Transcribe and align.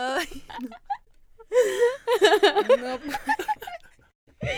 Ay, 0.00 0.44
no. 2.78 2.98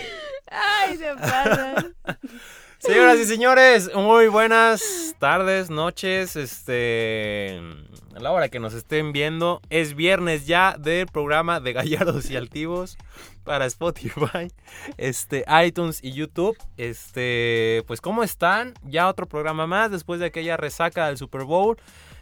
Ay, 0.50 0.96
se 0.98 1.14
pasa. 1.14 1.86
Señoras 2.78 3.18
y 3.18 3.24
señores, 3.24 3.90
muy 3.94 4.28
buenas 4.28 5.14
tardes, 5.18 5.70
noches, 5.70 6.36
este, 6.36 7.58
a 8.14 8.20
la 8.20 8.32
hora 8.32 8.50
que 8.50 8.58
nos 8.58 8.74
estén 8.74 9.12
viendo, 9.12 9.62
es 9.70 9.94
viernes 9.94 10.46
ya 10.46 10.76
del 10.78 11.06
programa 11.06 11.58
de 11.60 11.72
Gallardos 11.72 12.30
y 12.30 12.36
Altivos 12.36 12.98
para 13.44 13.64
Spotify, 13.64 14.52
este, 14.98 15.44
iTunes 15.64 16.00
y 16.02 16.12
YouTube, 16.12 16.58
este, 16.76 17.82
pues 17.86 18.02
cómo 18.02 18.22
están, 18.22 18.74
ya 18.82 19.08
otro 19.08 19.26
programa 19.26 19.66
más 19.66 19.90
después 19.90 20.20
de 20.20 20.26
aquella 20.26 20.58
resaca 20.58 21.06
del 21.06 21.16
Super 21.16 21.44
Bowl, 21.44 21.78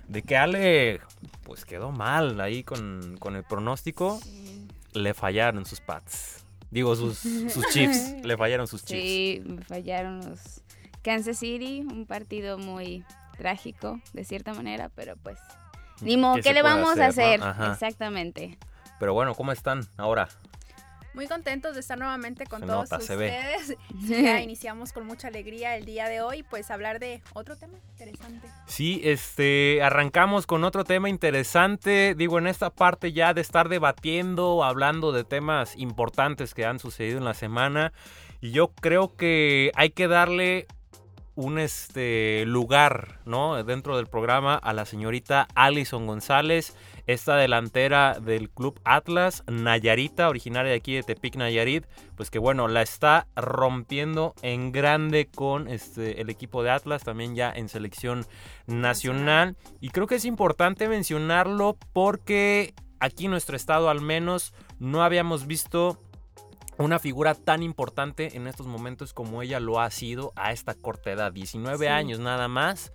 de 0.08 0.22
que 0.22 0.36
Ale, 0.36 1.00
pues 1.44 1.64
quedó 1.64 1.92
mal 1.92 2.40
ahí 2.40 2.64
con, 2.64 3.16
con 3.18 3.36
el 3.36 3.44
pronóstico, 3.44 4.18
le 4.94 5.14
fallaron 5.14 5.64
sus 5.66 5.80
pads. 5.80 6.44
Digo, 6.70 6.96
sus, 6.96 7.18
sus 7.18 7.66
chips. 7.72 8.14
Le 8.24 8.36
fallaron 8.36 8.66
sus 8.66 8.84
chips. 8.84 9.00
Sí, 9.00 9.42
me 9.44 9.62
fallaron 9.62 10.28
los 10.28 10.62
Kansas 11.02 11.38
City, 11.38 11.80
un 11.80 12.06
partido 12.06 12.58
muy 12.58 13.04
trágico 13.36 14.00
de 14.12 14.24
cierta 14.24 14.52
manera, 14.52 14.90
pero 14.94 15.16
pues 15.16 15.38
ni 16.00 16.16
modo, 16.16 16.36
¿Qué 16.36 16.42
¿qué, 16.42 16.48
se 16.50 16.54
le 16.54 16.62
vamos 16.62 16.98
a 16.98 17.06
hacer, 17.06 17.40
no? 17.40 17.72
Exactamente. 17.72 18.58
Pero 18.98 19.14
bueno, 19.14 19.34
¿cómo 19.34 19.52
están 19.52 19.86
ahora? 19.96 20.28
Muy 21.18 21.26
contentos 21.26 21.74
de 21.74 21.80
estar 21.80 21.98
nuevamente 21.98 22.46
con 22.46 22.60
Se 22.60 22.66
todos 22.68 22.92
nota, 22.92 23.04
se 23.04 23.16
ve. 23.16 23.26
ustedes. 23.26 23.76
Ya 24.08 24.40
iniciamos 24.40 24.92
con 24.92 25.04
mucha 25.04 25.26
alegría 25.26 25.74
el 25.74 25.84
día 25.84 26.08
de 26.08 26.20
hoy, 26.20 26.44
pues 26.44 26.70
hablar 26.70 27.00
de 27.00 27.22
otro 27.34 27.56
tema 27.56 27.76
interesante. 27.90 28.46
Sí, 28.66 29.00
este, 29.02 29.82
arrancamos 29.82 30.46
con 30.46 30.62
otro 30.62 30.84
tema 30.84 31.08
interesante. 31.08 32.14
Digo, 32.16 32.38
en 32.38 32.46
esta 32.46 32.70
parte 32.70 33.12
ya 33.12 33.34
de 33.34 33.40
estar 33.40 33.68
debatiendo, 33.68 34.62
hablando 34.62 35.10
de 35.10 35.24
temas 35.24 35.74
importantes 35.76 36.54
que 36.54 36.64
han 36.64 36.78
sucedido 36.78 37.18
en 37.18 37.24
la 37.24 37.34
semana. 37.34 37.92
Y 38.40 38.52
yo 38.52 38.68
creo 38.68 39.16
que 39.16 39.72
hay 39.74 39.90
que 39.90 40.06
darle 40.06 40.68
un 41.38 41.60
este, 41.60 42.42
lugar, 42.46 43.20
¿no? 43.24 43.62
Dentro 43.62 43.96
del 43.96 44.08
programa 44.08 44.56
a 44.56 44.72
la 44.72 44.84
señorita 44.84 45.46
Alison 45.54 46.04
González, 46.04 46.74
esta 47.06 47.36
delantera 47.36 48.18
del 48.18 48.50
Club 48.50 48.80
Atlas, 48.82 49.44
Nayarita, 49.46 50.28
originaria 50.28 50.72
de 50.72 50.78
aquí 50.78 50.94
de 50.94 51.04
Tepic, 51.04 51.36
Nayarit, 51.36 51.86
pues 52.16 52.30
que 52.30 52.40
bueno, 52.40 52.66
la 52.66 52.82
está 52.82 53.28
rompiendo 53.36 54.34
en 54.42 54.72
grande 54.72 55.28
con 55.32 55.68
este, 55.68 56.20
el 56.20 56.28
equipo 56.28 56.64
de 56.64 56.70
Atlas, 56.70 57.04
también 57.04 57.36
ya 57.36 57.52
en 57.52 57.68
selección 57.68 58.26
nacional. 58.66 59.56
Y 59.80 59.90
creo 59.90 60.08
que 60.08 60.16
es 60.16 60.24
importante 60.24 60.88
mencionarlo 60.88 61.78
porque 61.92 62.74
aquí 62.98 63.26
en 63.26 63.30
nuestro 63.30 63.54
estado 63.54 63.90
al 63.90 64.00
menos 64.00 64.54
no 64.80 65.04
habíamos 65.04 65.46
visto 65.46 66.02
una 66.78 66.98
figura 66.98 67.34
tan 67.34 67.62
importante 67.62 68.36
en 68.36 68.46
estos 68.46 68.66
momentos 68.66 69.12
como 69.12 69.42
ella 69.42 69.60
lo 69.60 69.80
ha 69.80 69.90
sido 69.90 70.32
a 70.36 70.52
esta 70.52 70.74
corta 70.74 71.10
edad, 71.12 71.32
19 71.32 71.86
Sí. 71.86 71.86
años 71.86 72.18
nada 72.20 72.48
más. 72.48 72.92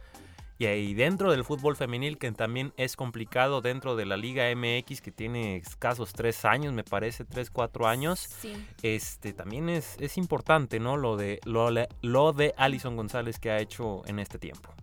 Y 0.59 0.65
ahí 0.67 0.93
dentro 0.93 1.31
del 1.31 1.43
fútbol 1.43 1.75
femenil, 1.75 2.17
que 2.17 2.31
también 2.31 2.73
es 2.77 2.95
complicado 2.95 3.59
dentro 3.59 3.95
de 3.95 4.05
la 4.05 4.15
Liga 4.17 4.49
MX, 4.55 5.01
que 5.01 5.11
tiene 5.11 5.57
escasos 5.57 6.13
3 6.13 6.45
años, 6.45 6.73
me 6.73 6.83
parece, 6.83 7.25
3, 7.25 7.49
4 7.49 7.87
años, 7.87 8.19
Sí. 8.19 8.53
este 8.83 9.33
también 9.33 9.67
es, 9.67 9.97
es 9.99 10.17
importante, 10.17 10.79
¿no? 10.79 10.95
Lo 10.95 11.17
de, 11.17 11.39
lo, 11.43 11.69
lo 12.01 12.33
de 12.33 12.53
Alison 12.55 12.95
González 12.95 13.39
que 13.39 13.51
ha 13.51 13.59
hecho 13.59 14.03
en 14.05 14.19
este 14.19 14.37
tiempo. 14.37 14.73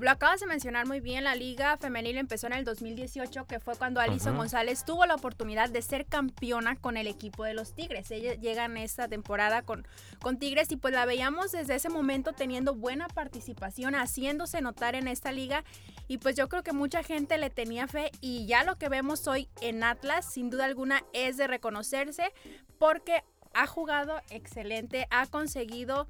Lo 0.00 0.10
acabas 0.10 0.40
de 0.40 0.46
mencionar 0.46 0.86
muy 0.86 1.00
bien, 1.00 1.24
la 1.24 1.34
liga 1.34 1.76
femenil 1.76 2.16
empezó 2.16 2.46
en 2.46 2.54
el 2.54 2.64
2018, 2.64 3.46
que 3.46 3.60
fue 3.60 3.76
cuando 3.76 4.00
Alison. 4.00 4.36
González 4.36 4.84
tuvo 4.86 5.04
la 5.04 5.14
oportunidad 5.14 5.68
de 5.68 5.82
ser 5.82 6.06
campeona 6.06 6.76
con 6.76 6.96
el 6.96 7.06
equipo 7.06 7.44
de 7.44 7.52
los 7.52 7.74
Tigres. 7.74 8.10
Ella 8.10 8.34
llega 8.34 8.64
en 8.64 8.78
esta 8.78 9.06
temporada 9.06 9.62
con, 9.62 9.86
con 10.20 10.38
Tigres 10.38 10.72
y 10.72 10.76
pues 10.76 10.94
la 10.94 11.04
veíamos 11.04 11.52
desde 11.52 11.74
ese 11.74 11.90
momento 11.90 12.32
teniendo 12.32 12.74
buena 12.74 13.06
participación, 13.06 13.94
haciéndose 13.94 14.62
notar 14.62 14.94
en 14.94 15.08
esta 15.08 15.30
liga 15.30 15.62
y 16.08 16.18
pues 16.18 16.36
yo 16.36 16.48
creo 16.48 16.62
que 16.62 16.72
mucha 16.72 17.02
gente 17.02 17.36
le 17.36 17.50
tenía 17.50 17.86
fe 17.86 18.10
y 18.22 18.46
ya 18.46 18.64
lo 18.64 18.76
que 18.78 18.88
vemos 18.88 19.28
hoy 19.28 19.48
en 19.60 19.84
Atlas 19.84 20.32
sin 20.32 20.48
duda 20.48 20.64
alguna 20.64 21.02
es 21.12 21.36
de 21.36 21.46
reconocerse 21.46 22.32
porque 22.78 23.22
ha 23.54 23.66
jugado 23.66 24.20
excelente, 24.30 25.06
ha 25.10 25.26
conseguido 25.26 26.08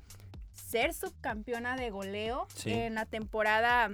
ser 0.63 0.95
subcampeona 0.95 1.77
de 1.77 1.91
goleo 1.91 2.47
Sí. 2.55 2.73
en 2.73 2.95
la 2.95 3.07
temporada 3.07 3.91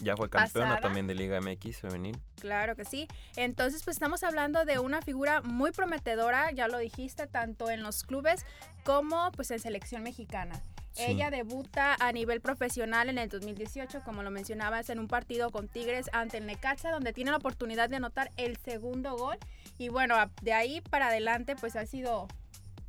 Ya 0.00 0.16
fue 0.16 0.30
campeona 0.30 0.68
Pasada. 0.68 0.80
también 0.80 1.06
de 1.08 1.14
Liga 1.16 1.40
MX 1.40 1.78
femenil. 1.80 2.16
Claro 2.40 2.76
que 2.76 2.84
sí. 2.84 3.08
Entonces, 3.34 3.82
pues 3.82 3.96
estamos 3.96 4.22
hablando 4.22 4.64
de 4.64 4.78
una 4.78 5.02
figura 5.02 5.40
muy 5.42 5.72
prometedora, 5.72 6.52
ya 6.52 6.68
lo 6.68 6.78
dijiste, 6.78 7.26
tanto 7.26 7.68
en 7.70 7.82
los 7.82 8.04
clubes 8.04 8.44
como 8.84 9.32
pues 9.32 9.50
en 9.50 9.58
selección 9.58 10.02
mexicana. 10.04 10.62
Sí. 10.92 11.02
Ella 11.08 11.30
debuta 11.30 11.96
a 12.00 12.12
nivel 12.12 12.40
profesional 12.40 13.08
en 13.08 13.18
el 13.18 13.28
2018, 13.28 14.02
como 14.04 14.22
lo 14.22 14.30
mencionabas, 14.30 14.88
en 14.90 14.98
un 14.98 15.06
partido 15.08 15.50
con 15.50 15.66
Tigres 15.68 16.10
ante 16.12 16.38
el 16.38 16.46
Necaxa, 16.46 16.90
donde 16.90 17.12
tiene 17.12 17.30
la 17.32 17.36
oportunidad 17.36 17.88
de 17.88 17.96
anotar 17.96 18.30
el 18.36 18.56
segundo 18.56 19.16
gol. 19.16 19.36
Y 19.78 19.88
bueno, 19.90 20.14
de 20.42 20.52
ahí 20.52 20.80
para 20.80 21.08
adelante, 21.08 21.54
pues 21.56 21.76
ha 21.76 21.86
sido 21.86 22.26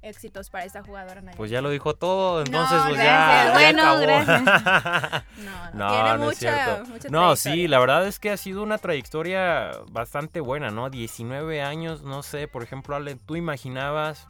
éxitos 0.02 0.50
para 0.50 0.66
esta 0.66 0.82
jugadora. 0.84 1.22
Nayara. 1.22 1.38
Pues 1.38 1.52
ya 1.52 1.62
lo 1.62 1.70
dijo 1.70 1.94
todo, 1.96 2.42
entonces 2.42 2.78
No, 2.78 2.86
pues 2.86 2.98
gracias. 2.98 3.04
ya, 3.04 3.46
ya 3.46 3.54
Bueno, 3.54 3.82
acabó. 3.82 5.24
no, 5.44 5.74
no, 5.74 5.74
No, 5.74 5.92
tiene 5.92 6.18
no 6.18 6.26
mucha, 6.26 6.84
mucha 6.88 7.10
No, 7.10 7.36
sí, 7.36 7.68
la 7.68 7.80
verdad 7.80 8.08
es 8.08 8.20
que 8.20 8.32
ha 8.32 8.38
sido 8.38 8.64
una 8.64 8.78
trayectoria 8.78 9.72
bastante 9.92 10.40
buena, 10.40 10.72
¿no? 10.72 10.90
19 10.90 11.62
años, 11.62 12.04
no 12.04 12.24
sé, 12.24 12.48
por 12.48 12.64
ejemplo, 12.64 12.96
Ale, 12.96 13.16
¿tú 13.16 13.36
imaginabas 13.36 14.28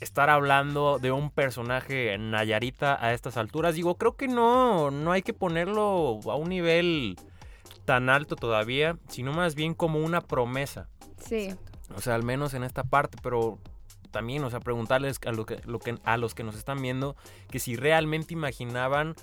estar 0.00 0.28
hablando 0.30 0.98
de 0.98 1.10
un 1.10 1.30
personaje 1.30 2.16
Nayarita 2.18 2.98
a 3.02 3.12
estas 3.12 3.36
alturas? 3.36 3.74
Digo, 3.74 3.96
creo 3.96 4.16
que 4.16 4.28
no, 4.28 4.90
no 4.90 5.12
hay 5.12 5.22
que 5.22 5.34
ponerlo 5.34 6.20
a 6.24 6.36
un 6.36 6.48
nivel 6.48 7.16
tan 7.84 8.08
alto 8.10 8.34
todavía, 8.36 8.96
sino 9.08 9.32
más 9.32 9.54
bien 9.54 9.74
como 9.74 10.00
una 10.00 10.20
promesa. 10.20 10.88
Sí. 11.24 11.54
O 11.94 12.00
sea, 12.00 12.14
al 12.14 12.24
menos 12.24 12.52
en 12.54 12.64
esta 12.64 12.82
parte, 12.82 13.16
pero 13.22 13.58
también, 14.16 14.42
o 14.44 14.48
sea, 14.50 14.60
preguntarles 14.60 15.20
a, 15.26 15.32
lo 15.32 15.44
que, 15.44 15.60
lo 15.66 15.78
que- 15.78 15.98
a 16.04 16.16
los 16.16 16.34
que 16.34 16.42
nos 16.42 16.56
están 16.56 16.80
viendo 16.80 17.16
que 17.50 17.58
si 17.58 17.76
realmente 17.76 18.32
imaginaban 18.32 19.14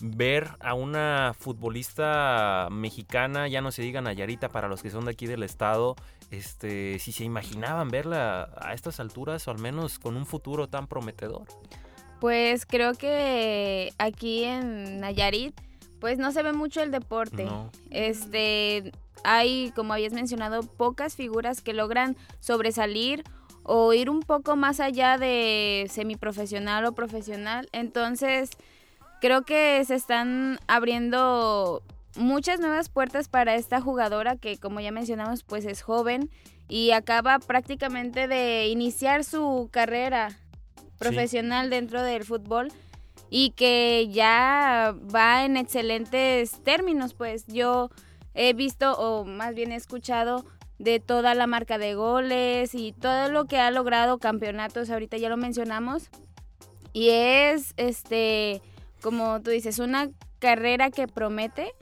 ver 0.00 0.48
a 0.60 0.72
una 0.72 1.34
futbolista 1.38 2.68
mexicana, 2.70 3.46
ya 3.48 3.60
no 3.60 3.72
se 3.72 3.82
diga 3.82 4.00
Nayarita 4.00 4.48
para 4.48 4.68
los 4.68 4.82
que 4.82 4.88
son 4.90 5.04
de 5.04 5.10
aquí 5.10 5.26
del 5.26 5.42
estado, 5.42 5.96
este, 6.30 6.98
si 6.98 7.12
se 7.12 7.24
imaginaban 7.24 7.88
verla 7.90 8.48
a 8.56 8.72
estas 8.72 9.00
alturas 9.00 9.46
o 9.46 9.50
al 9.50 9.58
menos 9.58 9.98
con 9.98 10.16
un 10.16 10.24
futuro 10.24 10.66
tan 10.68 10.86
prometedor. 10.86 11.42
Pues 12.20 12.64
creo 12.64 12.94
que 12.94 13.92
aquí 13.98 14.44
en 14.44 15.00
Nayarit, 15.00 15.54
pues 16.00 16.18
no 16.18 16.32
se 16.32 16.42
ve 16.42 16.52
mucho 16.54 16.80
el 16.82 16.90
deporte. 16.90 17.44
No. 17.44 17.70
Este, 17.90 18.92
hay, 19.24 19.72
como 19.74 19.92
habías 19.92 20.12
mencionado, 20.12 20.62
pocas 20.62 21.16
figuras 21.16 21.60
que 21.60 21.72
logran 21.74 22.16
sobresalir 22.40 23.24
o 23.70 23.92
ir 23.92 24.08
un 24.08 24.20
poco 24.20 24.56
más 24.56 24.80
allá 24.80 25.18
de 25.18 25.86
semiprofesional 25.90 26.86
o 26.86 26.92
profesional. 26.92 27.68
Entonces, 27.72 28.50
creo 29.20 29.42
que 29.42 29.84
se 29.84 29.94
están 29.94 30.58
abriendo 30.66 31.82
muchas 32.16 32.60
nuevas 32.60 32.88
puertas 32.88 33.28
para 33.28 33.56
esta 33.56 33.82
jugadora 33.82 34.36
que, 34.36 34.56
como 34.56 34.80
ya 34.80 34.90
mencionamos, 34.90 35.44
pues 35.44 35.66
es 35.66 35.82
joven 35.82 36.30
y 36.66 36.92
acaba 36.92 37.38
prácticamente 37.40 38.26
de 38.26 38.68
iniciar 38.68 39.22
su 39.22 39.68
carrera 39.70 40.30
profesional 40.98 41.68
dentro 41.68 42.02
del 42.02 42.24
fútbol 42.24 42.72
y 43.28 43.50
que 43.50 44.08
ya 44.10 44.94
va 45.14 45.44
en 45.44 45.58
excelentes 45.58 46.52
términos, 46.62 47.12
pues 47.12 47.46
yo 47.46 47.90
he 48.32 48.54
visto 48.54 48.94
o 48.94 49.26
más 49.26 49.54
bien 49.54 49.72
he 49.72 49.76
escuchado 49.76 50.46
de 50.78 51.00
toda 51.00 51.34
la 51.34 51.46
marca 51.46 51.78
de 51.78 51.94
goles 51.94 52.74
y 52.74 52.92
todo 52.92 53.30
lo 53.30 53.46
que 53.46 53.58
ha 53.58 53.70
logrado 53.70 54.18
campeonatos, 54.18 54.90
ahorita 54.90 55.16
ya 55.16 55.28
lo 55.28 55.36
mencionamos. 55.36 56.10
Y 56.92 57.10
es 57.10 57.74
este 57.76 58.62
como 59.00 59.40
tú 59.40 59.50
dices, 59.50 59.78
una 59.78 60.10
carrera 60.38 60.90
que 60.90 61.08
promete 61.08 61.72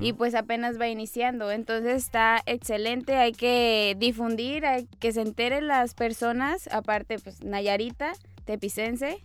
y 0.00 0.12
pues 0.12 0.36
apenas 0.36 0.80
va 0.80 0.86
iniciando. 0.86 1.50
Entonces 1.50 1.96
está 1.96 2.40
excelente, 2.46 3.16
hay 3.16 3.32
que 3.32 3.96
difundir, 3.98 4.64
hay 4.64 4.86
que 5.00 5.10
se 5.10 5.22
enteren 5.22 5.66
las 5.66 5.94
personas, 5.94 6.68
aparte 6.70 7.18
pues 7.18 7.42
Nayarita, 7.42 8.12
tepicense, 8.44 9.18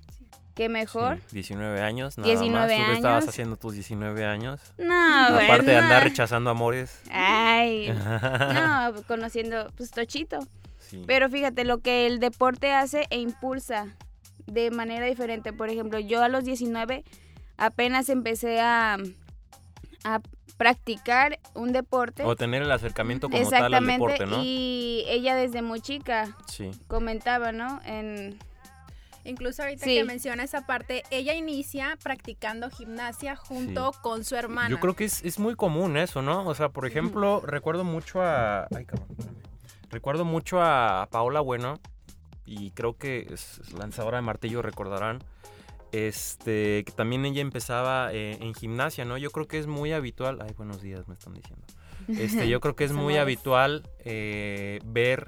qué 0.57 0.69
mejor. 0.69 1.19
19 1.31 1.81
años, 1.81 2.17
nada 2.17 2.27
19 2.29 2.77
más. 2.79 2.87
¿Tú 2.87 2.93
estabas 2.95 3.27
haciendo 3.27 3.55
tus 3.57 3.73
19 3.75 4.25
años? 4.25 4.59
No, 4.77 5.27
Aparte 5.27 5.71
de 5.71 5.77
andar 5.77 6.03
rechazando 6.03 6.49
amores. 6.49 6.99
Ay, 7.11 7.89
no, 8.53 8.93
conociendo 9.07 9.71
pues 9.77 9.91
Tochito. 9.91 10.39
Sí. 10.79 11.03
Pero 11.05 11.29
fíjate 11.29 11.63
lo 11.63 11.77
que 11.79 12.07
el 12.07 12.19
deporte 12.19 12.73
hace 12.73 13.05
e 13.11 13.19
impulsa 13.19 13.85
de 14.47 14.71
manera 14.71 15.05
diferente. 15.05 15.53
Por 15.53 15.69
ejemplo, 15.69 15.99
yo 15.99 16.23
a 16.23 16.27
los 16.29 16.43
19 16.43 17.03
apenas 17.57 18.09
empecé 18.09 18.59
a, 18.59 18.97
a 20.03 20.21
practicar 20.57 21.39
un 21.53 21.71
deporte. 21.71 22.23
O 22.23 22.35
tener 22.35 22.63
el 22.63 22.71
acercamiento 22.71 23.29
como 23.29 23.47
tal 23.49 23.73
al 23.73 23.85
deporte, 23.85 24.25
¿no? 24.25 24.41
y 24.43 25.03
ella 25.07 25.35
desde 25.35 25.61
muy 25.61 25.81
chica 25.81 26.35
Sí. 26.47 26.71
comentaba, 26.87 27.51
¿no? 27.51 27.79
En 27.85 28.39
Incluso 29.27 29.61
ahorita 29.61 29.83
Sí. 29.85 29.95
que 29.95 30.03
menciona 30.05 30.43
esa 30.43 30.65
parte, 30.65 31.03
ella 31.11 31.33
inicia 31.33 31.97
practicando 32.01 32.69
gimnasia 32.69 33.35
junto 33.35 33.91
con 34.01 34.23
su 34.23 34.35
hermana. 34.35 34.69
Yo 34.69 34.79
creo 34.79 34.95
que 34.95 35.03
es, 35.03 35.21
es 35.23 35.37
muy 35.37 35.55
común 35.55 35.97
eso, 35.97 36.21
¿no? 36.21 36.47
O 36.47 36.55
sea, 36.55 36.69
por 36.69 36.87
ejemplo, 36.87 37.41
recuerdo 37.41 37.83
mucho 37.83 38.21
a... 38.21 38.67
Ay, 38.75 38.85
cabrón, 38.85 39.07
espérame. 39.11 39.37
Recuerdo 39.89 40.25
mucho 40.25 40.61
a 40.61 41.07
Paola 41.11 41.41
Bueno, 41.41 41.79
y 42.45 42.71
creo 42.71 42.97
que 42.97 43.27
es 43.29 43.59
lanzadora 43.73 44.17
de 44.17 44.21
martillo, 44.21 44.61
recordarán. 44.61 45.19
Este, 45.91 46.83
que 46.85 46.91
también 46.95 47.25
ella 47.25 47.41
empezaba 47.41 48.13
eh, 48.13 48.37
en 48.41 48.53
gimnasia, 48.53 49.03
¿no? 49.05 49.17
Yo 49.17 49.31
creo 49.31 49.47
que 49.47 49.59
es 49.59 49.67
muy 49.67 49.91
habitual. 49.93 50.39
Ay, 50.41 50.53
buenos 50.55 50.81
días, 50.81 51.07
me 51.07 51.13
están 51.13 51.33
diciendo. 51.33 51.65
Este, 52.07 52.47
yo 52.47 52.61
creo 52.61 52.75
que 52.75 52.85
es 52.85 52.91
muy 52.93 53.17
habitual 53.17 53.89
eh, 54.05 54.79
ver 54.85 55.27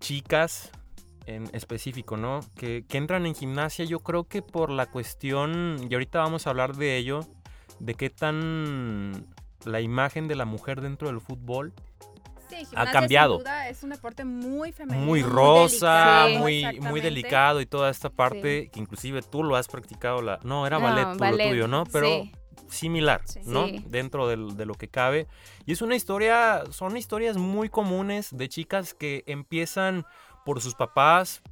chicas 0.00 0.70
en 1.26 1.44
específico, 1.52 2.16
¿no? 2.16 2.40
Que, 2.56 2.84
que 2.88 2.98
entran 2.98 3.26
en 3.26 3.34
gimnasia, 3.34 3.84
yo 3.84 4.00
creo 4.00 4.24
que 4.24 4.42
por 4.42 4.70
la 4.70 4.86
cuestión, 4.86 5.76
y 5.88 5.92
ahorita 5.94 6.18
vamos 6.20 6.46
a 6.46 6.50
hablar 6.50 6.76
de 6.76 6.96
ello, 6.96 7.20
de 7.78 7.94
qué 7.94 8.10
tan 8.10 9.26
la 9.64 9.80
imagen 9.80 10.28
de 10.28 10.36
la 10.36 10.44
mujer 10.44 10.80
dentro 10.80 11.08
del 11.08 11.20
fútbol 11.20 11.72
Sí, 12.48 12.56
gimnasia, 12.66 12.92
cambiado. 12.92 13.34
sin 13.36 13.44
duda, 13.44 13.68
es 13.68 13.82
un 13.84 13.90
deporte 13.90 14.24
muy 14.24 14.72
femenino. 14.72 15.04
muy 15.06 15.22
rosa, 15.22 16.24
delicado, 16.24 16.28
Sí. 16.30 16.38
muy, 16.38 16.80
muy 16.80 17.00
delicado 17.00 17.60
y 17.60 17.66
toda 17.66 17.90
esta 17.90 18.10
parte 18.10 18.70
que 18.72 18.80
inclusive 18.80 19.22
tú 19.22 19.44
lo 19.44 19.56
has 19.56 19.68
practicado 19.68 20.20
la 20.22 20.40
no 20.42 20.66
era 20.66 20.78
ballet, 20.78 21.04
No, 21.06 21.12
tú 21.12 21.18
ballet, 21.18 21.44
lo 21.46 21.50
tuyo, 21.50 21.68
¿no? 21.68 21.84
Pero 21.92 22.06
sí. 22.08 22.32
similar, 22.68 23.20
Sí. 23.24 23.40
¿no? 23.44 23.66
Sí. 23.66 23.84
Dentro 23.88 24.26
del- 24.28 24.56
de 24.56 24.66
lo 24.66 24.74
que 24.74 24.88
cabe. 24.88 25.26
Y 25.66 25.72
es 25.72 25.82
una 25.82 25.94
historia, 25.94 26.64
son 26.70 26.96
historias 26.96 27.36
muy 27.36 27.68
comunes 27.68 28.28
de 28.36 28.48
chicas 28.48 28.94
que 28.94 29.22
empiezan 29.26 30.04
por 30.50 30.60
sus 30.60 30.74
papás, 30.74 31.42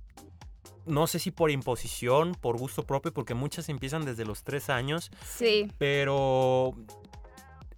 no 0.84 1.06
sé 1.06 1.20
si 1.20 1.30
por 1.30 1.52
imposición, 1.52 2.34
por 2.34 2.58
gusto 2.58 2.82
propio, 2.82 3.14
porque 3.14 3.32
muchas 3.32 3.68
empiezan 3.68 4.04
desde 4.04 4.24
los 4.24 4.42
tres 4.42 4.70
años, 4.70 5.12
Sí, 5.24 5.70
pero 5.78 6.74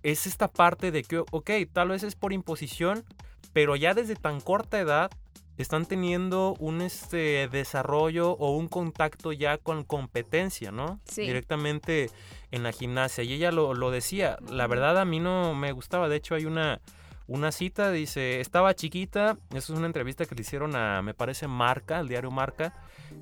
es 0.03 0.27
esta 0.27 0.49
parte 0.49 0.91
de 0.91 1.03
que, 1.03 1.19
ok, 1.19 1.51
tal 1.75 1.89
vez 1.89 2.05
es 2.05 2.15
por 2.15 2.33
imposición, 2.33 3.05
pero 3.53 3.77
ya 3.77 3.93
desde 3.93 4.17
tan 4.17 4.41
corta 4.41 4.81
edad 4.81 5.11
están 5.59 5.85
teniendo 5.85 6.57
un 6.59 6.81
este 6.81 7.49
desarrollo 7.53 8.31
o 8.31 8.57
un 8.57 8.69
contacto 8.69 9.33
ya 9.33 9.59
con 9.59 9.85
competencia, 9.85 10.73
¿no? 10.73 11.01
Sí. 11.05 11.21
Directamente 11.21 12.09
en 12.51 12.63
la 12.63 12.73
gimnasia. 12.73 13.25
Y 13.25 13.35
ella 13.35 13.53
lo, 13.53 13.75
lo 13.75 13.91
decía, 13.91 14.39
la 14.51 14.67
verdad 14.67 14.99
a 14.99 15.05
mí 15.05 15.21
no 15.21 15.55
me 15.55 15.73
gustaba, 15.73 16.09
de 16.09 16.17
hecho 16.17 16.35
hay 16.35 16.47
una, 16.47 16.81
una 17.31 17.53
cita, 17.53 17.93
dice, 17.93 18.41
estaba 18.41 18.75
chiquita, 18.75 19.39
eso 19.55 19.73
es 19.73 19.79
una 19.79 19.87
entrevista 19.87 20.27
que 20.27 20.35
le 20.35 20.41
hicieron 20.41 20.75
a, 20.75 21.01
me 21.01 21.15
parece, 21.15 21.47
Marca, 21.47 22.01
el 22.01 22.09
diario 22.09 22.33
Marca, 22.33 22.75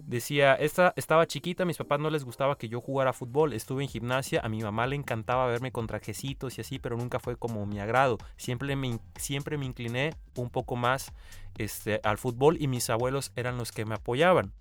decía, 0.07 0.55
Esta, 0.55 0.95
estaba 0.97 1.27
chiquita, 1.27 1.65
a 1.65 1.67
mis 1.67 1.77
papás 1.77 2.01
no 2.01 2.09
les 2.09 2.25
gustaba 2.25 2.57
que 2.57 2.71
yo 2.71 2.81
jugara 2.81 3.13
fútbol, 3.13 3.53
estuve 3.53 3.83
en 3.83 3.91
gimnasia, 3.91 4.41
a 4.43 4.49
mi 4.49 4.63
mamá 4.63 4.87
le 4.87 4.97
encantaba 4.97 5.47
verme 5.47 5.73
con 5.73 5.87
trajecitos 5.87 6.57
y 6.57 6.63
así, 6.63 6.79
pero 6.79 6.97
nunca 6.97 7.21
fue 7.21 7.37
como 7.37 7.67
mi 7.67 7.81
agrado, 7.81 8.17
siempre 8.39 8.75
me, 8.77 8.99
siempre 9.17 9.59
me 9.59 9.67
incliné 9.67 10.15
un 10.37 10.49
poco 10.49 10.75
más 10.75 11.13
este, 11.59 12.01
al 12.03 12.17
fútbol 12.17 12.57
y 12.61 12.67
mis 12.67 12.89
abuelos 12.89 13.31
eran 13.37 13.59
los 13.59 13.73
que 13.73 13.85
me 13.85 13.95
apoyaban. 13.95 14.53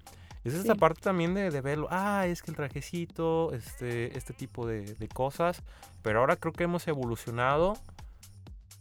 Es 0.44 0.54
esta 0.54 0.74
Sí. 0.74 0.80
parte 0.80 1.02
también 1.02 1.34
de, 1.34 1.52
de 1.52 1.62
verlo, 1.62 1.88
ah, 1.90 2.26
es 2.28 2.42
que 2.42 2.52
el 2.52 2.58
trajecito, 2.58 3.54
este, 3.54 4.18
este 4.18 4.34
tipo 4.34 4.68
de, 4.68 4.94
de 4.96 5.08
cosas, 5.08 5.64
pero 6.02 6.20
ahora 6.20 6.36
creo 6.36 6.52
que 6.54 6.64
hemos 6.66 6.86
evolucionado 6.88 7.78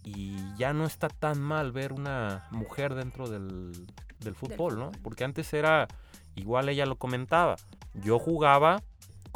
y 0.06 0.36
ya 0.56 0.72
no 0.72 0.84
está 0.84 1.08
tan 1.08 1.40
mal 1.40 1.72
ver 1.72 1.92
una 1.92 2.46
mujer 2.52 2.94
dentro 2.94 3.28
del, 3.28 3.72
del 4.20 4.36
fútbol, 4.36 4.78
¿no? 4.78 4.92
Porque 5.02 5.24
antes 5.24 5.52
era, 5.52 5.88
igual 6.36 6.68
ella 6.68 6.86
lo 6.86 6.94
comentaba, 6.94 7.56
yo 7.92 8.20
jugaba 8.20 8.84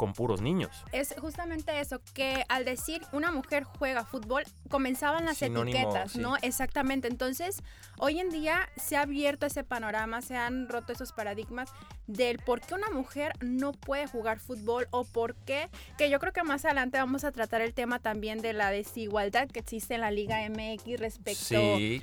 con 0.01 0.13
puros 0.13 0.41
niños. 0.41 0.83
Es 0.91 1.13
justamente 1.19 1.79
eso, 1.79 2.01
que 2.15 2.43
al 2.49 2.65
decir 2.65 3.03
una 3.11 3.31
mujer 3.31 3.65
juega 3.65 4.03
fútbol, 4.03 4.41
comenzaban 4.67 5.25
las 5.25 5.37
Sinónimo, 5.37 5.77
etiquetas, 5.77 6.13
sí. 6.13 6.17
¿no? 6.19 6.37
Exactamente. 6.41 7.07
Entonces, 7.07 7.61
hoy 7.99 8.19
en 8.19 8.31
día 8.31 8.67
se 8.77 8.97
ha 8.97 9.01
abierto 9.01 9.45
ese 9.45 9.63
panorama, 9.63 10.23
se 10.23 10.35
han 10.35 10.67
roto 10.67 10.91
esos 10.91 11.11
paradigmas 11.13 11.69
del 12.07 12.39
por 12.39 12.61
qué 12.61 12.73
una 12.73 12.89
mujer 12.89 13.33
no 13.41 13.73
puede 13.73 14.07
jugar 14.07 14.39
fútbol 14.39 14.87
o 14.89 15.05
por 15.05 15.35
qué, 15.35 15.69
que 15.99 16.09
yo 16.09 16.19
creo 16.19 16.33
que 16.33 16.41
más 16.41 16.65
adelante 16.65 16.97
vamos 16.97 17.23
a 17.23 17.31
tratar 17.31 17.61
el 17.61 17.75
tema 17.75 17.99
también 17.99 18.41
de 18.41 18.53
la 18.53 18.71
desigualdad 18.71 19.49
que 19.49 19.59
existe 19.59 19.93
en 19.93 20.01
la 20.01 20.09
Liga 20.09 20.39
MX 20.49 20.99
respecto 20.99 21.45
Sí, 21.45 22.01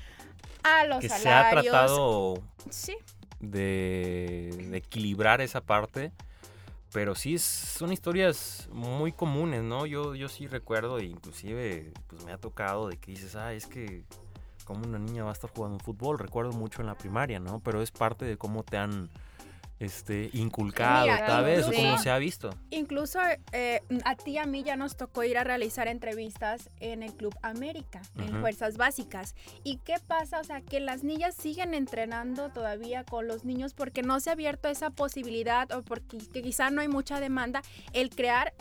a 0.63 0.85
los 0.85 1.01
que 1.01 1.09
se 1.09 1.17
ha 1.17 1.19
salarios. 1.51 1.65
tratado 1.65 2.43
Sí, 2.71 2.97
de, 3.41 4.67
de 4.71 4.77
equilibrar 4.77 5.41
esa 5.41 5.61
parte. 5.63 6.13
Pero 6.93 7.15
sí, 7.15 7.35
es- 7.35 7.43
son 7.43 7.93
historias 7.93 8.69
muy 8.73 9.13
comunes, 9.13 9.63
¿no? 9.63 9.85
Yo, 9.87 10.15
yo 10.15 10.29
sí 10.29 10.47
recuerdo, 10.47 10.99
e 10.99 11.05
inclusive 11.05 11.93
pues 12.07 12.25
me 12.25 12.33
ha 12.33 12.39
tocado 12.39 12.89
de 12.89 12.97
que 12.97 13.11
dices, 13.13 13.37
ah, 13.37 13.53
es 13.53 13.67
que 13.67 14.05
como 14.65 14.87
una 14.87 14.99
niña 14.99 15.25
va 15.25 15.31
a 15.31 15.33
estar 15.33 15.51
jugando 15.51 15.79
fútbol. 15.79 16.19
Recuerdo 16.19 16.53
mucho 16.53 16.81
en 16.81 16.87
la 16.87 16.95
primaria, 16.97 17.41
¿no? 17.41 17.61
Pero 17.61 17.83
es 17.83 17.91
parte 17.91 18.25
de 18.25 18.37
cómo 18.37 18.63
te 18.63 18.77
han 18.79 19.11
este, 19.81 20.31
inculcado, 20.33 21.07
Mira, 21.07 21.27
tal 21.27 21.45
vez, 21.45 21.65
o 21.65 21.69
incluso- 21.69 21.83
cómo 21.83 21.99
se 21.99 22.11
ha 22.11 22.19
visto. 22.19 22.51
Incluso 22.71 23.21
eh, 23.53 23.81
a 24.05 24.17
ti 24.17 24.33
y 24.33 24.39
a 24.39 24.45
mí 24.47 24.63
ya 24.63 24.77
nos 24.77 24.97
tocó 24.97 25.23
ir 25.25 25.39
a 25.39 25.45
realizar 25.45 25.89
entrevistas 25.89 26.71
en 26.81 27.03
el 27.03 27.15
Club 27.15 27.35
América, 27.43 28.03
en. 28.17 28.41
Fuerzas 28.41 28.77
Básicas. 28.77 29.35
¿Y 29.65 29.79
qué 29.79 29.95
pasa? 30.07 30.41
O 30.41 30.45
sea, 30.45 30.61
que 30.61 30.81
las 30.81 31.05
niñas 31.05 31.35
siguen 31.35 31.75
entrenando 31.75 32.51
todavía 32.51 33.05
con 33.05 33.27
los 33.29 33.45
niños 33.45 33.75
porque 33.75 34.03
no 34.03 34.21
se 34.21 34.31
ha 34.31 34.33
abierto 34.35 34.69
esa 34.69 34.91
posibilidad 34.91 35.71
o 35.73 35.83
porque 35.83 36.19
que 36.33 36.43
quizá 36.43 36.71
no 36.71 36.81
hay 36.81 36.89
mucha 36.89 37.21
demanda 37.21 37.63
el 37.93 38.11
crear 38.11 38.55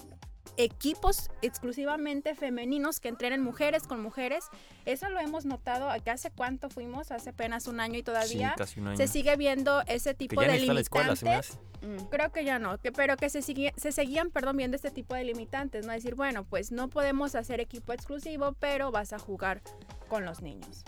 equipos 0.55 1.29
exclusivamente 1.41 2.33
femeninos 2.35 2.99
que 2.99 3.09
entrenen 3.09 3.41
mujeres 3.43 3.83
con 3.87 4.01
mujeres. 4.01 4.45
Eso 4.85 5.09
lo 5.09 5.19
hemos 5.19 5.45
notado 5.45 5.89
acá 5.89 6.13
hace 6.13 6.31
cuánto 6.31 6.69
fuimos, 6.69 7.11
hace 7.11 7.31
apenas 7.31 7.67
un 7.67 7.79
año 7.79 7.97
y 7.97 8.03
todavía 8.03 8.49
sí, 8.51 8.55
casi 8.57 8.79
un 8.79 8.87
año. 8.87 8.97
se 8.97 9.07
sigue 9.07 9.35
viendo 9.35 9.81
ese 9.87 10.11
que 10.11 10.15
tipo 10.15 10.41
ya 10.41 10.51
de 10.51 10.57
está 10.57 10.73
la 10.73 10.79
escuela, 10.81 11.07
limitantes. 11.13 11.49
hace. 11.81 11.85
mm, 11.87 12.09
Creo 12.09 12.31
que 12.31 12.45
ya 12.45 12.59
no, 12.59 12.77
que, 12.77 12.91
pero 12.91 13.17
que 13.17 13.29
se, 13.29 13.41
sigue- 13.41 13.73
se 13.77 13.91
seguían, 13.91 14.31
perdón, 14.31 14.57
viendo 14.57 14.75
este 14.75 14.91
tipo 14.91 15.13
de 15.15 15.23
limitantes, 15.25 15.85
¿no? 15.85 15.91
Decir, 15.93 16.15
bueno, 16.15 16.45
pues 16.45 16.71
no 16.71 16.87
podemos 16.89 17.35
hacer 17.35 17.59
equipo 17.59 17.93
exclusivo, 17.93 18.53
pero 18.59 18.91
vas 18.91 19.13
a 19.13 19.19
jugar 19.19 19.61
con 20.07 20.23
los 20.25 20.41
niños. 20.41 20.83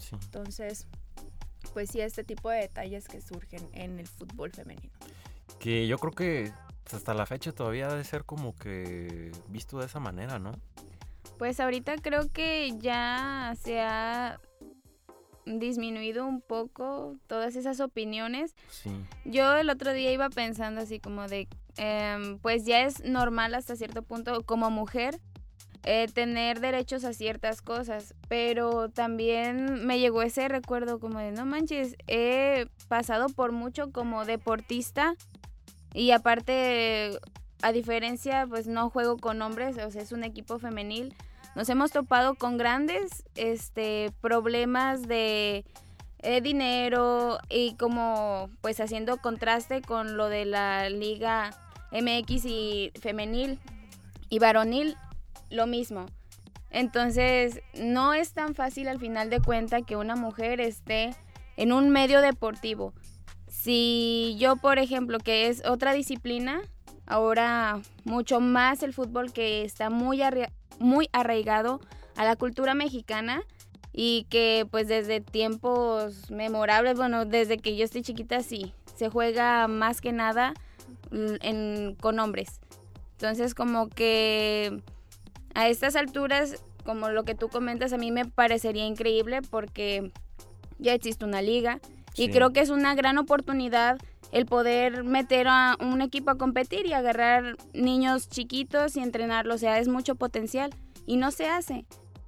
Sí. 0.00 0.16
Entonces, 0.22 0.86
pues 1.74 1.90
sí, 1.90 2.00
este 2.00 2.24
tipo 2.24 2.50
de 2.50 2.58
detalles 2.60 3.06
que 3.06 3.20
surgen 3.20 3.68
en 3.72 3.98
el 3.98 4.06
fútbol 4.06 4.50
femenino. 4.50 4.92
Que 5.58 5.86
yo 5.86 5.98
creo 5.98 6.12
que 6.12 6.52
hasta 6.92 7.14
la 7.14 7.26
fecha 7.26 7.52
todavía 7.52 7.88
debe 7.88 8.04
ser 8.04 8.24
como 8.24 8.54
que 8.56 9.32
visto 9.48 9.78
de 9.78 9.86
esa 9.86 10.00
manera, 10.00 10.38
¿no? 10.38 10.52
Pues 11.38 11.60
ahorita 11.60 11.96
creo 11.96 12.28
que 12.30 12.74
ya 12.78 13.54
se 13.62 13.80
ha 13.80 14.40
disminuido 15.46 16.26
un 16.26 16.40
poco 16.40 17.16
todas 17.26 17.56
esas 17.56 17.80
opiniones. 17.80 18.54
Sí. 18.70 18.90
Yo 19.24 19.56
el 19.56 19.70
otro 19.70 19.92
día 19.92 20.12
iba 20.12 20.28
pensando 20.30 20.82
así 20.82 21.00
como 21.00 21.26
de, 21.28 21.48
em, 21.76 22.38
pues 22.38 22.64
ya 22.64 22.82
es 22.82 23.04
normal 23.04 23.54
hasta 23.54 23.76
cierto 23.76 24.02
punto 24.02 24.42
como 24.44 24.70
mujer 24.70 25.20
eh, 25.84 26.08
tener 26.12 26.60
derechos 26.60 27.04
a 27.04 27.14
ciertas 27.14 27.62
cosas, 27.62 28.14
pero 28.28 28.90
también 28.90 29.86
me 29.86 29.98
llegó 29.98 30.20
ese 30.20 30.46
recuerdo 30.48 31.00
como 31.00 31.18
de, 31.20 31.32
no 31.32 31.46
manches, 31.46 31.96
he 32.06 32.66
pasado 32.88 33.28
por 33.30 33.52
mucho 33.52 33.90
como 33.90 34.26
deportista 34.26 35.14
y 35.92 36.12
aparte, 36.12 37.18
a 37.62 37.72
diferencia, 37.72 38.46
pues 38.48 38.66
no 38.66 38.90
juego 38.90 39.16
con 39.16 39.42
hombres, 39.42 39.76
o 39.78 39.90
sea, 39.90 40.02
es 40.02 40.12
un 40.12 40.24
equipo 40.24 40.58
femenil. 40.58 41.14
Nos 41.56 41.68
hemos 41.68 41.90
topado 41.90 42.34
con 42.36 42.58
grandes 42.58 43.24
este, 43.34 44.12
problemas 44.20 45.02
de 45.08 45.64
eh, 46.20 46.40
dinero 46.40 47.38
y 47.48 47.74
como 47.74 48.50
pues 48.60 48.78
haciendo 48.80 49.16
contraste 49.16 49.82
con 49.82 50.16
lo 50.16 50.28
de 50.28 50.44
la 50.44 50.88
liga 50.90 51.50
MX 51.92 52.44
y 52.44 52.92
femenil 53.00 53.58
y 54.28 54.38
varonil, 54.38 54.96
lo 55.50 55.66
mismo. 55.66 56.06
Entonces, 56.70 57.60
no 57.74 58.14
es 58.14 58.32
tan 58.32 58.54
fácil 58.54 58.88
al 58.88 59.00
final 59.00 59.28
de 59.28 59.40
cuenta 59.40 59.82
que 59.82 59.96
una 59.96 60.14
mujer 60.14 60.60
esté 60.60 61.10
en 61.56 61.72
un 61.72 61.90
medio 61.90 62.20
deportivo. 62.20 62.94
Si 63.62 64.36
yo, 64.38 64.56
por 64.56 64.78
ejemplo, 64.78 65.18
que 65.18 65.48
es 65.48 65.62
otra 65.66 65.92
disciplina, 65.92 66.62
ahora 67.04 67.82
mucho 68.04 68.40
más 68.40 68.82
el 68.82 68.94
fútbol 68.94 69.34
que 69.34 69.64
está 69.64 69.90
muy, 69.90 70.22
muy 70.78 71.10
arraigado 71.12 71.80
a 72.16 72.24
la 72.24 72.36
cultura 72.36 72.72
mexicana 72.72 73.42
y 73.92 74.24
que 74.30 74.66
pues 74.70 74.88
desde 74.88 75.20
tiempos 75.20 76.30
memorables, 76.30 76.96
bueno, 76.96 77.26
desde 77.26 77.58
que 77.58 77.76
yo 77.76 77.84
estoy 77.84 78.00
chiquita 78.00 78.42
sí, 78.42 78.72
se 78.96 79.10
juega 79.10 79.68
más 79.68 80.00
que 80.00 80.12
nada 80.12 80.54
en, 81.10 81.96
con 82.00 82.18
hombres. 82.18 82.60
Entonces 83.12 83.54
como 83.54 83.90
que 83.90 84.80
a 85.52 85.68
estas 85.68 85.96
alturas, 85.96 86.64
como 86.86 87.10
lo 87.10 87.24
que 87.24 87.34
tú 87.34 87.50
comentas, 87.50 87.92
a 87.92 87.98
mí 87.98 88.10
me 88.10 88.24
parecería 88.24 88.86
increíble 88.86 89.42
porque 89.42 90.12
ya 90.78 90.94
existe 90.94 91.26
una 91.26 91.42
liga 91.42 91.78
y 92.16 92.30
creo 92.30 92.52
que 92.52 92.60
es 92.60 92.70
una 92.70 92.94
gran 92.94 93.18
oportunidad 93.18 93.98
el 94.32 94.46
poder 94.46 95.04
meter 95.04 95.48
a 95.48 95.76
un 95.80 96.02
equipo 96.02 96.30
a 96.30 96.38
competir 96.38 96.86
y 96.86 96.92
agarrar 96.92 97.56
niños 97.72 98.28
chiquitos 98.28 98.96
y 98.96 99.00
entrenarlos. 99.00 99.56
O 99.56 99.58
sea, 99.58 99.78
es 99.78 99.88
mucho 99.88 100.14
potencial 100.14 100.70
y 101.06 101.16
no 101.16 101.30
se 101.30 101.48
hace. 101.48 101.84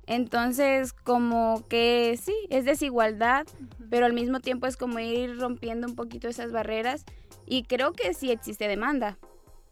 Entonces, 0.07 0.93
como 0.93 1.65
que 1.69 2.19
sí, 2.21 2.35
es 2.51 2.65
desigualdad, 2.65 3.47
pero 3.89 4.05
al 4.05 4.13
mismo 4.13 4.41
tiempo 4.41 4.67
es 4.67 4.77
como 4.77 4.99
ir 4.99 5.39
rompiendo 5.39 5.87
un 5.87 5.95
poquito 5.95 6.29
esas 6.29 6.51
barreras 6.51 7.05
y 7.47 7.63
creo 7.63 7.93
que 7.93 8.13
sí 8.13 8.31
existe 8.31 8.67
demanda, 8.67 9.19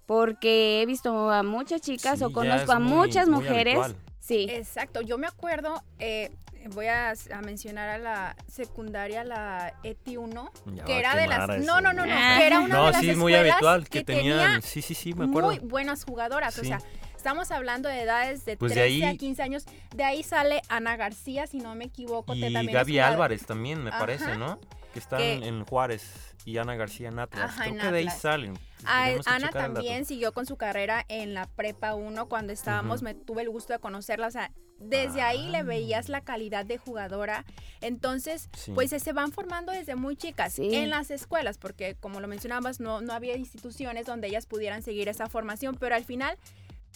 porque 0.06 0.82
he 0.82 0.86
visto 0.86 1.30
a 1.30 1.42
muchas 1.42 1.80
chicas 1.80 2.22
o 2.22 2.32
conozco 2.32 2.72
a 2.72 2.78
muchas 2.78 3.28
mujeres. 3.28 3.78
sí. 4.20 4.46
Exacto, 4.48 5.00
yo 5.00 5.18
me 5.18 5.26
acuerdo, 5.26 5.82
eh, 5.98 6.30
voy 6.68 6.86
a, 6.86 7.14
mencionar 7.42 7.88
a 7.88 7.98
la 7.98 8.36
secundaria, 8.46 9.24
la 9.24 9.74
ETI 9.82 10.16
1, 10.16 10.52
que 10.86 10.98
era 10.98 11.16
de 11.16 11.26
las... 11.26 11.48
No, 11.60 11.80
no, 11.80 11.92
no, 11.92 12.04
no, 12.06 12.12
que 12.38 12.46
era 12.46 12.60
una 12.60 12.86
de 12.86 12.92
las 12.92 13.00
sí, 13.00 13.14
muy 13.14 13.34
habitual, 13.34 13.88
que, 13.88 14.04
tenían, 14.04 14.62
sí, 14.62 14.82
sí, 14.82 14.94
sí, 14.94 15.14
me 15.14 15.24
acuerdo. 15.24 15.48
Muy 15.48 15.58
buenas 15.58 16.04
jugadoras, 16.04 16.58
o 16.58 16.64
sea 16.64 16.80
Estamos 17.20 17.50
hablando 17.50 17.90
de 17.90 18.00
edades 18.00 18.46
de 18.46 18.56
13 18.56 18.58
pues 18.58 19.02
a 19.04 19.14
15 19.14 19.42
años. 19.42 19.66
De 19.94 20.04
ahí 20.04 20.22
sale 20.22 20.62
Ana 20.70 20.96
García, 20.96 21.46
si 21.46 21.58
no 21.58 21.74
me 21.74 21.84
equivoco. 21.84 22.34
Y 22.34 22.50
Gaby 22.50 22.98
Álvarez 22.98 23.44
también, 23.44 23.84
me 23.84 23.90
parece, 23.90 24.38
¿no? 24.38 24.58
Que 24.94 25.00
están 25.00 25.20
en 25.20 25.66
Juárez 25.66 26.34
y 26.46 26.56
Ana 26.56 26.76
García 26.76 27.08
en 27.08 27.18
Atlas. 27.18 27.52
Creo 27.60 27.76
que 27.76 27.90
de 27.90 27.98
ahí 27.98 28.08
salen. 28.08 28.58
Ah, 28.86 29.10
Ana 29.26 29.50
también 29.50 30.06
siguió 30.06 30.32
con 30.32 30.46
su 30.46 30.56
carrera 30.56 31.04
en 31.08 31.34
la 31.34 31.44
prepa 31.44 31.92
1 31.92 32.26
cuando 32.26 32.54
estábamos, 32.54 33.02
me 33.02 33.12
tuve 33.12 33.42
el 33.42 33.50
gusto 33.50 33.74
de 33.74 33.80
conocerla, 33.80 34.26
o 34.26 34.30
sea, 34.30 34.50
desde 34.80 35.20
ahí 35.20 35.48
le 35.48 35.58
ah. 35.58 35.62
veías 35.62 36.08
la 36.08 36.22
calidad 36.22 36.64
de 36.64 36.78
jugadora. 36.78 37.44
Entonces, 37.80 38.48
pues 38.74 38.90
se 38.90 39.12
van 39.12 39.30
formando 39.32 39.72
desde 39.72 39.94
muy 39.94 40.16
chicas 40.16 40.58
en 40.58 40.90
las 40.90 41.10
escuelas, 41.10 41.58
porque 41.58 41.94
como 42.00 42.20
lo 42.20 42.28
mencionabas, 42.28 42.80
no, 42.80 43.00
no 43.00 43.12
había 43.12 43.36
instituciones 43.36 44.06
donde 44.06 44.28
ellas 44.28 44.46
pudieran 44.46 44.82
seguir 44.82 45.08
esa 45.08 45.28
formación, 45.28 45.76
pero 45.78 45.94
al 45.94 46.04
final 46.04 46.36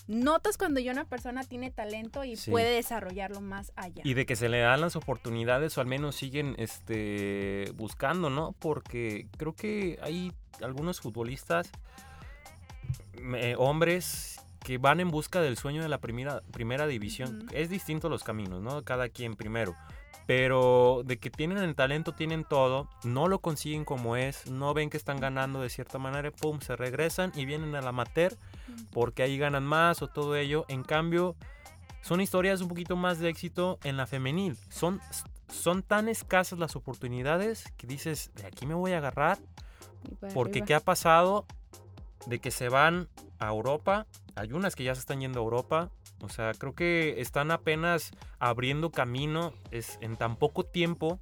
notas 0.07 0.59
cuando 0.59 0.81
ya 0.81 0.93
una 0.93 1.05
persona 1.05 1.45
tiene 1.45 1.71
talento 1.71 2.25
y 2.25 2.37
puede 2.50 2.75
desarrollarlo 2.75 3.41
más 3.41 3.73
allá. 3.76 4.03
Y 4.05 4.14
de 4.14 4.26
que 4.26 4.37
se 4.37 4.49
le 4.49 4.59
dan 4.59 4.81
las 4.81 4.97
oportunidades 4.97 5.76
o 5.79 5.81
al 5.81 5.87
menos 5.87 6.17
siguen 6.17 6.55
este 6.59 7.71
buscando, 7.75 8.31
¿no? 8.31 8.53
Porque 8.59 9.29
creo 9.37 9.55
que 9.55 9.99
hay 10.03 10.33
algunos 10.61 11.00
futbolistas, 11.00 11.71
hombres, 13.57 14.41
que 14.64 14.78
van 14.78 14.99
en 14.99 15.11
busca 15.11 15.40
del 15.40 15.56
sueño 15.56 15.83
de 15.83 15.88
la 15.88 15.99
primera, 15.99 16.42
primera 16.50 16.87
división. 16.87 17.47
Es 17.52 17.71
distinto 17.71 18.09
los 18.09 18.25
caminos, 18.25 18.61
¿no? 18.61 18.83
Cada 18.83 19.09
quien 19.09 19.37
primero 19.37 19.76
pero 20.26 21.02
de 21.04 21.18
que 21.18 21.30
tienen 21.30 21.59
el 21.59 21.75
talento, 21.75 22.12
tienen 22.12 22.44
todo, 22.44 22.88
no 23.02 23.28
lo 23.28 23.40
consiguen 23.40 23.85
como 23.85 24.16
es, 24.16 24.50
no 24.50 24.73
ven 24.73 24.88
que 24.88 24.97
están 24.97 25.21
ganando 25.21 25.61
de 25.61 25.68
cierta 25.68 25.99
manera, 25.99 26.30
pum, 26.30 26.61
se 26.61 26.76
regresan 26.76 27.33
y 27.35 27.44
vienen 27.44 27.75
al 27.75 27.87
amateur 27.87 28.35
porque 28.92 29.23
ahí 29.23 29.37
ganan 29.37 29.64
más 29.64 30.00
o 30.02 30.09
todo 30.09 30.37
ello. 30.37 30.64
En 30.68 30.83
cambio, 30.83 31.37
son 32.00 32.21
historias 32.21 32.61
un 32.62 32.68
poquito 32.68 32.97
más 32.97 33.18
de 33.18 33.28
éxito 33.28 33.78
en 33.85 33.97
la 33.97 34.06
femenil. 34.06 34.56
Son, 34.71 35.00
son 35.49 35.83
tan 35.83 36.09
escasas 36.09 36.59
las 36.59 36.75
oportunidades 36.75 37.71
que 37.76 37.87
dices, 37.87 38.30
de 38.35 38.47
aquí 38.47 38.66
me 38.66 38.75
voy 38.75 38.92
a 38.92 38.99
agarrar, 38.99 39.38
porque 40.33 40.62
¿qué 40.62 40.75
ha 40.75 40.80
pasado? 40.80 41.47
De 42.26 42.38
que 42.38 42.50
se 42.50 42.69
van 42.69 43.09
a 43.38 43.49
Europa, 43.49 44.07
hay 44.35 44.52
unas 44.52 44.76
que 44.76 44.85
ya 44.85 44.95
se 44.95 45.00
están 45.00 45.21
yendo 45.21 45.40
a 45.40 45.43
Europa, 45.43 45.90
o 46.25 46.28
sea, 46.28 46.52
creo 46.54 46.75
que 46.75 47.21
están 47.21 47.50
apenas 47.50 48.12
abriendo 48.38 48.90
camino 48.90 49.52
es, 49.71 49.99
en 50.00 50.16
tan 50.16 50.37
poco 50.37 50.64
tiempo. 50.64 51.21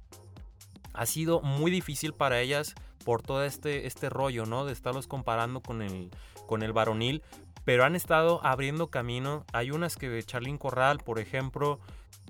Ha 0.93 1.05
sido 1.05 1.41
muy 1.41 1.71
difícil 1.71 2.13
para 2.13 2.39
ellas 2.39 2.73
por 3.03 3.21
todo 3.21 3.43
este, 3.43 3.85
este 3.85 4.09
rollo, 4.09 4.45
¿no? 4.45 4.65
De 4.65 4.71
estarlos 4.71 5.07
comparando 5.07 5.61
con 5.61 5.81
el, 5.81 6.09
con 6.47 6.63
el 6.63 6.71
varonil. 6.71 7.21
Pero 7.65 7.83
han 7.83 7.95
estado 7.95 8.45
abriendo 8.45 8.87
camino. 8.87 9.45
Hay 9.51 9.71
unas 9.71 9.97
que 9.97 10.21
Charlyn 10.23 10.57
Corral, 10.57 10.99
por 10.99 11.19
ejemplo, 11.19 11.79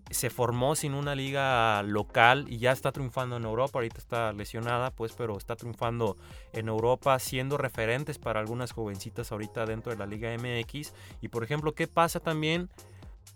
se 0.10 0.30
formó 0.30 0.76
sin 0.76 0.94
una 0.94 1.16
liga 1.16 1.82
local 1.84 2.46
y 2.48 2.58
ya 2.58 2.72
está 2.72 2.92
triunfando 2.92 3.38
en 3.38 3.46
Europa. 3.46 3.80
Ahorita 3.80 3.98
está 3.98 4.34
lesionada, 4.34 4.92
pues, 4.92 5.14
pero 5.14 5.38
está 5.38 5.56
triunfando 5.56 6.18
en 6.52 6.68
Europa, 6.68 7.18
siendo 7.20 7.58
referentes 7.58 8.20
para 8.20 8.40
algunas 8.40 8.72
jovencitas 8.72 9.32
ahorita 9.32 9.66
dentro 9.66 9.92
de 9.92 9.98
la 9.98 10.06
Liga 10.06 10.36
MX. 10.38 10.94
Y 11.22 11.30
por 11.30 11.44
ejemplo, 11.44 11.74
¿qué 11.74 11.88
pasa 11.88 12.20
también? 12.20 12.70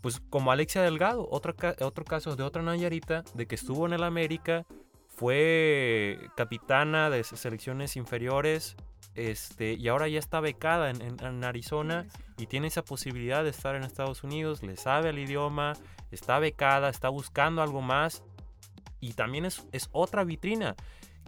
Pues 0.02 0.22
como 0.30 0.52
Alexia 0.52 0.82
Delgado, 0.82 1.28
otro, 1.32 1.56
otro 1.82 2.06
caso 2.06 2.36
de 2.36 2.44
otra 2.44 2.62
Nayarita, 2.62 3.24
de 3.34 3.48
que 3.48 3.56
estuvo 3.56 3.86
en 3.86 3.94
el 3.94 4.04
América, 4.04 4.66
fue 5.18 6.30
capitana 6.36 7.10
de 7.10 7.24
selecciones 7.24 7.96
inferiores, 7.96 8.76
este, 9.16 9.74
y 9.74 9.88
ahora 9.88 10.08
ya 10.08 10.20
está 10.20 10.40
becada 10.42 10.92
en, 10.92 11.44
Arizona 11.44 12.06
y 12.38 12.46
tiene 12.46 12.68
esa 12.68 12.84
posibilidad 12.84 13.44
de 13.44 13.50
estar 13.50 13.76
en 13.76 13.84
Estados 13.84 14.24
Unidos, 14.24 14.62
le 14.62 14.78
sabe 14.78 15.10
el 15.10 15.18
idioma, 15.18 15.74
está 16.12 16.38
becada, 16.38 16.90
está 16.90 17.10
buscando 17.10 17.64
algo 17.64 17.82
más 17.82 18.24
y 19.00 19.14
también 19.14 19.46
es, 19.46 19.66
es 19.72 19.90
otra 19.92 20.24
vitrina 20.24 20.76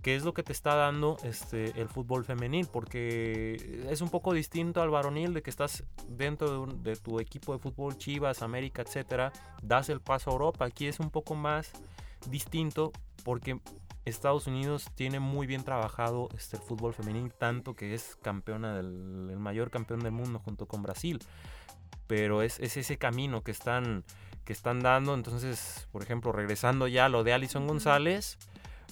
que 0.03 0.15
es 0.15 0.23
lo 0.23 0.35
que 0.35 0.43
te 0.43 0.53
está 0.53 0.75
dando 0.75 1.17
este, 1.23 1.81
el 1.81 1.89
fútbol 1.89 2.23
femenil, 2.23 2.67
porque 2.71 3.83
es 3.89 3.99
un 4.01 4.09
poco 4.09 4.33
distinto 4.33 4.81
al 4.81 4.91
varonil 4.91 5.33
de 5.33 5.41
que 5.41 5.49
estás 5.49 5.83
dentro 6.07 6.67
de, 6.67 6.91
de, 6.91 6.95
tu 6.95 7.19
equipo 7.19 7.51
de 7.53 7.59
fútbol, 7.59 7.97
Chivas, 7.97 8.41
América, 8.41 8.81
etcétera, 8.81 9.33
das 9.61 9.89
el 9.89 9.99
paso 9.99 10.29
a 10.29 10.33
Europa. 10.33 10.63
Aquí 10.63 10.87
es 10.87 11.01
un 11.01 11.09
poco 11.09 11.35
más 11.35 11.73
distinto 12.27 12.91
porque 13.23 13.59
Estados 14.05 14.47
Unidos 14.47 14.87
tiene 14.95 15.19
muy 15.19 15.47
bien 15.47 15.63
trabajado 15.63 16.29
este, 16.35 16.57
el 16.57 16.63
fútbol 16.63 16.93
femenil, 16.93 17.31
tanto 17.33 17.75
que 17.75 17.93
es 17.93 18.17
campeona 18.21 18.75
del 18.75 19.29
el 19.29 19.39
mayor 19.39 19.69
campeón 19.69 19.99
del 19.99 20.11
mundo 20.11 20.39
junto 20.39 20.65
con 20.67 20.81
Brasil. 20.81 21.19
Pero 22.07 22.41
es, 22.41 22.59
es, 22.59 22.75
ese 22.77 22.97
camino 22.97 23.43
que 23.43 23.51
están, 23.51 24.03
que 24.43 24.53
están 24.53 24.79
dando. 24.79 25.13
Entonces, 25.13 25.87
por 25.91 26.01
ejemplo, 26.01 26.31
regresando 26.31 26.87
ya 26.87 27.05
a 27.05 27.09
lo 27.09 27.23
de 27.23 27.33
Alison 27.33 27.67
González, 27.67 28.37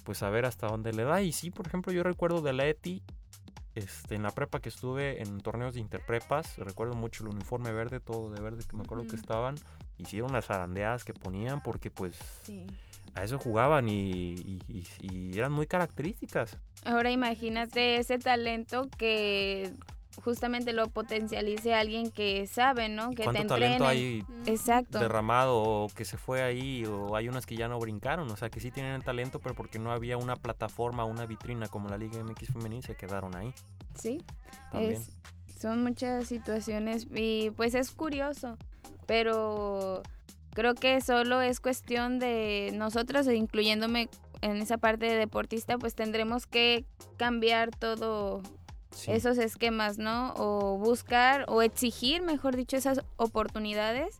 pues 0.04 0.22
a 0.22 0.30
ver 0.30 0.46
hasta 0.46 0.68
dónde 0.68 0.94
le 0.94 1.04
da. 1.04 1.22
Y 1.22 1.32
sí, 1.32 1.50
por 1.50 1.66
ejemplo, 1.68 1.92
yo 1.92 2.04
recuerdo 2.04 2.42
de 2.42 2.54
la 2.54 2.68
ETI, 2.68 3.02
este, 3.74 4.16
en 4.16 4.24
la 4.24 4.32
prepa 4.32 4.60
que 4.60 4.70
estuve 4.70 5.22
en 5.22 5.40
torneos 5.40 5.74
de 5.74 5.80
interprepas, 5.80 6.58
recuerdo 6.58 6.96
mucho 6.96 7.24
el 7.24 7.30
uniforme 7.30 7.72
verde, 7.72 8.00
todo 8.00 8.30
de 8.30 8.42
verde, 8.42 8.64
que 8.68 8.76
me 8.76 8.84
acuerdo 8.84 9.08
que 9.08 9.16
estaban, 9.16 9.56
hicieron 9.98 10.32
las 10.32 10.46
zarandeadas 10.46 11.04
que 11.04 11.14
ponían 11.14 11.62
porque 11.62 11.92
pues 11.92 12.18
a 13.18 13.24
eso 13.24 13.40
jugaban 13.40 13.90
y, 13.90 14.60
eran 15.34 15.52
muy 15.52 15.68
características. 15.68 16.58
Ahora 16.86 17.12
imagínate 17.12 17.98
ese 17.98 18.20
talento 18.20 18.90
que 18.98 19.74
justamente 20.24 20.74
lo 20.74 20.88
potencialice 20.88 21.74
alguien 21.74 22.12
que 22.12 22.48
sabe, 22.48 22.90
¿no? 22.90 23.12
Que 23.12 23.28
te 23.28 23.46
talento 23.46 23.88
hay 23.88 24.24
Exacto. 24.46 25.00
derramado 25.00 25.58
o 25.58 25.88
que 25.90 26.06
se 26.06 26.18
fue 26.18 26.42
ahí 26.42 26.86
o 26.86 27.16
hay 27.16 27.30
unas 27.30 27.46
que 27.46 27.56
ya 27.56 27.68
no 27.68 27.80
brincaron, 27.80 28.30
o 28.30 28.38
sea, 28.38 28.50
que 28.50 28.60
sí 28.60 28.72
tienen 28.72 29.02
talento, 29.02 29.40
pero 29.40 29.56
porque 29.56 29.80
no 29.80 29.92
había 29.92 30.18
una 30.18 30.36
plataforma, 30.36 31.06
una 31.06 31.26
vitrina 31.26 31.68
como 31.68 31.90
la 31.90 31.98
Liga 31.98 32.24
MX 32.24 32.54
femenil 32.54 32.84
se 32.84 32.96
quedaron 32.96 33.36
ahí. 33.36 33.54
Sí. 33.96 34.24
son 35.60 35.84
muchas 35.84 36.28
situaciones 36.28 37.08
y 37.14 37.52
pues 37.52 37.74
es 37.74 37.92
curioso, 37.92 38.58
pero 39.08 40.04
Creo 40.58 40.74
que 40.74 41.02
solo 41.02 41.40
es 41.40 41.60
cuestión 41.60 42.18
de 42.18 42.72
nosotros, 42.74 43.28
incluyéndome 43.28 44.10
en 44.42 44.58
esa 44.58 44.80
parte 44.80 45.06
de 45.06 45.14
deportista, 45.14 45.78
pues 45.78 45.94
tendremos 45.94 46.48
que 46.48 46.84
cambiar 47.16 47.70
todo 47.70 48.42
esos 49.06 49.38
esquemas, 49.38 50.00
¿no? 50.00 50.34
O 50.36 50.80
buscar 50.80 51.46
o 51.48 51.62
exigir, 51.62 52.24
mejor 52.24 52.56
dicho, 52.56 52.76
esas 52.76 53.02
oportunidades 53.18 54.18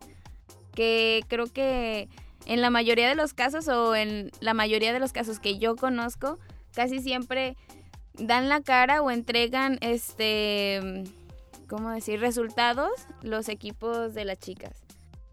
que 0.76 1.24
creo 1.26 1.46
que 1.46 2.08
en 2.46 2.60
la 2.60 2.70
mayoría 2.70 3.08
de 3.08 3.16
los 3.16 3.34
casos 3.34 3.66
o 3.66 3.96
en 3.96 4.30
la 4.38 4.54
mayoría 4.54 4.92
de 4.92 5.00
los 5.00 5.12
casos 5.12 5.40
que 5.40 5.58
yo 5.58 5.74
conozco, 5.74 6.38
casi 6.72 7.00
siempre 7.00 7.56
dan 8.14 8.48
la 8.48 8.60
cara 8.60 9.02
o 9.02 9.10
entregan 9.10 9.76
este, 9.80 11.02
¿cómo 11.68 11.90
decir? 11.90 12.20
Resultados 12.20 12.92
los 13.22 13.48
equipos 13.48 14.14
de 14.14 14.24
las 14.24 14.38
chicas. 14.38 14.87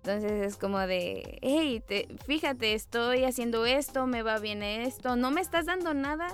Entonces 0.05 0.45
es 0.45 0.55
como 0.55 0.77
de, 0.77 1.39
hey, 1.41 1.81
te, 1.87 2.07
fíjate, 2.27 2.75
estoy 2.75 3.23
haciendo 3.23 3.65
esto, 3.65 4.05
me 4.05 4.21
va 4.21 4.37
bien 4.37 4.61
esto, 4.61 5.15
no 5.15 5.31
me 5.31 5.41
estás 5.41 5.65
dando 5.65 5.95
nada 5.95 6.27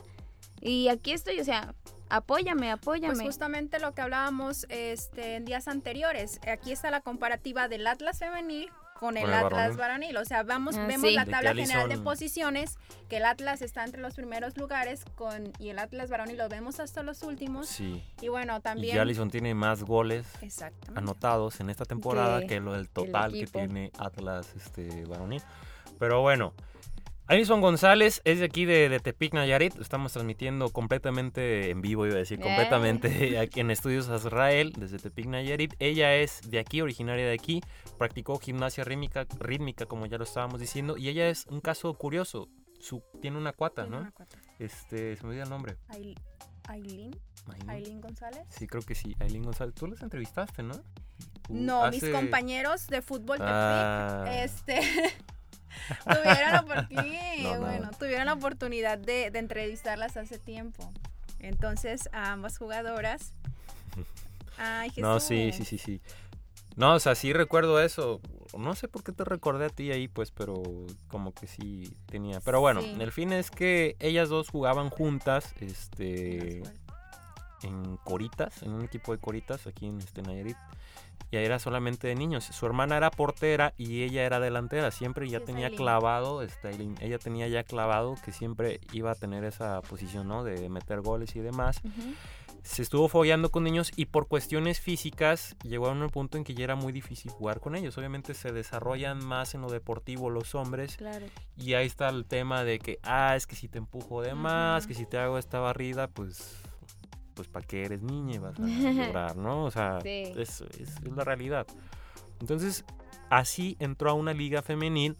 y 0.59 0.89
aquí 0.89 1.13
estoy, 1.13 1.39
o 1.39 1.45
sea, 1.45 1.73
apóyame, 2.09 2.69
apóyame. 2.69 3.13
Pues 3.13 3.25
justamente 3.25 3.79
lo 3.79 3.93
que 3.93 4.01
hablábamos 4.01 4.65
este, 4.67 5.35
en 5.35 5.45
días 5.45 5.69
anteriores. 5.69 6.41
Aquí 6.45 6.73
está 6.73 6.91
la 6.91 6.99
comparativa 6.99 7.69
del 7.69 7.87
Atlas 7.87 8.19
femenil 8.19 8.69
con 9.01 9.17
el, 9.17 9.33
Atlas 9.33 9.77
varonil. 9.77 10.15
O 10.17 10.25
sea, 10.25 10.43
vamos, 10.43 10.77
Ah, 10.77 10.85
vemos 10.85 11.09
sí. 11.09 11.15
la 11.15 11.25
tabla 11.25 11.55
general 11.55 11.89
de 11.89 11.97
posiciones, 11.97 12.77
que 13.09 13.17
el 13.17 13.25
Atlas 13.25 13.63
está 13.63 13.83
entre 13.83 13.99
los 13.99 14.13
primeros 14.13 14.55
lugares 14.57 15.05
con 15.15 15.51
y 15.57 15.69
el 15.69 15.79
Atlas 15.79 16.11
varonil 16.11 16.37
lo 16.37 16.47
vemos 16.49 16.79
hasta 16.79 17.01
los 17.01 17.23
últimos. 17.23 17.67
Sí. 17.67 18.03
Y 18.21 18.27
bueno, 18.27 18.57
Y 18.57 18.61
también... 18.61 18.95
ya 18.95 19.01
Allison 19.01 19.31
tiene 19.31 19.55
más 19.55 19.81
goles 19.81 20.27
anotados 20.95 21.59
en 21.61 21.71
esta 21.71 21.83
temporada 21.83 22.41
Que 22.41 22.47
que 22.47 22.59
lo 22.59 22.73
del 22.73 22.89
total 22.89 23.31
que 23.33 23.47
tiene 23.47 23.91
Atlas 23.97 24.53
este 24.55 25.05
varonil. 25.05 25.41
Pero 25.97 26.21
bueno, 26.21 26.53
Alison 27.31 27.61
González 27.61 28.21
es 28.25 28.39
de 28.39 28.45
aquí 28.45 28.65
de, 28.65 28.89
de 28.89 28.99
Tepic 28.99 29.33
Nayarit. 29.33 29.79
Estamos 29.79 30.11
transmitiendo 30.11 30.67
completamente 30.69 31.69
en 31.69 31.81
vivo, 31.81 32.05
iba 32.05 32.15
a 32.15 32.17
decir, 32.19 32.39
Eh. 32.39 32.43
completamente 32.43 33.39
aquí 33.39 33.61
en 33.61 33.71
Estudios 33.71 34.09
Azrael, 34.09 34.73
desde 34.77 34.99
Tepic 34.99 35.27
Nayarit. 35.27 35.73
Ella 35.79 36.13
es 36.15 36.41
de 36.51 36.59
aquí, 36.59 36.81
originaria 36.81 37.25
de 37.25 37.33
aquí. 37.33 37.61
Practicó 37.97 38.37
gimnasia 38.37 38.83
rítmica, 38.83 39.25
rítmica, 39.39 39.85
como 39.85 40.07
ya 40.07 40.17
lo 40.17 40.25
estábamos 40.25 40.59
diciendo. 40.59 40.97
Y 40.97 41.07
ella 41.07 41.29
es 41.29 41.45
un 41.47 41.61
caso 41.61 41.93
curioso. 41.93 42.49
Su, 42.81 43.01
tiene 43.21 43.37
una 43.37 43.53
cuata, 43.53 43.83
Tiene 43.83 43.95
¿no? 43.95 44.01
una 44.01 44.11
cuota. 44.11 44.37
Este, 44.59 45.15
se 45.15 45.23
me 45.23 45.29
olvida 45.29 45.43
el 45.43 45.49
nombre. 45.49 45.77
Ail- 45.87 46.19
Aileen, 46.67 47.11
Aileen. 47.47 47.69
Aileen 47.69 48.01
González. 48.01 48.41
Sí, 48.49 48.67
creo 48.67 48.81
que 48.81 48.93
sí. 48.93 49.15
Aileen 49.21 49.43
González. 49.43 49.73
Tú 49.73 49.87
las 49.87 50.01
entrevistaste, 50.01 50.63
¿no? 50.63 50.73
No, 51.47 51.89
mis 51.91 52.03
hace- 52.03 52.11
compañeros 52.11 52.87
de 52.87 53.01
fútbol 53.01 53.37
de 53.37 53.45
Ah. 53.47 54.25
este 54.43 54.81
tuvieron 56.03 56.51
la 56.51 56.87
no. 57.43 57.59
bueno, 57.59 57.89
tuvieron 57.99 58.25
la 58.25 58.33
oportunidad 58.33 58.97
de, 58.97 59.31
de 59.31 59.39
entrevistarlas 59.39 60.17
hace 60.17 60.39
tiempo. 60.39 60.91
Entonces, 61.39 62.09
a 62.13 62.31
ambas 62.31 62.57
jugadoras. 62.57 63.33
Ay, 64.57 64.89
Jesús. 64.89 65.03
No, 65.03 65.19
sí, 65.19 65.51
sí, 65.53 65.65
sí, 65.65 65.77
sí. 65.77 66.01
No, 66.75 66.93
o 66.95 66.99
sea, 66.99 67.15
sí 67.15 67.33
recuerdo 67.33 67.81
eso. 67.81 68.21
No 68.57 68.75
sé 68.75 68.87
por 68.87 69.03
qué 69.03 69.11
te 69.11 69.23
recordé 69.23 69.65
a 69.65 69.69
ti 69.69 69.91
ahí, 69.91 70.07
pues, 70.07 70.31
pero 70.31 70.61
como 71.07 71.33
que 71.33 71.47
sí 71.47 71.95
tenía. 72.05 72.39
Pero 72.41 72.59
bueno, 72.61 72.81
Sí. 72.81 72.95
el 72.99 73.11
fin 73.11 73.33
es 73.33 73.49
que 73.51 73.95
ellas 73.99 74.29
dos 74.29 74.49
jugaban 74.49 74.89
juntas, 74.89 75.53
este, 75.61 76.61
en 77.63 77.97
Coritas, 78.03 78.61
en 78.63 78.71
un 78.71 78.83
equipo 78.83 79.11
de 79.13 79.19
Coritas 79.19 79.67
aquí 79.67 79.87
en 79.87 79.99
este 79.99 80.21
Nayarit. 80.21 80.57
Y 81.31 81.37
ahí 81.37 81.45
era 81.45 81.59
solamente 81.59 82.07
de 82.07 82.15
niños. 82.15 82.43
Su 82.43 82.65
hermana 82.65 82.97
era 82.97 83.09
portera 83.09 83.73
y 83.77 84.03
ella 84.03 84.23
era 84.23 84.39
delantera. 84.39 84.91
Siempre 84.91 85.29
ya 85.29 85.39
Sí, 85.39 85.45
tenía 85.45 85.67
Aileen. 85.67 85.77
clavado, 85.81 86.41
este, 86.41 86.67
Aileen, 86.67 86.95
ella 87.01 87.17
tenía 87.17 87.47
ya 87.47 87.63
clavado 87.63 88.15
que 88.23 88.31
siempre 88.33 88.81
iba 88.91 89.11
a 89.11 89.15
tener 89.15 89.43
esa 89.45 89.81
posición, 89.81 90.27
¿no? 90.27 90.43
De 90.43 90.67
meter 90.69 91.01
goles 91.01 91.35
y 91.35 91.39
demás 91.39 91.81
se 92.63 92.83
estuvo 92.83 93.07
follando 93.07 93.49
con 93.49 93.63
niños 93.63 93.91
y 93.95 94.05
por 94.05 94.27
cuestiones 94.27 94.79
físicas 94.79 95.55
llegó 95.63 95.87
a 95.87 95.93
un 95.93 96.07
punto 96.11 96.37
en 96.37 96.43
que 96.43 96.53
ya 96.53 96.63
era 96.65 96.75
muy 96.75 96.93
difícil 96.93 97.31
jugar 97.31 97.59
con 97.59 97.75
ellos. 97.75 97.97
Obviamente 97.97 98.35
se 98.35 98.51
desarrollan 98.51 99.25
más 99.25 99.55
en 99.55 99.61
lo 99.61 99.69
deportivo 99.71 100.29
los 100.29 100.53
hombres 100.53 100.95
Claro. 100.97 101.25
y 101.57 101.73
ahí 101.73 101.87
está 101.87 102.07
el 102.09 102.23
tema 102.25 102.63
de 102.63 102.77
que, 102.77 102.99
ah, 103.01 103.35
es 103.35 103.47
que 103.47 103.55
si 103.55 103.67
te 103.67 103.79
empujo 103.79 104.21
de 104.21 104.35
más, 104.35 104.85
que 104.85 104.93
si 104.93 105.07
te 105.07 105.17
hago 105.17 105.39
esta 105.39 105.59
barrida, 105.59 106.07
pues, 106.07 106.60
pues 107.33 107.47
para 107.47 107.65
qué 107.65 107.83
eres 107.85 108.01
niña 108.01 108.35
y 108.35 108.37
vas 108.39 108.59
a 108.59 108.63
llorar, 108.67 109.35
¿no? 109.37 109.65
O 109.65 109.71
sea, 109.71 109.99
Sí. 110.01 110.23
es, 110.37 110.61
es- 110.61 110.95
es 111.03 111.11
la 111.15 111.23
realidad. 111.23 111.65
Entonces, 112.39 112.85
así 113.29 113.75
entró 113.79 114.09
a 114.09 114.13
una 114.13 114.33
liga 114.33 114.61
femenil. 114.61 115.17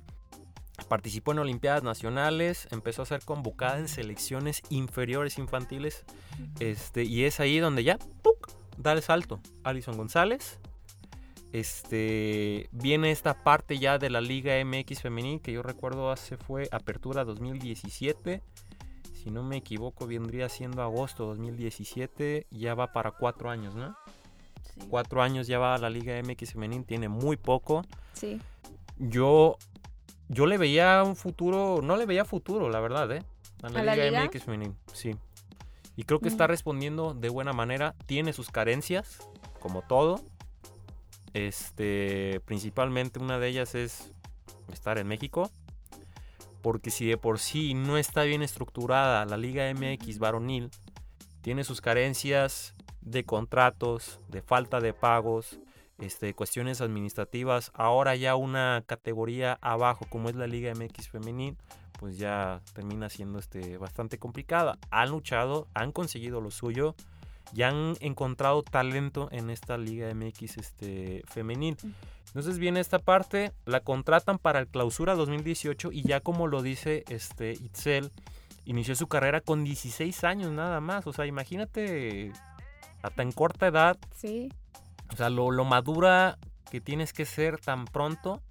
Participó 0.88 1.32
en 1.34 1.40
Olimpiadas 1.40 1.84
Nacionales, 1.84 2.68
empezó 2.72 3.04
a 3.04 3.06
ser 3.06 3.24
convocada 3.24 3.78
en 3.78 3.88
selecciones 3.88 4.64
inferiores 4.70 5.38
infantiles 5.38 6.06
este, 6.60 7.04
y 7.04 7.26
es 7.26 7.40
ahí 7.40 7.60
donde 7.60 7.84
ya 7.84 8.00
¡puc! 8.24 8.50
da 8.78 8.94
el 8.94 9.02
salto. 9.04 9.40
Alison 9.64 9.96
González. 9.96 10.60
Este, 11.54 12.70
viene 12.72 13.12
esta 13.12 13.44
parte 13.44 13.78
ya 13.78 13.98
de 13.98 14.10
la 14.10 14.22
Liga 14.22 14.54
MX 14.64 15.02
femenil 15.02 15.42
que 15.42 15.52
yo 15.52 15.62
recuerdo 15.62 16.10
hace 16.10 16.38
fue 16.38 16.68
Apertura 16.72 17.26
2017. 17.26 18.42
Si 19.24 19.30
no 19.30 19.44
me 19.44 19.58
equivoco, 19.58 20.08
vendría 20.08 20.50
siendo 20.50 20.82
agosto 20.82 21.26
2017. 21.28 22.48
Ya 22.52 22.74
va 22.76 22.92
para 22.92 23.12
cuatro 23.12 23.50
años, 23.50 23.76
¿no? 23.76 23.96
Sí. 24.74 24.82
Cuatro 24.90 25.22
años 25.22 25.48
ya 25.48 25.60
va 25.60 25.76
a 25.76 25.78
la 25.78 25.90
Liga 25.90 26.20
MX 26.24 26.54
femenil, 26.54 26.86
tiene 26.86 27.08
muy 27.10 27.38
poco. 27.38 27.84
Sí. 28.14 28.42
Yo, 28.98 29.58
yo 30.30 30.46
le 30.46 30.58
veía 30.58 31.04
un 31.04 31.16
futuro, 31.16 31.82
no 31.84 31.98
le 31.98 32.06
veía 32.06 32.26
futuro, 32.26 32.70
la 32.70 32.80
verdad, 32.80 33.12
¿eh? 33.12 33.24
A 33.64 33.70
la, 33.70 33.80
¿A 33.80 33.84
la 33.84 33.96
Liga, 33.96 34.06
liga? 34.10 34.26
MX 34.26 34.44
femenil, 34.44 34.74
sí. 34.94 35.16
Y 35.96 36.04
creo 36.04 36.20
que 36.20 36.30
está 36.30 36.46
Mm. 36.46 36.50
respondiendo 36.50 37.14
de 37.14 37.30
buena 37.30 37.54
manera. 37.54 37.94
Tiene 38.08 38.34
sus 38.34 38.50
carencias, 38.50 39.20
como 39.60 39.82
todo. 39.84 40.20
Este, 41.34 42.42
principalmente 42.46 43.20
una 43.20 43.40
de 43.40 43.48
ellas 43.50 43.76
es 43.76 44.12
estar 44.74 44.98
en 44.98 45.08
México. 45.08 45.50
Porque 46.62 46.92
si 46.92 47.06
de 47.06 47.18
por 47.18 47.40
sí 47.40 47.74
no 47.74 47.98
está 47.98 48.24
bien 48.24 48.42
estructurada 48.42 49.26
la 49.26 49.38
Liga 49.38 49.72
MX 49.74 50.20
varonil, 50.20 50.70
tiene 51.42 51.64
sus 51.64 51.82
carencias 51.82 52.76
de 53.02 53.24
contratos, 53.24 54.20
de 54.30 54.42
falta 54.42 54.80
de 54.80 54.94
pagos, 54.94 55.60
este, 56.00 56.34
cuestiones 56.34 56.82
administrativas. 56.82 57.72
Ahora 57.74 58.16
ya 58.16 58.36
una 58.36 58.84
categoría 58.86 59.58
abajo, 59.62 60.06
como 60.10 60.30
es 60.30 60.36
la 60.36 60.48
Liga 60.48 60.74
MX 60.74 61.10
femenil, 61.10 61.58
pues 62.00 62.18
ya 62.18 62.62
termina 62.74 63.10
siendo 63.10 63.40
este, 63.40 63.78
bastante 63.78 64.18
complicada. 64.18 64.78
Han 64.90 65.10
luchado, 65.10 65.68
han 65.74 65.92
conseguido 65.92 66.42
lo 66.42 66.52
suyo 66.52 66.96
y 67.54 67.64
han 67.64 67.96
encontrado 68.00 68.64
talento 68.64 69.30
en 69.32 69.50
esta 69.50 69.78
Liga 69.78 70.14
MX 70.14 70.58
este, 70.58 71.24
femenil. 71.28 71.78
Entonces 72.32 72.60
viene 72.60 72.80
esta 72.80 73.00
parte, 73.00 73.52
la 73.66 73.82
contratan 73.82 74.38
para 74.40 74.60
el 74.60 74.68
clausura 74.68 75.16
2018 75.16 75.92
y 75.92 76.04
ya 76.04 76.22
como 76.22 76.48
lo 76.48 76.62
dice 76.62 77.04
este 77.10 77.52
Itzel, 77.52 78.10
inició 78.64 78.96
su 78.96 79.08
carrera 79.08 79.42
con 79.42 79.64
16 79.66 80.24
años 80.24 80.52
nada 80.52 80.80
más. 80.80 81.06
O 81.08 81.14
sea, 81.14 81.26
imagínate 81.26 82.32
a 83.04 83.10
tan 83.10 83.32
corta 83.34 83.68
edad, 83.68 83.98
Sí. 84.16 84.50
o 85.12 85.16
sea, 85.18 85.30
lo, 85.30 85.52
lo 85.52 85.66
madura 85.66 86.38
que 86.70 86.80
tienes 86.80 87.12
que 87.12 87.26
ser 87.26 87.60
tan 87.60 87.84
pronto 87.86 88.42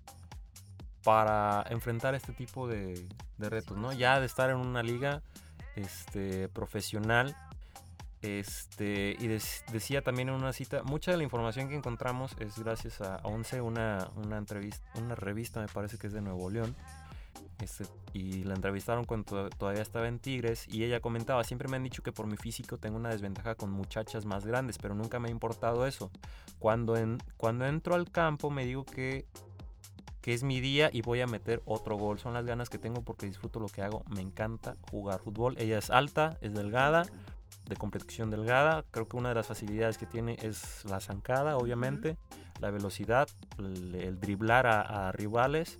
para 1.03 1.65
enfrentar 1.71 2.15
este 2.15 2.33
tipo 2.35 2.69
de, 2.69 3.09
de 3.39 3.49
retos, 3.49 3.79
¿no? 3.79 3.93
Ya 3.95 4.21
de 4.21 4.27
estar 4.27 4.51
en 4.51 4.57
una 4.57 4.83
liga 4.83 5.23
este, 5.77 6.49
profesional. 6.49 7.35
Este, 8.23 9.17
y 9.19 9.29
decía 9.29 10.03
también 10.03 10.29
en 10.29 10.35
una 10.35 10.53
cita, 10.53 10.83
mucha 10.83 11.11
de 11.11 11.17
la 11.17 11.23
información 11.23 11.69
que 11.69 11.75
encontramos 11.75 12.37
es 12.39 12.59
gracias 12.59 13.01
a 13.01 13.17
Once, 13.23 13.61
una, 13.61 14.11
una 14.17 14.37
entrevista, 14.37 14.87
una 14.97 15.15
revista 15.15 15.61
me 15.61 15.69
parece 15.69 15.97
que 15.97 16.09
es 16.09 16.13
de 16.13 16.21
Nuevo 16.21 16.51
León. 16.51 16.77
Este, 17.63 17.85
y 18.15 18.45
la 18.45 18.55
entrevistaron 18.55 19.05
cuando 19.05 19.49
to- 19.49 19.51
todavía 19.51 19.83
estaba 19.83 20.09
en 20.09 20.19
Tigres 20.19 20.67
y 20.69 20.85
ella 20.85 21.01
comentaba, 21.01 21.45
siempre 21.45 21.69
me 21.69 21.77
han 21.77 21.83
dicho 21.83 22.03
que 22.03 22.11
por 22.11 22.27
mi 22.27 22.37
físico 22.37 22.79
tengo 22.79 22.97
una 22.97 23.11
desventaja 23.11 23.55
con 23.55 23.71
muchachas 23.71 24.25
más 24.25 24.47
grandes, 24.47 24.79
pero 24.79 24.95
nunca 24.95 25.19
me 25.19 25.29
ha 25.29 25.31
importado 25.31 25.87
eso. 25.87 26.11
Cuando, 26.59 26.95
cuando 27.37 27.67
entro 27.67 27.95
al 27.95 28.11
campo 28.11 28.51
me 28.51 28.65
digo 28.65 28.85
que, 28.85 29.27
que 30.21 30.35
es 30.35 30.43
mi 30.43 30.61
día 30.61 30.91
y 30.93 31.03
voy 31.03 31.21
a 31.21 31.27
meter 31.27 31.63
otro 31.65 31.97
gol. 31.97 32.19
Son 32.19 32.33
las 32.35 32.45
ganas 32.45 32.69
que 32.69 32.79
tengo 32.79 33.03
porque 33.03 33.27
disfruto 33.27 33.61
lo 33.61 33.69
que 33.69 33.83
hago. 33.83 34.05
Me 34.15 34.21
encanta 34.21 34.77
jugar 34.91 35.21
fútbol. 35.21 35.55
Ella 35.59 35.79
es 35.79 35.91
alta, 35.91 36.39
es 36.41 36.55
delgada, 36.55 37.05
de 37.71 37.77
complexión 37.77 38.29
delgada. 38.31 38.85
Creo 38.91 39.09
que 39.09 39.17
una 39.17 39.31
de 39.31 39.37
las 39.37 39.47
facilidades 39.47 39.97
que 39.97 40.05
tiene 40.05 40.37
es 40.43 40.85
la 40.85 41.01
zancada, 41.01 41.57
obviamente, 41.57 42.19
la 42.61 42.71
velocidad, 42.71 43.29
el, 43.59 43.95
el 43.95 44.21
driblar 44.21 44.67
a, 44.67 45.09
a 45.09 45.13
rivales. 45.13 45.79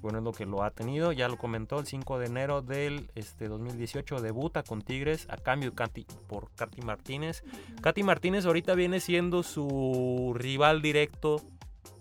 Bueno, 0.00 0.18
es 0.18 0.24
lo 0.24 0.32
que 0.32 0.46
lo 0.46 0.62
ha 0.62 0.70
tenido. 0.70 1.12
Ya 1.12 1.28
lo 1.28 1.36
comentó 1.36 1.78
el 1.78 1.86
5 1.86 2.18
de 2.20 2.26
enero 2.26 2.62
del 2.62 3.10
este, 3.16 3.48
2018. 3.48 4.20
Debuta 4.22 4.62
con 4.62 4.80
Tigres 4.80 5.26
a 5.28 5.36
cambio 5.36 5.74
Katy- 5.74 6.06
por 6.28 6.50
Katy 6.54 6.80
Martínez. 6.82 7.42
Katy 7.82 8.02
Martínez 8.02 8.46
ahorita 8.46 8.74
viene 8.74 9.00
siendo 9.00 9.42
su 9.42 10.32
rival 10.34 10.80
directo. 10.80 11.42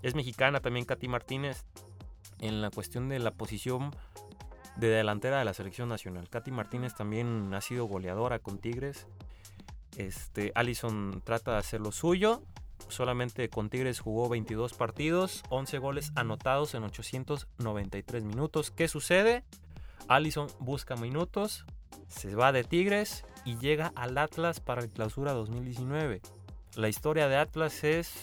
Es 0.01 0.15
mexicana 0.15 0.61
también 0.61 0.85
Katy 0.85 1.07
Martínez. 1.09 1.65
En 2.39 2.61
la 2.61 2.69
cuestión 2.69 3.09
de 3.09 3.19
la 3.19 3.31
posición 3.31 3.91
de 4.77 4.87
delantera 4.87 5.39
de 5.39 5.43
la 5.43 5.53
selección 5.53 5.89
nacional. 5.89 6.29
Katy 6.29 6.51
Martínez 6.51 6.95
también 6.95 7.53
ha 7.53 7.59
sido 7.59 7.83
goleadora 7.83 8.39
con 8.39 8.59
Tigres. 8.59 9.07
Este, 9.99 10.53
Allison 10.55 11.21
trata 11.25 11.51
de 11.51 11.57
hacer 11.57 11.81
lo 11.81 11.91
suyo. 11.91 12.41
Solamente 12.87 13.49
con 13.49 13.69
Tigres 13.69 13.99
jugó 13.99 14.29
22 14.29 14.73
partidos, 14.73 15.43
11 15.49 15.77
goles 15.77 16.11
anotados 16.15 16.73
en 16.73 16.83
893 16.83 18.23
minutos. 18.23 18.71
¿Qué 18.71 18.87
sucede? 18.87 19.43
Allison 20.07 20.47
busca 20.59 20.95
minutos, 20.95 21.65
se 22.07 22.33
va 22.33 22.53
de 22.53 22.63
Tigres 22.63 23.25
y 23.43 23.57
llega 23.57 23.91
al 23.95 24.17
Atlas 24.17 24.61
para 24.61 24.81
el 24.81 24.89
clausura 24.89 25.33
2019. 25.33 26.21
La 26.75 26.87
historia 26.87 27.27
de 27.27 27.35
Atlas 27.35 27.83
es 27.83 28.13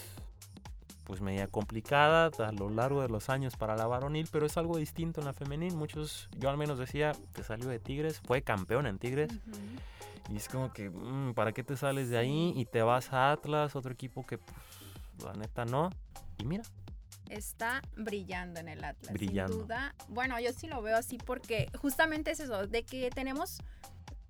pues 1.05 1.21
media 1.21 1.47
complicada 1.47 2.31
a 2.39 2.53
lo 2.53 2.71
largo 2.71 3.03
de 3.03 3.09
los 3.09 3.29
años 3.29 3.55
para 3.57 3.77
la 3.77 3.87
varonil, 3.87 4.29
pero 4.33 4.47
es 4.47 4.57
algo 4.57 4.79
distinto 4.79 5.21
en 5.21 5.27
la 5.27 5.35
femenil. 5.35 5.75
Muchos, 5.77 6.29
yo 6.39 6.49
al 6.49 6.57
menos 6.57 6.79
decía, 6.79 7.13
te 7.33 7.45
salió 7.45 7.69
de 7.69 7.79
Tigres, 7.79 8.21
fue 8.27 8.43
campeón 8.43 8.87
en 8.87 8.99
Tigres. 8.99 9.31
Y 10.31 10.37
es 10.37 10.49
como 10.49 10.73
que, 10.73 10.91
mm, 10.91 11.35
¿para 11.35 11.53
qué 11.53 11.63
te 11.63 11.77
sales 11.77 12.09
de 12.11 12.19
ahí 12.19 12.53
y 12.57 12.65
te 12.65 12.83
vas 12.83 13.13
a 13.13 13.33
Atlas, 13.33 13.77
otro 13.77 13.93
equipo 13.93 14.27
que, 14.27 14.39
pues, 14.39 15.25
la 15.25 15.33
neta 15.35 15.65
no? 15.65 15.91
Y 16.39 16.45
mira. 16.45 16.65
Está 17.29 17.83
brillando 17.97 18.61
en 18.61 18.69
el 18.69 18.85
Atlas. 18.85 19.13
Brillando. 19.13 19.53
Sin 19.53 19.63
duda. 19.63 19.95
Bueno, 20.09 20.39
yo 20.41 20.53
sí 20.53 20.67
lo 20.69 20.81
veo 20.83 20.97
así 20.97 21.19
porque 21.19 21.69
justamente 21.81 22.31
es 22.31 22.41
eso, 22.41 22.67
de 22.67 22.85
que 22.85 23.11
tenemos 23.11 23.59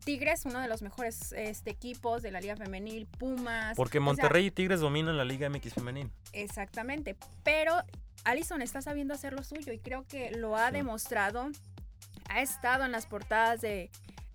Tigres, 0.04 0.44
uno 0.44 0.60
de 0.60 0.68
los 0.68 0.82
mejores 0.82 1.32
este, 1.32 1.70
equipos 1.70 2.22
de 2.22 2.30
la 2.30 2.40
Liga 2.40 2.56
Femenil, 2.56 3.06
Pumas. 3.06 3.76
Porque 3.76 3.98
o 3.98 4.00
sea, 4.00 4.04
Monterrey 4.04 4.46
y 4.46 4.50
Tigres 4.50 4.80
dominan 4.80 5.16
la 5.16 5.24
Liga 5.24 5.50
MX 5.50 5.74
femenil. 5.74 6.10
Exactamente, 6.32 7.16
pero 7.42 7.72
Allison 8.24 8.62
está 8.62 8.80
sabiendo 8.82 9.14
hacer 9.14 9.32
lo 9.32 9.42
suyo 9.42 9.72
y 9.72 9.78
creo 9.78 10.06
que 10.06 10.30
lo 10.30 10.56
ha 10.56 10.68
Sí. 10.68 10.74
demostrado. 10.76 11.48
Ha 12.28 12.40
estado 12.40 12.84
en 12.84 12.92
las 12.92 13.06
portadas 13.06 13.60
de, 13.60 13.90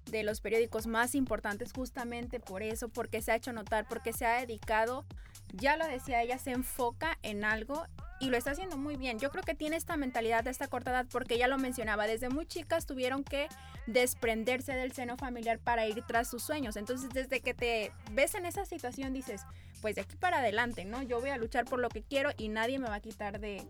de 0.09 0.23
los 0.23 0.41
periódicos 0.41 0.87
más 0.87 1.15
importantes 1.15 1.71
justamente 1.73 2.39
por 2.39 2.63
eso, 2.63 2.89
porque 2.89 3.21
se 3.21 3.31
ha 3.31 3.35
hecho 3.35 3.53
notar, 3.53 3.87
porque 3.87 4.13
se 4.13 4.25
ha 4.25 4.39
dedicado, 4.39 5.05
ya 5.53 5.77
lo 5.77 5.85
decía 5.87 6.21
ella, 6.23 6.37
se 6.37 6.51
enfoca 6.51 7.17
en 7.21 7.43
algo 7.43 7.85
y 8.19 8.29
lo 8.29 8.37
está 8.37 8.51
haciendo 8.51 8.77
muy 8.77 8.95
bien. 8.97 9.19
Yo 9.19 9.29
creo 9.31 9.43
que 9.43 9.55
tiene 9.55 9.75
esta 9.77 9.97
mentalidad 9.97 10.43
de 10.43 10.49
esta 10.51 10.67
corta 10.67 10.91
edad 10.91 11.05
porque 11.11 11.35
ella 11.35 11.47
lo 11.47 11.57
mencionaba, 11.57 12.07
desde 12.07 12.29
muy 12.29 12.45
chicas 12.45 12.85
tuvieron 12.85 13.23
que 13.23 13.47
desprenderse 13.87 14.73
del 14.73 14.91
seno 14.91 15.17
familiar 15.17 15.59
para 15.59 15.85
ir 15.87 16.03
tras 16.07 16.29
sus 16.29 16.43
sueños. 16.43 16.75
Entonces, 16.75 17.09
desde 17.13 17.41
que 17.41 17.53
te 17.53 17.91
ves 18.11 18.35
en 18.35 18.45
esa 18.45 18.65
situación 18.65 19.13
dices, 19.13 19.41
pues 19.81 19.95
de 19.95 20.01
aquí 20.01 20.15
para 20.15 20.39
adelante, 20.39 20.85
¿no? 20.85 21.01
Yo 21.01 21.19
voy 21.19 21.29
a 21.31 21.37
luchar 21.37 21.65
por 21.65 21.79
lo 21.79 21.89
que 21.89 22.01
quiero 22.03 22.29
y 22.37 22.49
nadie 22.49 22.77
me 22.79 22.87
va 22.87 22.95
a 22.95 22.99
quitar 23.01 23.39
de, 23.39 23.63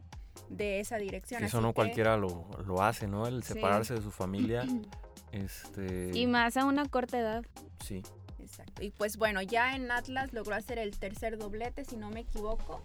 de 0.49 0.79
esa 0.81 0.97
dirección. 0.97 1.43
Eso 1.43 1.57
Así 1.57 1.63
no 1.63 1.69
que- 1.71 1.75
cualquiera 1.75 2.17
lo, 2.17 2.47
lo 2.65 2.81
hace, 2.83 3.07
¿no? 3.07 3.27
El 3.27 3.43
Sí. 3.43 3.53
separarse 3.53 3.93
de 3.95 4.01
su 4.01 4.11
familia. 4.11 4.65
Este. 5.31 6.11
Y 6.13 6.27
más 6.27 6.57
a 6.57 6.65
una 6.65 6.87
corta 6.87 7.19
edad. 7.19 7.45
Sí. 7.85 8.01
Exacto. 8.39 8.83
Y 8.83 8.91
pues 8.91 9.17
bueno, 9.17 9.41
ya 9.41 9.75
en 9.75 9.91
Atlas 9.91 10.33
logró 10.33 10.55
hacer 10.55 10.77
el 10.77 10.97
tercer 10.97 11.37
doblete, 11.37 11.85
si 11.85 11.95
no 11.97 12.09
me 12.09 12.21
equivoco. 12.21 12.81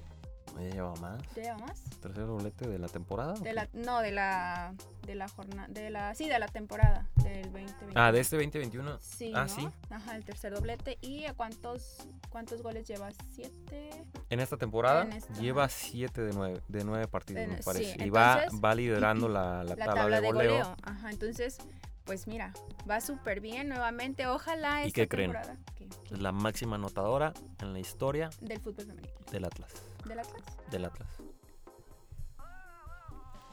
Ella 0.58 0.70
lleva 0.74 0.94
más. 0.96 1.22
¿Ya 1.34 1.42
lleva 1.42 1.58
más? 1.58 1.82
Tercer 2.00 2.26
doblete 2.26 2.66
de 2.68 2.78
la 2.78 2.88
temporada. 2.88 3.34
De 3.34 3.52
la, 3.52 3.68
no, 3.74 4.00
de 4.00 4.12
la 4.12 4.74
de 5.06 5.14
la 5.14 5.28
jornada, 5.28 5.68
de 5.68 5.90
la 5.90 6.14
sí, 6.14 6.28
de 6.28 6.38
la 6.38 6.48
temporada 6.48 7.06
del 7.22 7.42
2020. 7.52 7.92
Ah, 7.94 8.10
de 8.10 8.20
este 8.20 8.36
2021. 8.36 8.98
Sí, 9.00 9.32
ah, 9.34 9.42
¿no? 9.42 9.48
sí. 9.48 9.68
Ajá, 9.90 10.16
el 10.16 10.24
tercer 10.24 10.54
doblete. 10.54 10.98
¿Y 11.02 11.26
a 11.26 11.34
cuántos 11.34 11.98
cuántos 12.30 12.62
goles 12.62 12.86
lleva? 12.88 13.10
¿Siete? 13.34 13.90
En 14.30 14.40
esta 14.40 14.56
temporada 14.56 15.02
En 15.02 15.12
esta. 15.12 15.34
lleva 15.34 15.68
7 15.68 16.22
de 16.22 16.32
9 16.32 16.60
de 16.68 16.84
nueve 16.84 17.06
partidos, 17.06 17.46
me 17.48 17.58
sí, 17.58 17.62
parece. 17.64 18.04
y 18.04 18.08
va, 18.10 18.34
entonces- 18.44 18.60
va 18.64 18.74
liderando 18.74 19.28
la, 19.28 19.62
la 19.62 19.74
La 19.76 19.84
tabla, 19.86 20.20
de 20.20 20.26
goleo. 20.26 20.76
Ajá, 20.82 21.10
entonces, 21.10 21.58
pues 22.06 22.26
mira, 22.26 22.52
va 22.88 23.00
súper 23.00 23.40
bien 23.40 23.68
nuevamente. 23.68 24.26
Ojalá 24.26 24.84
¿Y 24.84 24.86
esta 24.88 25.02
qué 25.02 25.08
creen? 25.08 25.32
temporada 25.32 25.58
¿qué? 25.76 25.88
¿Qué? 25.88 26.14
Es 26.14 26.20
la 26.20 26.32
máxima 26.32 26.76
anotadora 26.76 27.34
en 27.60 27.72
la 27.72 27.78
historia 27.80 28.30
del 28.40 28.60
fútbol 28.60 28.86
femenino. 28.86 29.12
del 29.30 29.44
Atlas. 29.44 29.72
¿Del 30.06 30.18
Atlas? 30.20 30.42
Del 30.70 30.84
Atlas. 30.86 31.08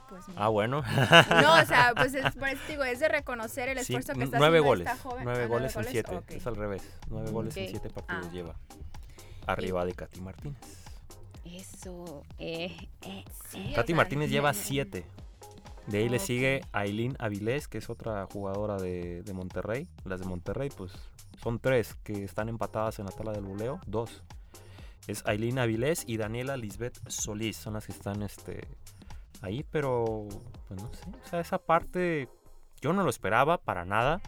Pues 0.09 0.27
mira. 0.27 0.45
Ah, 0.45 0.49
bueno. 0.49 0.83
No, 1.41 1.55
o 1.61 1.65
sea, 1.65 1.93
pues 1.95 2.13
es, 2.13 2.35
por 2.35 2.47
eso 2.47 2.61
digo, 2.67 2.83
es 2.83 2.99
de 2.99 3.07
reconocer 3.07 3.69
el 3.69 3.77
Sí, 3.79 3.93
esfuerzo 3.95 4.13
que 4.13 4.25
está 4.25 4.37
nueve 4.37 4.59
haciendo 4.59 4.67
goles. 4.69 4.87
esta 4.87 5.01
joven. 5.09 5.23
Nueve 5.23 5.43
Ah, 5.43 5.47
goles 5.47 5.75
en 5.75 5.83
siete. 5.85 6.19
Es 6.29 6.45
al 6.47 6.55
revés. 6.55 6.83
Nueve 7.09 7.31
goles 7.31 7.57
en 7.57 7.69
siete 7.69 7.89
partidos 7.89 8.27
Ah. 8.27 8.31
lleva. 8.31 8.55
Arriba 9.47 9.83
de 9.85 9.93
Katy 9.93 10.21
Martínez. 10.21 10.59
Eso. 11.45 12.23
Eh, 12.37 12.89
eh, 13.01 13.25
Sí. 13.49 13.73
Katy 13.75 13.93
Martínez 13.93 14.29
lleva. 14.29 14.53
7. 14.53 15.05
De 15.87 15.97
ahí 15.97 16.09
le 16.09 16.19
sigue 16.19 16.61
Aileen 16.71 17.15
Avilés, 17.19 17.67
que 17.67 17.77
es 17.77 17.89
otra 17.89 18.25
jugadora 18.31 18.77
de, 18.77 19.21
de 19.23 19.33
Monterrey. 19.33 19.87
Las 20.05 20.21
de 20.21 20.25
Monterrey, 20.25 20.69
pues 20.75 20.93
son 21.41 21.59
tres 21.59 21.95
que 22.03 22.23
están 22.23 22.47
empatadas 22.47 22.99
en 22.99 23.05
la 23.05 23.11
tabla 23.11 23.33
del 23.33 23.43
voleo. 23.43 23.81
Dos. 23.85 24.23
Es 25.07 25.23
Aileen 25.25 25.59
Avilés 25.59 26.05
y 26.07 26.15
Daniela 26.15 26.55
Lisbeth 26.55 26.97
Solís. 27.09 27.57
Son 27.57 27.73
las 27.73 27.85
que 27.85 27.91
están 27.91 28.21
este, 28.21 28.65
ahí, 29.41 29.65
pero 29.69 30.27
pues 30.69 30.81
no 30.81 30.93
sé. 30.93 31.03
O 31.25 31.29
sea, 31.29 31.39
esa 31.41 31.57
parte 31.57 32.29
yo 32.79 32.93
no 32.93 33.03
lo 33.03 33.09
esperaba 33.09 33.57
para 33.57 33.83
nada. 33.83 34.21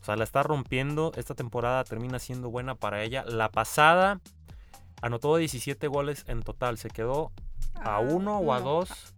O 0.00 0.04
sea, 0.04 0.16
la 0.16 0.24
está 0.24 0.42
rompiendo. 0.42 1.12
Esta 1.16 1.34
temporada 1.34 1.84
termina 1.84 2.18
siendo 2.18 2.48
buena 2.48 2.74
para 2.74 3.02
ella. 3.02 3.22
La 3.26 3.50
pasada 3.50 4.20
anotó 5.02 5.36
17 5.36 5.86
goles 5.88 6.24
en 6.26 6.42
total. 6.42 6.78
Se 6.78 6.88
quedó 6.88 7.32
a 7.74 7.96
Ah, 7.96 8.00
uno 8.00 8.38
o 8.38 8.54
a 8.54 8.60
dos 8.60 9.14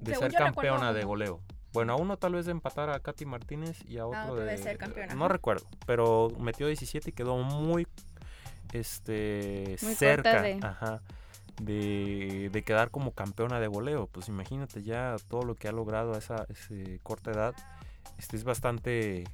de 0.00 0.14
Según 0.14 0.30
ser 0.30 0.40
recuerdo 0.40 0.54
campeona 0.54 0.92
de 0.92 1.04
goleo. 1.04 1.40
Bueno, 1.72 1.92
a 1.92 1.96
uno 1.96 2.16
tal 2.16 2.32
vez 2.34 2.46
de 2.46 2.52
empatar 2.52 2.88
a 2.90 2.98
Katy 3.00 3.26
Martínez 3.26 3.84
y 3.86 3.98
a 3.98 4.06
otro, 4.06 4.32
otro 4.32 4.44
de, 4.44 4.56
ser 4.58 4.78
campeona, 4.78 5.14
No 5.14 5.28
recuerdo, 5.28 5.66
pero 5.86 6.30
metió 6.38 6.66
17 6.66 7.10
y 7.10 7.12
quedó 7.12 7.36
muy 7.36 7.86
este 8.72 9.76
Muy 9.82 9.94
cerca 9.94 10.42
de- 10.42 10.60
ajá, 10.62 11.02
de, 11.60 12.50
de 12.52 12.62
quedar 12.62 12.90
como 12.90 13.12
campeona 13.12 13.60
de 13.60 13.66
goleo. 13.66 14.06
Pues 14.06 14.28
imagínate 14.28 14.82
ya 14.82 15.16
todo 15.28 15.42
lo 15.42 15.54
que 15.54 15.68
ha 15.68 15.72
logrado 15.72 16.14
a 16.14 16.18
esa 16.18 16.46
ese 16.48 17.00
corta 17.02 17.30
edad. 17.32 17.54
Este 18.18 18.36
es 18.36 18.44
bastante 18.44 19.24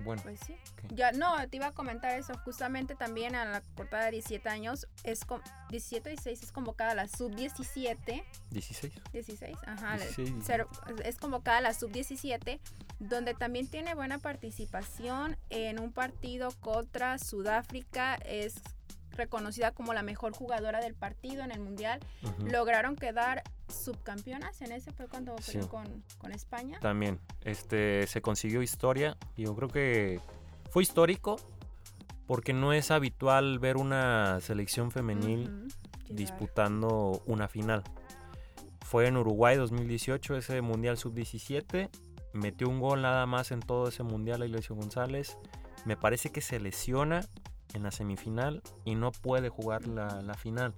bueno. 0.00 0.22
Pues 0.22 0.40
sí. 0.46 0.56
Ya, 0.90 1.12
no, 1.12 1.36
te 1.48 1.56
iba 1.56 1.66
a 1.68 1.72
comentar 1.72 2.18
eso. 2.18 2.32
Justamente 2.44 2.94
también 2.94 3.34
a 3.34 3.44
la 3.44 3.60
cortada 3.76 4.06
de 4.06 4.12
17 4.12 4.48
años, 4.48 4.86
es 5.04 5.24
com- 5.24 5.40
17 5.70 6.10
16 6.10 6.42
es 6.42 6.52
convocada 6.52 6.94
la 6.94 7.08
sub-17. 7.08 8.24
16. 8.50 8.92
16, 9.12 9.56
ajá. 9.66 9.96
le- 9.96 10.04
16. 10.06 10.44
ser- 10.44 10.66
es 11.04 11.18
convocada 11.18 11.60
la 11.60 11.74
sub-17, 11.74 12.60
donde 13.00 13.34
también 13.34 13.66
tiene 13.68 13.94
buena 13.94 14.18
participación 14.18 15.36
en 15.50 15.78
un 15.78 15.92
partido 15.92 16.50
contra 16.60 17.18
Sudáfrica. 17.18 18.14
Es 18.16 18.54
reconocida 19.18 19.72
como 19.72 19.92
la 19.92 20.02
mejor 20.02 20.32
jugadora 20.34 20.80
del 20.80 20.94
partido 20.94 21.42
en 21.44 21.50
el 21.52 21.60
mundial. 21.60 22.00
Lograron 22.38 22.96
quedar 22.96 23.42
subcampeonas 23.68 24.62
en 24.62 24.72
ese 24.72 24.92
fue 24.92 25.08
cuando 25.08 25.36
Sí. 25.42 25.52
peleó 25.52 25.68
con, 25.68 26.02
con 26.16 26.32
España. 26.32 26.78
También, 26.80 27.20
este, 27.44 28.06
se 28.06 28.22
consiguió 28.22 28.62
historia. 28.62 29.16
Yo 29.36 29.54
creo 29.54 29.68
que 29.68 30.20
fue 30.70 30.82
histórico 30.82 31.36
porque 32.26 32.52
no 32.54 32.72
es 32.72 32.90
habitual 32.90 33.58
ver 33.58 33.76
una 33.76 34.40
selección 34.40 34.90
femenil 34.90 35.68
disputando 36.08 37.22
una 37.26 37.48
final. 37.48 37.82
Fue 38.84 39.06
en 39.06 39.16
Uruguay 39.18 39.56
2018, 39.56 40.36
ese 40.36 40.62
Mundial 40.62 40.96
Sub-17. 40.96 41.90
Metió 42.32 42.68
un 42.68 42.80
gol 42.80 43.02
nada 43.02 43.26
más 43.26 43.50
en 43.50 43.60
todo 43.60 43.88
ese 43.88 44.02
Mundial 44.02 44.44
Iglesia 44.44 44.74
González. 44.74 45.36
Me 45.84 45.96
parece 45.96 46.30
que 46.30 46.40
se 46.40 46.58
lesiona 46.60 47.20
en 47.74 47.82
la 47.82 47.90
semifinal 47.90 48.62
y 48.84 48.94
no 48.94 49.12
puede 49.12 49.48
jugar 49.48 49.86
la, 49.86 50.22
la 50.22 50.34
final. 50.34 50.74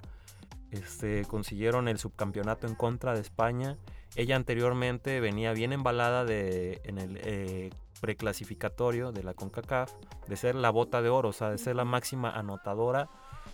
Este, 0.70 1.24
consiguieron 1.24 1.88
el 1.88 1.98
subcampeonato 1.98 2.66
en 2.66 2.74
contra 2.74 3.14
de 3.14 3.20
España. 3.20 3.76
Ella 4.16 4.36
anteriormente 4.36 5.20
venía 5.20 5.52
bien 5.52 5.72
embalada 5.72 6.24
de, 6.24 6.80
en 6.84 6.98
el 6.98 7.18
eh, 7.22 7.70
preclasificatorio 8.00 9.12
de 9.12 9.22
la 9.22 9.34
CONCACAF, 9.34 9.92
de 10.28 10.36
ser 10.36 10.54
la 10.54 10.70
bota 10.70 11.02
de 11.02 11.08
oro, 11.08 11.30
o 11.30 11.32
sea, 11.32 11.50
de 11.50 11.58
ser 11.58 11.76
la 11.76 11.84
máxima 11.84 12.30
anotadora. 12.30 13.08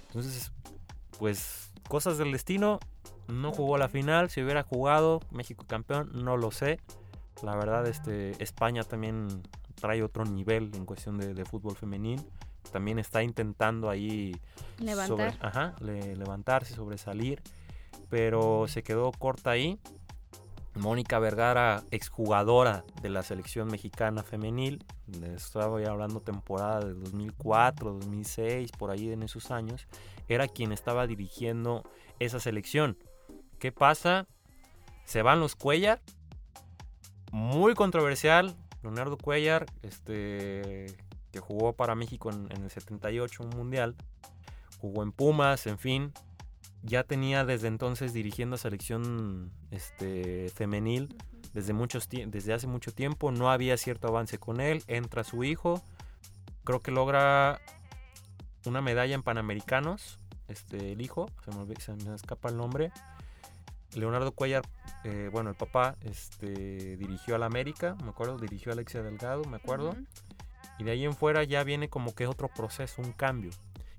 Entonces, 0.09 0.53
pues, 1.19 1.73
cosas 1.89 2.19
del 2.19 2.33
destino. 2.33 2.79
No 3.29 3.51
jugó 3.51 3.77
la 3.77 3.89
final. 3.89 4.31
Si 4.31 4.41
hubiera 4.41 4.63
jugado, 4.63 5.21
México 5.31 5.65
campeón, 5.67 6.11
no 6.15 6.37
lo 6.37 6.51
sé. 6.53 6.79
La 7.43 7.57
verdad, 7.57 7.87
este, 7.87 8.41
España 8.43 8.85
también 8.85 9.43
trae 9.75 10.03
otro 10.03 10.25
nivel 10.25 10.71
en 10.75 10.87
cuestión 10.87 11.19
de, 11.19 11.35
de 11.35 11.45
fútbol 11.45 11.77
femenil. 11.77 12.25
También 12.73 12.99
está 12.99 13.23
intentando 13.23 13.89
ahí 13.89 14.37
Levantar. 14.79 15.33
sobre- 15.33 15.47
ajá, 15.47 15.75
le- 15.81 16.17
levantarse, 16.17 16.75
sobresalir, 16.75 17.43
pero 18.11 18.67
se 18.69 18.83
quedó 18.83 19.11
corta 19.13 19.51
ahí. 19.51 19.79
Mónica 20.75 21.19
Vergara, 21.19 21.85
exjugadora 21.91 22.85
de 23.01 23.09
la 23.09 23.23
selección 23.23 23.69
mexicana 23.69 24.23
femenil, 24.23 24.85
estaba 25.35 25.81
ya 25.81 25.91
hablando 25.91 26.21
temporada 26.21 26.81
de 26.81 26.93
2004, 26.93 27.95
2006, 27.95 28.73
por 28.73 28.91
ahí 28.91 29.11
en 29.11 29.23
esos 29.23 29.51
años, 29.51 29.87
era 30.29 30.49
quien 30.49 30.73
estaba 30.73 31.07
dirigiendo 31.07 31.83
esa 32.19 32.41
selección. 32.41 32.99
¿Qué 33.59 33.73
pasa? 33.73 34.27
Se 35.07 35.23
van 35.23 35.41
los 35.41 35.57
Cuellar, 35.57 36.03
muy 37.33 37.75
controversial, 37.75 38.55
Leonardo 38.83 39.17
Cuellar, 39.17 39.65
este, 39.83 40.87
que 41.37 41.41
jugó 41.41 41.75
para 41.75 41.95
México 41.95 42.31
en, 42.31 42.51
el 42.51 42.71
78 42.71 43.43
un 43.43 43.51
mundial, 43.51 43.95
jugó 44.81 45.03
en 45.03 45.13
Pumas, 45.13 45.67
en 45.67 45.79
fin, 45.79 46.13
ya 46.83 47.05
tenía 47.05 47.45
desde 47.45 47.69
entonces 47.69 48.15
dirigiendo 48.15 48.57
a 48.57 48.59
selección 48.59 49.53
este, 49.71 50.49
femenil 50.49 51.15
desde, 51.53 51.75
muchos, 51.75 52.09
desde 52.09 52.55
hace 52.55 52.67
mucho 52.67 52.91
tiempo, 52.93 53.33
no 53.33 53.51
había 53.51 53.77
cierto 53.77 54.09
avance 54.09 54.39
con 54.39 54.63
él, 54.63 54.83
entra 54.87 55.25
su 55.25 55.45
hijo, 55.45 55.83
creo 56.65 56.81
que 56.81 56.91
logra 56.91 57.61
una 58.65 58.81
medalla 58.81 59.15
en 59.15 59.23
Panamericanos, 59.23 60.19
este, 60.49 60.93
el 60.93 61.03
hijo, 61.03 61.31
se 61.45 61.51
me, 61.51 61.77
se 61.77 61.93
me 61.93 62.15
escapa 62.15 62.49
el 62.49 62.57
nombre, 62.57 62.93
Leonardo 63.95 64.33
Cuellar, 64.33 64.63
eh, 65.05 65.29
bueno, 65.31 65.51
el 65.51 65.57
papá, 65.57 65.97
este, 66.01 66.97
dirigió 66.97 67.35
al 67.35 67.43
América, 67.43 67.95
me 68.03 68.09
acuerdo, 68.09 68.39
dirigió 68.39 68.73
a 68.73 68.75
Alexia 68.75 69.03
Delgado, 69.03 69.45
me 69.45 69.57
acuerdo. 69.57 69.95
Y 70.79 70.85
de 70.85 70.91
ahí 70.93 71.05
en 71.05 71.15
fuera 71.15 71.43
ya 71.45 71.65
viene 71.65 71.89
como 71.89 72.15
que 72.15 72.27
otro 72.27 72.49
proceso, 72.49 73.03
un 73.03 73.13
cambio. 73.13 73.51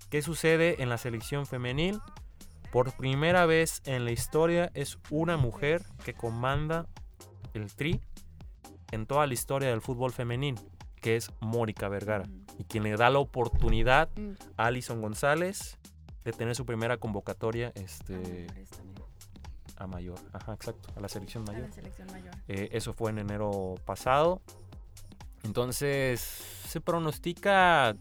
¿Qué 0.10 0.22
sucede 0.22 0.82
en 0.82 0.90
la 0.90 0.98
selección 0.98 1.46
femenil? 1.46 2.00
Por 2.72 2.92
primera 2.94 3.46
vez 3.46 3.82
en 3.86 4.06
la 4.06 4.12
historia 4.12 4.72
es 4.74 5.00
una 5.10 5.38
mujer 5.38 5.84
que 6.04 6.14
comanda 6.14 6.86
el 7.54 7.74
tri 7.74 8.02
en 8.92 9.06
toda 9.06 9.26
la 9.28 9.34
historia 9.34 9.70
del 9.70 9.82
fútbol 9.82 10.12
femenil, 10.12 10.56
que 11.02 11.16
es 11.16 11.32
Mónica 11.40 11.88
Vergara. 11.90 12.26
Y 12.60 12.64
quien 12.66 12.84
le 12.84 12.96
da 12.96 13.10
la 13.10 13.20
oportunidad 13.20 14.10
Mm. 14.18 14.32
a 14.58 14.66
Alison 14.68 15.02
González 15.02 15.78
de 16.24 16.32
tener 16.34 16.56
su 16.56 16.66
primera 16.66 16.98
convocatoria 16.98 17.72
este, 17.76 18.48
a 19.78 19.88
mayor. 19.88 20.20
Ajá, 20.34 20.54
exacto, 20.54 20.90
a 20.96 21.00
la 21.00 21.08
selección 21.08 21.44
a 21.48 21.52
mayor. 21.52 21.68
la 21.70 21.74
selección 21.74 22.08
mayor. 22.12 22.34
Eh, 22.48 22.70
eso 22.72 22.94
fue 22.94 23.12
en 23.12 23.20
enero 23.20 23.76
pasado. 23.86 24.42
Entonces 25.48 26.20
se 26.20 26.82
pronostica 26.82 27.96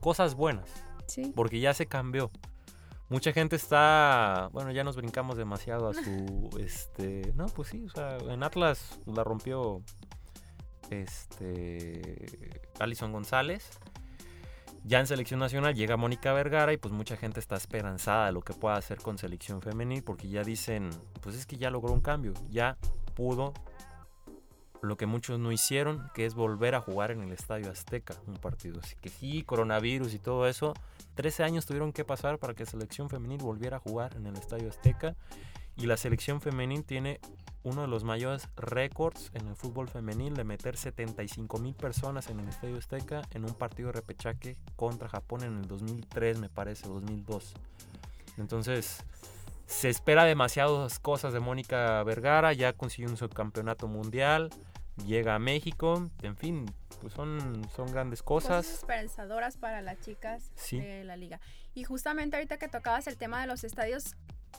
cosas 0.00 0.34
buenas, 0.34 0.68
Sí. 1.06 1.32
porque 1.34 1.60
ya 1.60 1.74
se 1.74 1.86
cambió. 1.86 2.30
Mucha 3.10 3.32
gente 3.32 3.56
está, 3.56 4.48
bueno, 4.52 4.70
ya 4.70 4.82
nos 4.84 4.96
brincamos 4.96 5.36
demasiado 5.36 5.88
a 5.88 5.94
su, 5.94 6.48
este, 6.58 7.32
no, 7.34 7.46
pues 7.46 7.68
sí, 7.68 7.84
o 7.84 7.90
sea, 7.90 8.16
en 8.18 8.42
Atlas 8.42 8.98
la 9.06 9.22
rompió, 9.24 9.82
este, 10.90 12.60
Alison 12.78 13.12
González. 13.12 13.68
Ya 14.86 15.00
en 15.00 15.06
selección 15.06 15.40
nacional 15.40 15.74
llega 15.74 15.96
Mónica 15.96 16.32
Vergara 16.34 16.72
y 16.72 16.76
pues 16.76 16.92
mucha 16.92 17.16
gente 17.16 17.40
está 17.40 17.56
esperanzada 17.56 18.26
de 18.26 18.32
lo 18.32 18.42
que 18.42 18.52
pueda 18.52 18.76
hacer 18.76 18.98
con 18.98 19.16
selección 19.16 19.62
femenil 19.62 20.02
porque 20.04 20.28
ya 20.28 20.42
dicen, 20.44 20.90
pues 21.22 21.36
es 21.36 21.46
que 21.46 21.56
ya 21.56 21.70
logró 21.70 21.92
un 21.92 22.02
cambio, 22.02 22.34
ya 22.50 22.76
pudo 23.14 23.54
lo 24.84 24.96
que 24.96 25.06
muchos 25.06 25.38
no 25.38 25.52
hicieron, 25.52 26.10
que 26.14 26.26
es 26.26 26.34
volver 26.34 26.74
a 26.74 26.80
jugar 26.80 27.10
en 27.10 27.22
el 27.22 27.32
Estadio 27.32 27.70
Azteca 27.70 28.14
un 28.26 28.36
partido. 28.36 28.80
Así 28.82 28.94
que 29.00 29.08
sí, 29.08 29.42
coronavirus 29.42 30.14
y 30.14 30.18
todo 30.18 30.46
eso, 30.46 30.74
13 31.14 31.44
años 31.44 31.66
tuvieron 31.66 31.92
que 31.92 32.04
pasar 32.04 32.38
para 32.38 32.54
que 32.54 32.66
selección 32.66 33.08
femenil 33.08 33.38
volviera 33.38 33.78
a 33.78 33.80
jugar 33.80 34.16
en 34.16 34.26
el 34.26 34.36
Estadio 34.36 34.68
Azteca 34.68 35.16
y 35.76 35.86
la 35.86 35.96
selección 35.96 36.40
femenil 36.40 36.84
tiene 36.84 37.20
uno 37.64 37.82
de 37.82 37.88
los 37.88 38.04
mayores 38.04 38.48
récords 38.56 39.30
en 39.34 39.48
el 39.48 39.56
fútbol 39.56 39.88
femenil 39.88 40.34
de 40.34 40.44
meter 40.44 40.76
75 40.76 41.58
mil 41.58 41.74
personas 41.74 42.28
en 42.28 42.40
el 42.40 42.48
Estadio 42.48 42.76
Azteca 42.76 43.22
en 43.30 43.44
un 43.44 43.54
partido 43.54 43.88
de 43.88 43.94
repechaje 43.94 44.56
contra 44.76 45.08
Japón 45.08 45.42
en 45.42 45.56
el 45.56 45.66
2003, 45.66 46.38
me 46.38 46.50
parece, 46.50 46.88
2002. 46.88 47.54
Entonces, 48.36 49.02
se 49.66 49.88
espera 49.88 50.24
demasiadas 50.24 50.98
cosas 50.98 51.32
de 51.32 51.40
Mónica 51.40 52.02
Vergara, 52.02 52.52
ya 52.52 52.74
consiguió 52.74 53.10
un 53.10 53.16
subcampeonato 53.16 53.88
mundial, 53.88 54.50
llega 55.06 55.34
a 55.34 55.38
México, 55.38 56.08
en 56.22 56.36
fin, 56.36 56.66
pues 57.00 57.12
son, 57.12 57.66
son 57.74 57.90
grandes 57.92 58.22
Cosas 58.22 58.64
cosas. 58.66 58.74
esperanzadoras 58.78 59.56
para 59.56 59.82
las 59.82 60.00
chicas 60.00 60.50
Sí. 60.54 60.80
de 60.80 61.04
la 61.04 61.16
liga. 61.16 61.40
Y 61.74 61.84
justamente 61.84 62.36
ahorita 62.36 62.58
que 62.58 62.68
tocabas 62.68 63.06
el 63.06 63.16
tema 63.16 63.40
de 63.40 63.46
los 63.46 63.64
estadios, 63.64 64.14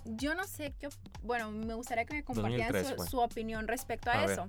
yo 0.05 0.35
no 0.35 0.43
sé 0.45 0.73
qué, 0.79 0.89
bueno, 1.23 1.51
me 1.51 1.73
gustaría 1.73 2.05
que 2.05 2.13
me 2.15 2.23
compartieran 2.23 2.71
2003 2.73 3.09
su, 3.09 3.19
opinión 3.19 3.67
respecto 3.67 4.09
a, 4.11 4.15
A 4.15 4.21
ver. 4.25 4.31
eso. 4.31 4.47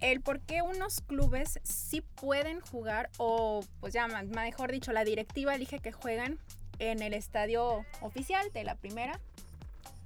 El 0.00 0.20
por 0.22 0.40
qué 0.40 0.62
unos 0.62 1.00
clubes 1.02 1.60
sí 1.62 2.00
pueden 2.00 2.60
jugar, 2.60 3.10
o 3.18 3.62
pues 3.80 3.92
ya 3.92 4.06
mejor 4.08 4.72
dicho, 4.72 4.92
la 4.92 5.04
directiva 5.04 5.54
elige 5.54 5.78
que 5.78 5.92
juegan 5.92 6.38
en 6.78 7.02
el 7.02 7.12
estadio 7.14 7.84
oficial 8.00 8.50
de 8.52 8.64
la 8.64 8.74
primera. 8.74 9.20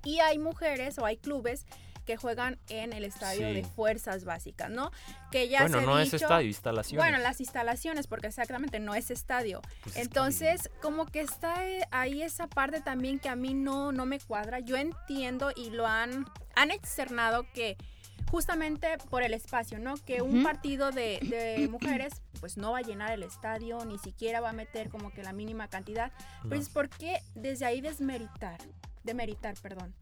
Y 0.03 0.19
hay 0.19 0.39
mujeres 0.39 0.99
o 0.99 1.07
hay 1.07 1.17
clubes 1.17 1.65
que 2.05 2.17
juegan 2.17 2.59
en 2.69 2.93
el 2.93 3.05
estadio 3.05 3.49
Sí. 3.49 3.55
de 3.55 3.65
fuerzas 3.65 4.25
básicas, 4.25 4.71
¿no? 4.71 4.91
Que 5.31 5.49
ya 5.49 5.63
bueno, 5.63 5.81
se 5.81 5.87
no 5.87 5.99
es 5.99 6.11
dicho- 6.13 6.25
estadio, 6.25 6.47
instalaciones. 6.49 7.05
bueno, 7.05 7.19
las 7.23 7.41
instalaciones, 7.41 8.07
porque 8.07 8.27
exactamente 8.29 8.79
no 8.81 8.95
es 8.95 9.11
estadio. 9.11 9.61
Pues 9.83 9.87
es 9.87 9.93
que- 9.95 10.01
Entonces, 10.03 10.71
como 10.83 11.07
que 11.07 11.21
está 11.21 11.67
eh, 11.67 11.87
ahí 11.91 12.23
esa 12.23 12.47
parte 12.47 12.81
también 12.81 13.19
que 13.19 13.29
a 13.29 13.37
mí 13.37 13.55
no, 13.55 13.93
no 13.93 14.07
me 14.07 14.19
cuadra. 14.21 14.61
Yo 14.61 14.77
entiendo 14.77 15.51
y 15.57 15.71
lo 15.71 15.87
han, 15.87 16.27
han 16.57 16.71
externado 16.71 17.47
que 17.53 17.77
justamente 18.31 18.89
por 19.11 19.23
el 19.23 19.33
espacio, 19.35 19.79
¿no? 19.79 19.95
Que 19.97 20.23
un 20.23 20.43
partido 20.43 20.91
de, 20.91 21.19
de 21.23 21.69
mujeres 21.69 22.15
pues 22.41 22.57
no 22.57 22.73
va 22.73 22.79
a 22.79 22.83
llenar 22.83 23.13
el 23.13 23.23
estadio, 23.23 23.85
ni 23.85 23.99
siquiera 23.99 24.41
va 24.41 24.51
a 24.51 24.53
meter 24.53 24.89
como 24.91 25.11
que 25.13 25.23
la 25.23 25.33
mínima 25.33 25.69
cantidad. 25.69 26.13
no. 26.43 26.49
Pues, 26.51 26.69
¿por 26.69 26.89
qué 26.89 27.21
desde 27.35 27.65
ahí 27.65 27.81
desmeritar? 27.81 28.59
Demeritar, 29.05 29.55
perdón. 29.63 29.95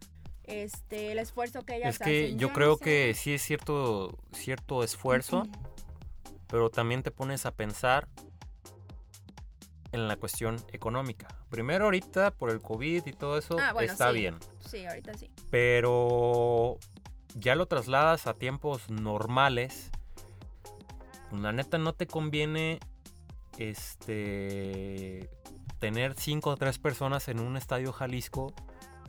Este, 0.45 1.13
el 1.13 1.19
esfuerzo 1.19 1.63
que 1.63 1.77
ellas 1.77 1.95
es 1.95 1.99
que 1.99 2.25
hacen. 2.27 2.39
yo 2.39 2.53
creo 2.53 2.77
sé. 2.77 2.85
que 2.85 3.15
sí 3.15 3.35
es 3.35 3.43
cierto, 3.43 4.19
cierto 4.33 4.83
esfuerzo, 4.83 5.45
pero 6.49 6.69
también 6.71 7.03
te 7.03 7.11
pones 7.11 7.47
a 7.47 7.53
pensar 7.53 8.09
en 9.93 10.09
la 10.09 10.17
cuestión 10.17 10.57
económica. 10.73 11.29
Primero 11.51 11.85
ahorita 11.85 12.33
por 12.33 12.51
el 12.51 12.61
COVID 12.61 13.07
y 13.07 13.13
todo 13.13 13.39
eso 13.39 13.57
Ah, 13.61 13.73
bueno, 13.73 13.93
está 13.93 14.11
sí. 14.11 14.19
bien, 14.19 14.37
Sí, 14.67 14.85
ahorita 14.87 15.15
sí. 15.15 15.31
pero 15.51 16.79
ya 17.35 17.55
lo 17.55 17.67
trasladas 17.67 18.27
a 18.27 18.35
tiempos 18.35 18.89
normales. 18.91 19.91
La 21.31 21.53
neta 21.53 21.79
no 21.79 21.93
te 21.95 22.07
conviene 22.07 22.79
este 23.59 25.31
tener 25.79 26.15
cinco 26.19 26.51
o 26.51 26.57
tres 26.57 26.79
personas 26.79 27.29
en 27.29 27.41
un 27.41 27.57
estadio 27.57 27.93
Jalisco 27.93 28.55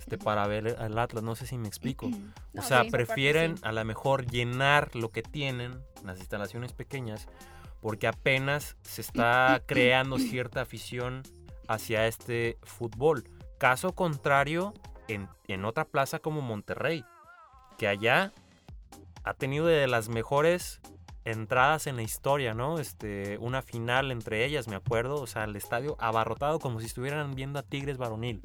este, 0.03 0.17
para 0.17 0.45
ver 0.47 0.75
al 0.79 0.97
Atlas, 0.99 1.23
no 1.23 1.33
sé 1.35 1.47
si 1.47 1.57
me 1.57 1.67
explico. 1.69 2.07
O 2.07 2.09
No, 2.09 2.61
sea, 2.61 2.61
sí, 2.61 2.65
esa 2.65 2.75
parte 2.77 2.91
prefieren 2.91 3.57
sí. 3.57 3.63
a 3.65 3.71
lo 3.71 3.85
mejor 3.85 4.25
llenar 4.25 4.95
lo 4.95 5.11
que 5.11 5.23
tienen, 5.23 5.81
las 6.03 6.19
instalaciones 6.19 6.73
pequeñas, 6.73 7.27
porque 7.81 8.07
apenas 8.07 8.75
se 8.81 9.01
está 9.01 9.61
creando 9.65 10.19
cierta 10.19 10.61
afición 10.61 11.23
hacia 11.69 12.07
este 12.07 12.57
fútbol. 12.63 13.23
Caso 13.57 13.93
contrario, 13.93 14.73
en, 15.07 15.29
en 15.47 15.63
otra 15.63 15.85
plaza 15.85 16.19
como 16.19 16.41
Monterrey, 16.41 17.05
que 17.77 17.87
allá 17.87 18.33
ha 19.23 19.33
tenido 19.35 19.65
de 19.67 19.87
las 19.87 20.09
mejores 20.09 20.81
entradas 21.25 21.87
en 21.87 21.95
la 21.95 22.01
historia, 22.01 22.53
¿no? 22.53 22.79
Este, 22.79 23.37
una 23.37 23.61
final 23.61 24.11
entre 24.11 24.43
ellas, 24.43 24.67
me 24.67 24.75
acuerdo, 24.75 25.21
o 25.21 25.27
sea, 25.27 25.45
el 25.45 25.55
estadio 25.55 25.95
abarrotado 25.99 26.59
como 26.59 26.81
si 26.81 26.87
estuvieran 26.87 27.33
viendo 27.35 27.59
a 27.59 27.63
Tigres 27.63 27.97
varonil. 27.97 28.41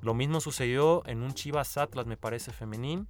Lo 0.00 0.14
mismo 0.14 0.40
sucedió 0.40 1.02
en 1.06 1.22
un 1.22 1.34
Chivas 1.34 1.76
Atlas, 1.76 2.06
me 2.06 2.16
parece, 2.16 2.52
femenil, 2.52 3.06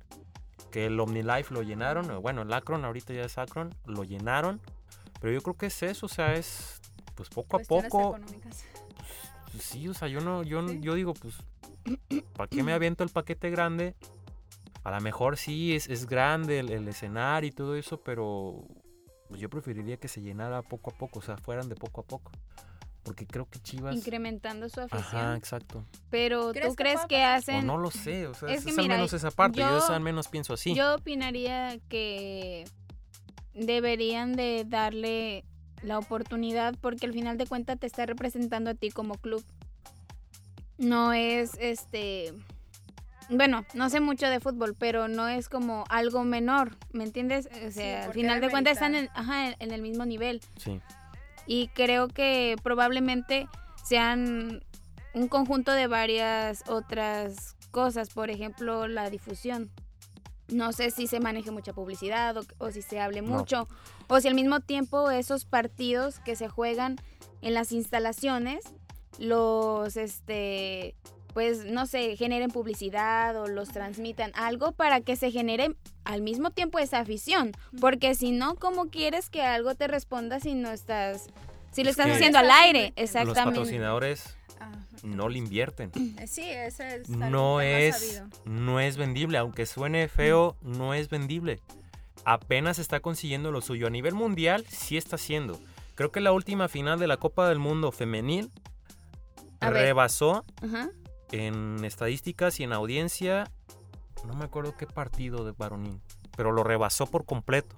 que 0.71 0.87
el 0.87 0.99
OmniLife 0.99 1.53
lo 1.53 1.63
llenaron, 1.63 2.21
bueno, 2.23 2.43
el 2.43 2.53
Akron, 2.53 2.85
ahorita 2.85 3.13
ya 3.13 3.25
es 3.25 3.39
Akron, 3.39 3.75
lo 3.85 4.05
llenaron, 4.05 4.61
pero 5.21 5.33
yo 5.33 5.41
creo 5.43 5.57
que 5.57 5.67
es 5.67 5.83
eso, 5.83 6.07
o 6.07 6.09
sea, 6.09 6.35
es 6.35 6.81
pues 7.15 7.29
poco 7.29 7.57
a 7.57 7.61
poco, 7.61 8.17
económicas. 8.17 8.65
pues, 9.53 9.63
sí, 9.65 9.89
o 9.89 9.95
sea, 9.95 10.09
yo 10.09 10.21
no, 10.21 10.43
yo, 10.43 10.67
Sí. 10.69 10.81
yo 10.81 10.95
digo, 10.95 11.15
pues, 11.15 11.37
¿para 12.35 12.49
qué 12.49 12.63
me 12.63 12.73
aviento 12.73 13.05
el 13.05 13.11
paquete 13.11 13.51
grande? 13.51 13.95
A 14.85 14.91
lo 14.93 15.01
mejor 15.01 15.37
sí 15.37 15.75
es, 15.75 15.89
es 15.89 16.07
grande 16.07 16.61
el, 16.61 16.71
el 16.71 16.89
escenario 16.89 17.49
y 17.49 17.53
todo 17.53 17.75
eso, 17.77 18.01
pero 18.03 18.65
pues, 19.29 19.41
yo 19.41 19.51
preferiría 19.51 19.97
que 19.99 20.09
se 20.09 20.21
llenara 20.23 20.63
poco 20.63 20.91
a 20.91 20.97
poco, 20.97 21.19
o 21.19 21.23
sea, 21.23 21.37
fueran 21.37 21.69
de 21.69 21.75
poco 21.75 22.01
a 22.01 22.05
poco. 22.05 22.31
Porque 23.09 23.27
creo 23.27 23.49
que 23.49 23.59
Chivas... 23.59 23.97
Incrementando 23.97 24.69
su 24.69 24.81
afición. 24.83 25.03
Ajá, 25.03 25.35
exacto. 25.37 25.83
Pero 26.11 26.51
¿Crees 26.53 26.69
¿tú 26.69 26.77
que 26.77 26.83
crees 26.85 27.01
que? 27.09 27.23
O 27.23 27.27
hacen... 27.27 27.67
no 27.67 27.79
lo 27.79 27.91
sé, 27.91 28.27
o 28.27 28.35
sea, 28.35 28.51
Es 28.51 28.59
es, 28.59 28.65
que 28.65 28.71
es 28.73 28.77
mira, 28.77 28.95
al 28.95 28.99
menos 29.01 29.15
esa 29.15 29.31
parte, 29.31 29.61
yo, 29.61 29.79
yo- 29.79 29.95
al 29.95 30.01
menos 30.03 30.29
pienso 30.29 30.53
así. 30.53 30.75
Yo 30.75 30.95
opinaría 30.97 31.79
que 31.89 32.65
deberían 33.55 34.35
de 34.35 34.67
darle 34.69 35.47
la 35.83 35.99
oportunidad 35.99 36.75
porque 36.83 37.07
al 37.07 37.15
final 37.15 37.39
de 37.39 37.47
cuentas 37.47 37.79
te 37.79 37.87
está 37.87 38.05
representando 38.05 38.69
a 38.69 38.75
ti 38.75 38.91
como 38.91 39.15
club. 39.15 39.43
No 40.77 41.15
es 41.15 41.53
este 41.59 42.35
bueno, 43.31 43.65
no 43.75 43.89
sé 43.91 44.01
mucho 44.01 44.27
de 44.29 44.39
fútbol, 44.41 44.75
pero 44.79 45.09
no 45.09 45.29
es 45.29 45.49
como 45.49 45.85
algo 45.89 46.25
menor, 46.25 46.77
¿me 46.93 47.05
entiendes? 47.05 47.49
O 47.67 47.71
sea, 47.71 48.01
al 48.01 48.05
¿por 48.07 48.15
qué 48.15 48.21
final 48.21 48.41
de 48.41 48.51
cuentas 48.51 48.75
están 48.75 48.95
en 48.95 49.73
el 49.73 49.83
mismo 49.83 50.05
nivel. 50.07 50.41
Sí. 50.57 50.81
Y 51.51 51.69
creo 51.69 52.09
que 52.09 52.57
probablemente 52.63 53.49
sean 53.83 54.63
un 55.15 55.29
conjunto 55.29 55.73
de 55.73 55.87
varias 55.87 56.63
otras 56.69 57.57
cosas, 57.71 58.11
por 58.11 58.29
ejemplo, 58.29 58.87
la 58.87 59.09
difusión. 59.09 59.71
No 60.49 60.73
sé 60.73 60.91
si 60.91 61.07
se 61.07 61.21
maneje 61.21 61.51
mucha 61.51 61.73
publicidad 61.73 62.37
o, 62.37 62.43
o 62.59 62.71
si 62.71 62.83
se 62.83 63.01
hable 63.01 63.23
No. 63.23 63.29
mucho, 63.39 63.67
o 64.09 64.21
si 64.21 64.29
al 64.29 64.35
mismo 64.35 64.61
tiempo 64.61 65.11
esos 65.11 65.47
partidos 65.47 66.21
que 66.21 66.37
se 66.37 66.49
juegan 66.49 66.97
en 67.41 67.55
las 67.55 67.73
instalaciones, 67.73 68.65
los, 69.19 69.97
este, 69.97 70.95
pues, 71.35 71.65
no 71.65 71.87
sé, 71.87 72.17
generen 72.17 72.51
publicidad 72.51 73.41
o 73.41 73.47
los 73.47 73.69
transmitan, 73.69 74.33
algo 74.35 74.73
para 74.73 75.01
que 75.01 75.17
se 75.17 75.31
genere 75.31 75.75
al 76.05 76.23
mismo 76.23 76.51
tiempo 76.51 76.79
esa 76.79 76.99
afición, 77.01 77.53
porque 77.81 78.15
si 78.15 78.31
no, 78.33 78.55
¿cómo 78.57 78.87
quieres 78.89 79.31
que 79.31 79.43
algo 79.43 79.75
te 79.75 79.87
responda 79.89 80.41
si 80.41 80.55
no 80.55 80.71
estás, 80.71 81.27
si 81.71 81.85
lo 81.85 81.91
Es 81.91 81.99
estás 81.99 82.13
haciendo 82.17 82.39
al 82.39 82.51
aire? 82.51 82.79
invirtiendo. 82.89 83.03
Los 83.03 83.09
Exactamente. 83.31 83.51
patrocinadores 83.61 84.35
no 85.03 85.29
le 85.29 85.39
invierten. 85.39 85.93
Eh, 86.19 86.27
Sí, 86.27 86.43
ese 86.43 86.97
es 86.97 87.09
No 87.09 87.61
es, 87.61 88.23
no 88.45 88.81
es 88.81 88.97
vendible, 88.97 89.39
aunque 89.39 89.67
suene 89.67 90.09
feo, 90.09 90.57
no 90.63 90.95
es 90.95 91.09
vendible. 91.09 91.61
Apenas 92.25 92.79
está 92.79 93.01
consiguiendo 93.01 93.53
lo 93.53 93.61
suyo. 93.61 93.87
A 93.87 93.91
nivel 93.91 94.15
mundial, 94.15 94.65
sí 94.69 94.97
está 94.97 95.17
haciendo. 95.17 95.59
Creo 95.95 96.11
que 96.11 96.21
la 96.21 96.33
última 96.33 96.69
final 96.69 96.99
de 96.99 97.07
la 97.07 97.17
Copa 97.17 97.49
del 97.49 97.59
Mundo 97.59 97.91
femenil 97.93 98.51
A 99.61 99.71
rebasó 99.71 100.45
Ajá. 100.63 100.91
En 101.33 101.85
estadísticas 101.85 102.61
y 102.61 102.65
en 102.65 102.73
audiencia, 102.73 103.51
no 104.27 104.35
me 104.35 104.45
acuerdo 104.45 104.77
qué 104.77 104.87
partido 104.87 105.45
de 105.45 105.53
varonil, 105.53 106.01
pero 106.37 106.53
lo 106.53 106.65
rebasó 106.65 107.07
por 107.07 107.25
completo. 107.25 107.77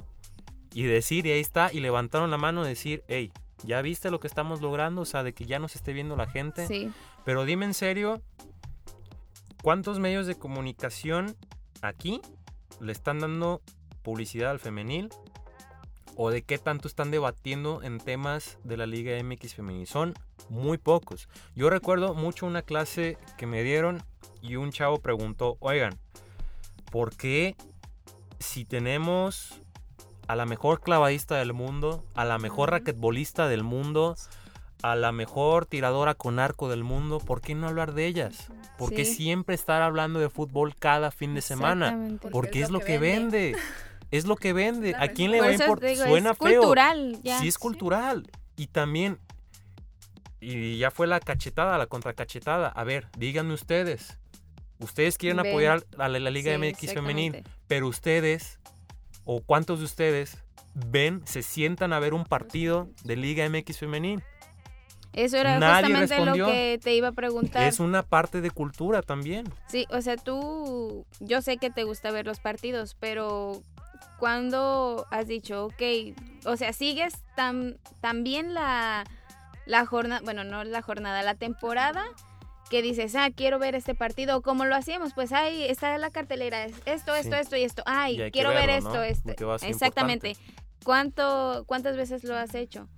Y 0.72 0.84
decir, 0.84 1.26
y 1.26 1.32
ahí 1.32 1.40
está, 1.40 1.72
y 1.72 1.80
levantaron 1.80 2.30
la 2.30 2.38
mano 2.38 2.64
y 2.64 2.68
decir, 2.68 3.02
hey, 3.08 3.32
¿ya 3.64 3.82
viste 3.82 4.10
lo 4.10 4.20
que 4.20 4.28
estamos 4.28 4.60
logrando? 4.60 5.02
O 5.02 5.04
sea, 5.04 5.22
de 5.22 5.32
que 5.32 5.44
ya 5.44 5.58
nos 5.58 5.74
esté 5.74 5.92
viendo 5.92 6.16
la 6.16 6.26
gente. 6.26 6.66
Sí. 6.66 6.90
Pero 7.24 7.44
dime 7.44 7.64
en 7.64 7.74
serio, 7.74 8.22
¿cuántos 9.62 9.98
medios 9.98 10.26
de 10.26 10.36
comunicación 10.36 11.36
aquí 11.82 12.20
le 12.80 12.92
están 12.92 13.18
dando 13.18 13.62
publicidad 14.02 14.50
al 14.50 14.60
femenil? 14.60 15.10
¿O 16.16 16.30
de 16.30 16.42
qué 16.42 16.58
tanto 16.58 16.86
están 16.88 17.10
debatiendo 17.10 17.82
en 17.82 17.98
temas 17.98 18.58
de 18.64 18.76
la 18.76 18.86
Liga 18.86 19.16
MX 19.22 19.54
femenil? 19.54 19.86
Son 19.86 20.14
muy 20.48 20.76
pocos. 20.78 21.28
Yo 21.54 21.70
recuerdo 21.70 22.14
mucho 22.14 22.46
una 22.46 22.62
clase 22.62 23.16
que 23.38 23.46
me 23.46 23.62
dieron 23.62 24.02
y 24.42 24.56
un 24.56 24.70
chavo 24.70 24.98
preguntó, 25.00 25.56
oigan, 25.60 25.98
¿por 26.90 27.16
qué 27.16 27.56
si 28.38 28.64
tenemos 28.64 29.60
a 30.28 30.36
la 30.36 30.46
mejor 30.46 30.80
clavadista 30.80 31.36
del 31.36 31.52
mundo, 31.52 32.04
a 32.14 32.24
la 32.24 32.38
mejor 32.38 32.70
raquetbolista 32.70 33.48
del 33.48 33.64
mundo, 33.64 34.16
a 34.82 34.94
la 34.96 35.12
mejor 35.12 35.66
tiradora 35.66 36.14
con 36.14 36.38
arco 36.38 36.68
del 36.68 36.84
mundo, 36.84 37.18
¿por 37.18 37.40
qué 37.40 37.54
no 37.54 37.66
hablar 37.68 37.92
de 37.94 38.06
ellas? 38.06 38.48
¿Por 38.78 38.90
qué 38.90 39.04
Sí. 39.04 39.14
siempre 39.14 39.54
estar 39.54 39.82
hablando 39.82 40.20
de 40.20 40.30
fútbol 40.30 40.74
cada 40.74 41.10
fin 41.10 41.34
de 41.34 41.42
semana? 41.42 42.16
Porque 42.32 42.62
es 42.62 42.70
lo 42.70 42.80
que 42.80 42.98
vende. 42.98 43.56
Es 44.10 44.24
lo 44.26 44.36
que 44.36 44.52
vende. 44.52 44.94
¿A 44.98 45.08
quién 45.08 45.30
le 45.30 45.40
va 45.40 45.46
a 45.48 45.52
importar? 45.52 45.96
Suena 45.96 46.30
es 46.32 46.38
feo. 46.38 46.60
cultural, 46.60 47.18
ya. 47.22 47.38
Sí, 47.38 47.48
es 47.48 47.58
cultural. 47.58 48.30
Y 48.56 48.66
también, 48.66 49.18
y 50.40 50.78
ya 50.78 50.90
fue 50.90 51.06
la 51.06 51.20
cachetada, 51.20 51.78
la 51.78 51.86
contracachetada. 51.86 52.68
A 52.68 52.84
ver, 52.84 53.08
díganme 53.16 53.54
ustedes. 53.54 54.18
Ustedes 54.78 55.18
quieren 55.18 55.36
Ven. 55.42 55.46
apoyar 55.52 55.84
a 55.98 56.08
la, 56.08 56.18
la 56.18 56.30
Liga 56.30 56.52
Sí, 56.54 56.58
MX 56.58 56.94
femenil, 56.94 57.44
pero 57.68 57.86
ustedes, 57.86 58.58
o 59.24 59.42
cuántos 59.42 59.78
de 59.80 59.84
ustedes, 59.84 60.38
ven, 60.74 61.20
se 61.26 61.42
sientan 61.42 61.92
a 61.92 61.98
ver 62.00 62.14
un 62.14 62.24
partido 62.24 62.88
de 63.04 63.16
Liga 63.16 63.46
MX 63.48 63.78
femenil. 63.78 64.22
Eso 65.12 65.36
era 65.36 65.58
Nadie 65.58 65.86
justamente 65.88 66.14
respondió. 66.16 66.46
lo 66.46 66.52
que 66.52 66.78
te 66.82 66.94
iba 66.94 67.08
a 67.08 67.12
preguntar. 67.12 67.64
Es 67.66 67.80
una 67.80 68.04
parte 68.04 68.40
de 68.40 68.50
cultura 68.50 69.02
también. 69.02 69.52
Sí, 69.66 69.86
o 69.90 70.00
sea, 70.02 70.16
tú, 70.16 71.04
yo 71.18 71.42
sé 71.42 71.56
que 71.58 71.68
te 71.70 71.82
gusta 71.84 72.10
ver 72.12 72.26
los 72.26 72.38
partidos, 72.38 72.96
pero 72.98 73.60
cuando 74.18 75.06
has 75.10 75.26
dicho, 75.28 75.66
ok, 75.66 75.82
o 76.46 76.56
sea, 76.56 76.72
sigues 76.72 77.14
tan, 77.36 77.78
también 78.00 78.54
la, 78.54 79.04
la 79.66 79.86
jornada, 79.86 80.20
bueno, 80.24 80.44
no 80.44 80.62
la 80.64 80.82
jornada, 80.82 81.22
la 81.22 81.34
temporada, 81.34 82.04
que 82.68 82.82
dices, 82.82 83.14
ah, 83.16 83.30
quiero 83.34 83.58
ver 83.58 83.74
este 83.74 83.94
partido, 83.94 84.42
como 84.42 84.64
lo 84.64 84.76
hacíamos, 84.76 85.12
pues, 85.14 85.32
ay, 85.32 85.64
está 85.64 85.96
la 85.98 86.10
cartelera, 86.10 86.64
es 86.64 86.74
esto, 86.86 87.14
esto, 87.14 87.34
Sí. 87.34 87.40
esto 87.40 87.56
y 87.56 87.62
esto, 87.64 87.82
ay, 87.86 88.20
Y 88.22 88.30
quiero 88.30 88.50
ver 88.50 88.70
esto, 88.70 88.94
¿no? 88.94 89.02
esto. 89.02 89.32
Exactamente. 89.62 90.36
¿Cuánto, 90.84 91.64
¿Cuántas 91.66 91.96
veces 91.96 92.24
lo 92.24 92.36
has 92.36 92.54
hecho? 92.54 92.88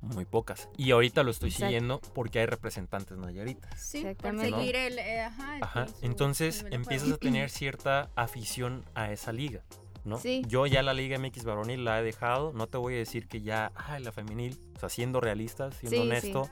Muy 0.00 0.24
pocas. 0.24 0.68
Y 0.76 0.90
ahorita 0.90 1.22
lo 1.22 1.30
estoy 1.30 1.50
Exacto. 1.50 1.66
siguiendo 1.66 2.00
porque 2.14 2.40
hay 2.40 2.46
representantes 2.46 3.16
nayaritas. 3.16 3.80
Sí, 3.80 3.98
Exactamente. 3.98 4.50
seguir 4.56 4.74
el... 4.74 4.98
eh, 4.98 5.20
ajá, 5.20 5.56
el- 5.56 5.62
Ajá. 5.62 5.86
Entonces 6.02 6.66
empiezas 6.72 7.12
a 7.12 7.16
tener 7.18 7.50
cierta 7.50 8.10
afición 8.16 8.84
a 8.96 9.12
esa 9.12 9.30
liga. 9.32 9.60
¿No? 10.04 10.18
Sí. 10.18 10.42
Yo 10.48 10.66
ya 10.66 10.82
la 10.82 10.94
Liga 10.94 11.18
MX 11.18 11.44
varonil 11.44 11.84
la 11.84 12.00
he 12.00 12.02
dejado. 12.02 12.52
No 12.52 12.66
te 12.66 12.76
voy 12.78 12.94
a 12.94 12.98
decir 12.98 13.28
que 13.28 13.40
ya, 13.42 13.70
ay, 13.74 14.02
la 14.02 14.12
femenil, 14.12 14.58
o 14.76 14.78
sea, 14.80 14.88
siendo 14.88 15.20
realista, 15.20 15.70
siendo 15.72 15.96
Sí, 15.96 16.02
honesto. 16.08 16.50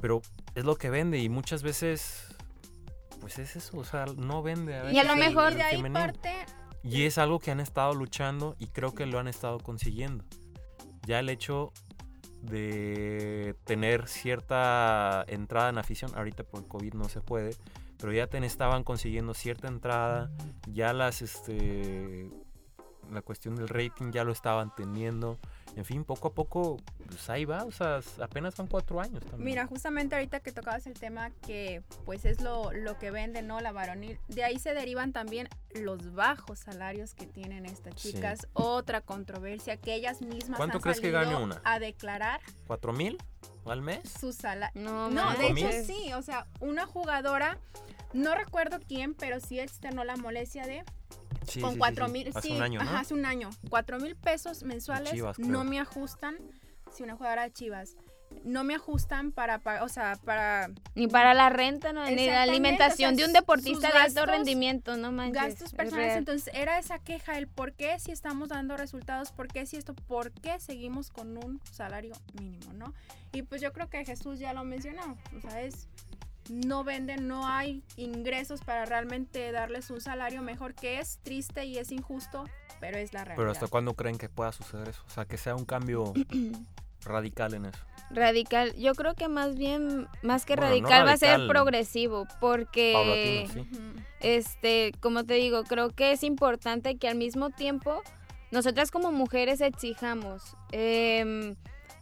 Pero 0.00 0.22
es 0.54 0.64
lo 0.64 0.76
que 0.76 0.90
vende 0.90 1.18
y 1.18 1.28
muchas 1.28 1.62
veces, 1.62 2.28
pues 3.20 3.38
es 3.38 3.56
eso, 3.56 3.76
o 3.78 3.84
sea, 3.84 4.06
no 4.16 4.42
vende. 4.42 4.76
A 4.76 4.92
Y 4.92 4.98
a 4.98 5.04
lo 5.04 5.14
el 5.14 5.18
mejor- 5.18 5.54
de 5.54 5.62
ahí 5.62 5.76
femenil. 5.76 5.92
parte... 5.94 6.32
Y 6.84 7.02
es 7.02 7.18
algo 7.18 7.40
que 7.40 7.50
han 7.50 7.58
estado 7.58 7.92
luchando 7.94 8.54
y 8.60 8.68
creo 8.68 8.94
que 8.94 9.04
lo 9.04 9.18
han 9.18 9.26
estado 9.26 9.58
consiguiendo. 9.58 10.24
Ya 11.06 11.18
el 11.18 11.28
hecho 11.28 11.72
de 12.42 13.56
tener 13.64 14.06
cierta 14.08 15.24
entrada 15.26 15.70
en 15.70 15.78
afición, 15.78 16.12
ahorita 16.14 16.44
por 16.44 16.66
COVID 16.68 16.94
no 16.94 17.08
se 17.08 17.20
puede, 17.20 17.56
pero 17.98 18.12
ya 18.12 18.26
ten- 18.26 18.44
estaban 18.44 18.84
consiguiendo 18.84 19.34
cierta 19.34 19.68
entrada, 19.68 20.30
ya 20.72 20.92
las, 20.92 21.22
este, 21.22 22.30
la 23.10 23.22
cuestión 23.22 23.56
del 23.56 23.68
rating 23.68 24.10
ya 24.12 24.24
lo 24.24 24.32
estaban 24.32 24.74
teniendo. 24.74 25.38
En 25.76 25.84
fin, 25.84 26.04
poco 26.04 26.28
a 26.28 26.34
poco, 26.34 26.76
pues 27.06 27.30
ahí 27.30 27.44
va, 27.44 27.64
o 27.64 27.70
sea, 27.70 28.00
apenas 28.20 28.56
van 28.56 28.66
cuatro 28.66 29.00
años 29.00 29.20
también. 29.24 29.44
Mira, 29.44 29.66
justamente 29.66 30.14
ahorita 30.16 30.40
que 30.40 30.50
tocabas 30.50 30.86
el 30.86 30.94
tema 30.94 31.30
que 31.46 31.82
pues 32.04 32.24
es 32.24 32.40
lo, 32.40 32.72
lo 32.72 32.98
que 32.98 33.10
vende, 33.10 33.42
¿no? 33.42 33.60
La 33.60 33.70
varonil. 33.70 34.18
De 34.28 34.42
ahí 34.44 34.58
se 34.58 34.74
derivan 34.74 35.12
también 35.12 35.48
los 35.74 36.14
bajos 36.14 36.58
salarios 36.58 37.14
que 37.14 37.26
tienen 37.26 37.64
estas 37.64 37.94
Sí. 38.00 38.12
chicas. 38.12 38.48
Otra 38.54 39.02
controversia 39.02 39.76
que 39.76 39.94
ellas 39.94 40.20
mismas 40.20 40.56
¿Cuánto 40.56 40.78
han 40.78 40.82
crees 40.82 41.00
que 41.00 41.12
salido 41.12 41.30
gane 41.32 41.44
una? 41.44 41.60
a 41.64 41.78
declarar 41.78 42.40
¿Cuatro 42.66 42.92
mil 42.92 43.16
al 43.72 43.82
mes? 43.82 44.00
su 44.20 44.32
salario. 44.32 44.80
No, 44.80 45.10
No, 45.10 45.30
de 45.36 45.46
hecho 45.46 45.64
manches. 45.64 45.86
sí, 45.86 46.12
o 46.14 46.22
sea, 46.22 46.46
una 46.60 46.86
jugadora, 46.86 47.58
no 48.12 48.34
recuerdo 48.34 48.78
quién, 48.86 49.14
pero 49.14 49.40
sí 49.40 49.58
externó 49.60 50.04
la 50.04 50.16
molestia 50.16 50.66
de 50.66 50.84
Sí, 51.46 51.60
con 51.62 51.72
sí, 51.72 51.78
cuatro 51.78 52.06
sí. 52.06 52.12
mil, 52.12 52.28
Hace 52.34 52.48
sí, 52.48 52.54
un 52.54 52.62
año, 52.62 52.82
¿no? 52.82 52.88
ajá, 52.90 53.00
hace 53.00 53.14
un 53.14 53.24
año, 53.24 53.48
cuatro 53.70 53.98
mil 53.98 54.16
pesos 54.16 54.62
mensuales 54.64 55.12
Chivas, 55.14 55.38
no 55.38 55.64
me 55.64 55.80
ajustan, 55.80 56.36
si 56.92 57.02
una 57.02 57.16
jugadora 57.16 57.42
de 57.44 57.52
Chivas, 57.52 57.96
no 58.44 58.64
me 58.64 58.74
ajustan 58.74 59.32
para, 59.32 59.58
pa- 59.58 59.82
o 59.82 59.88
sea, 59.88 60.16
para 60.24 60.70
Ni 60.94 61.06
para 61.08 61.34
la 61.34 61.48
renta, 61.50 61.92
no, 61.92 62.04
ni 62.06 62.26
la 62.26 62.42
alimentación 62.42 63.14
o 63.14 63.16
sea, 63.16 63.24
de 63.24 63.28
un 63.28 63.32
deportista 63.34 63.88
de 63.90 63.98
alto 63.98 64.20
gastos- 64.22 64.26
rendimiento, 64.26 64.96
no 64.96 65.12
manches. 65.12 65.34
gastos 65.42 65.66
es 65.68 65.74
personales. 65.74 66.06
real. 66.08 66.18
Entonces 66.18 66.54
era 66.54 66.78
esa 66.78 66.98
queja, 66.98 67.38
el 67.38 67.46
por 67.48 67.72
qué 67.72 67.98
si 67.98 68.10
estamos 68.12 68.48
dando 68.50 68.76
resultados, 68.76 69.32
por 69.32 69.48
qué 69.48 69.66
si 69.66 69.76
esto, 69.76 69.94
por 69.94 70.30
qué 70.32 70.60
seguimos 70.60 71.10
con 71.10 71.36
un 71.36 71.60
salario 71.70 72.14
mínimo, 72.38 72.72
¿no? 72.74 72.94
Y 73.32 73.42
pues 73.42 73.60
yo 73.60 73.72
creo 73.72 73.88
que 73.88 74.04
Jesús 74.04 74.38
ya 74.38 74.52
lo 74.52 74.64
mencionó, 74.64 75.16
o 75.36 75.40
sea, 75.40 75.60
es 75.62 75.88
no 76.50 76.82
venden, 76.82 77.28
no 77.28 77.46
hay 77.46 77.82
ingresos 77.98 78.62
para 78.62 78.86
realmente 78.86 79.52
darles 79.52 79.90
un 79.90 80.00
salario 80.00 80.40
mejor 80.40 80.74
que 80.74 80.98
es 80.98 81.18
triste 81.22 81.66
y 81.66 81.76
es 81.76 81.92
injusto, 81.92 82.44
pero 82.80 82.96
es 82.96 83.12
la 83.12 83.20
realidad. 83.24 83.36
Pero 83.42 83.50
¿hasta 83.50 83.66
cuándo 83.66 83.92
creen 83.94 84.16
que 84.16 84.30
pueda 84.30 84.50
suceder 84.52 84.88
eso? 84.88 85.02
O 85.06 85.10
sea, 85.10 85.26
que 85.26 85.36
sea 85.36 85.54
un 85.56 85.66
cambio 85.66 86.14
radical 87.04 87.52
en 87.54 87.66
eso. 87.66 87.84
Radical, 88.10 88.74
yo 88.76 88.94
creo 88.94 89.14
que 89.14 89.28
más 89.28 89.56
bien, 89.56 90.08
más 90.22 90.44
que 90.44 90.54
Bueno, 90.54 90.70
no 90.70 90.70
radical, 90.70 91.06
va 91.06 91.12
a 91.12 91.16
ser 91.16 91.46
progresivo, 91.46 92.26
porque, 92.40 93.46
sí. 93.52 93.66
Este, 94.20 94.92
como 95.00 95.24
te 95.24 95.34
digo, 95.34 95.64
creo 95.64 95.90
que 95.90 96.12
es 96.12 96.22
importante 96.22 96.96
que 96.96 97.08
al 97.08 97.16
mismo 97.16 97.50
tiempo 97.50 98.02
nosotras 98.50 98.90
como 98.90 99.12
mujeres 99.12 99.60
exijamos 99.60 100.56
em, 100.72 101.54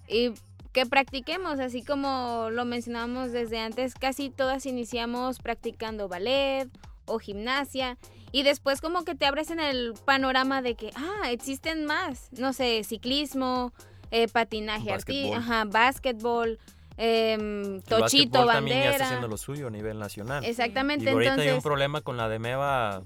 y 0.09 0.33
que 0.73 0.87
practiquemos, 0.87 1.59
así 1.59 1.83
como 1.83 2.49
lo 2.51 2.65
mencionábamos 2.65 3.33
desde 3.33 3.59
antes, 3.59 3.95
casi 3.95 4.31
todas 4.31 4.67
iniciamos 4.67 5.39
practicando 5.41 6.09
ballet 6.09 6.69
o 7.07 7.19
gimnasia 7.19 7.99
y 8.33 8.43
después 8.43 8.81
como 8.81 9.05
que 9.05 9.15
te 9.15 9.27
abres 9.27 9.51
en 9.51 9.61
el 9.61 9.95
panorama 10.05 10.63
de 10.63 10.75
que, 10.75 10.91
ah, 10.95 11.31
existen 11.31 11.87
más, 11.87 12.29
no 12.33 12.53
sé, 12.53 12.83
ciclismo, 12.85 13.73
eh, 14.11 14.29
patinaje 14.29 14.93
artístico, 14.93 15.35
ajá, 15.37 15.65
básquetbol, 15.65 16.59
em, 16.97 17.77
El 17.77 17.83
tochito, 17.83 18.01
básquetbol 18.01 18.47
también 18.49 18.77
ya 18.79 18.83
está 18.85 18.91
bandera. 18.91 19.07
haciendo 19.07 19.29
lo 19.29 19.37
suyo 19.37 19.67
a 19.67 19.71
nivel 19.71 19.99
nacional. 19.99 20.45
Exactamente, 20.45 21.05
y 21.05 21.09
ahorita 21.09 21.35
hay 21.35 21.51
un 21.51 21.63
problema 21.63 22.01
con 22.01 22.17
la 22.17 22.29
de 22.29 22.39
Meva 22.39 23.03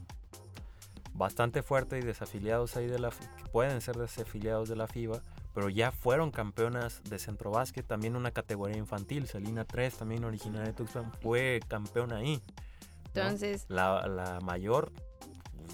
bastante 1.15 1.63
fuerte 1.63 1.99
y 1.99 2.03
desafiliados 2.03 2.77
ahí 2.77 2.87
de 2.87 2.99
la 2.99 3.11
pueden 3.53 3.81
ser 3.81 3.97
desafiliados 3.97 4.69
de 4.69 4.77
la 4.77 4.87
FIBA, 4.87 5.21
pero 5.55 5.69
ya 5.69 5.91
fueron 5.93 6.31
campeonas 6.31 7.03
de 7.05 7.19
centro 7.19 7.51
básquet, 7.51 7.87
también 7.87 8.17
una 8.17 8.31
categoría 8.31 8.77
infantil, 8.79 9.27
Selina 9.27 9.65
3, 9.65 9.99
también 9.99 10.25
originaria 10.25 10.69
de 10.69 10.73
Tuxpan, 10.73 11.13
fue 11.21 11.61
campeona 11.69 12.19
ahí. 12.19 12.37
¿no? 12.37 13.23
Entonces, 13.23 13.67
La, 13.69 14.07
la 14.07 14.39
mayor 14.41 14.93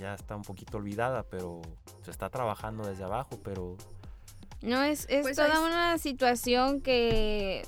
ya 0.01 0.15
está 0.15 0.35
un 0.37 0.43
poquito 0.43 0.79
olvidada, 0.79 1.23
pero 1.25 1.61
se 2.03 2.11
está 2.11 2.31
trabajando 2.31 2.87
desde 2.87 3.05
abajo, 3.05 3.39
pero 3.45 3.77
No, 4.67 4.83
es, 4.83 5.07
es 5.09 5.23
Pues 5.23 5.37
toda 5.37 5.61
una 5.61 5.97
situación 5.97 6.81
que, 6.81 7.63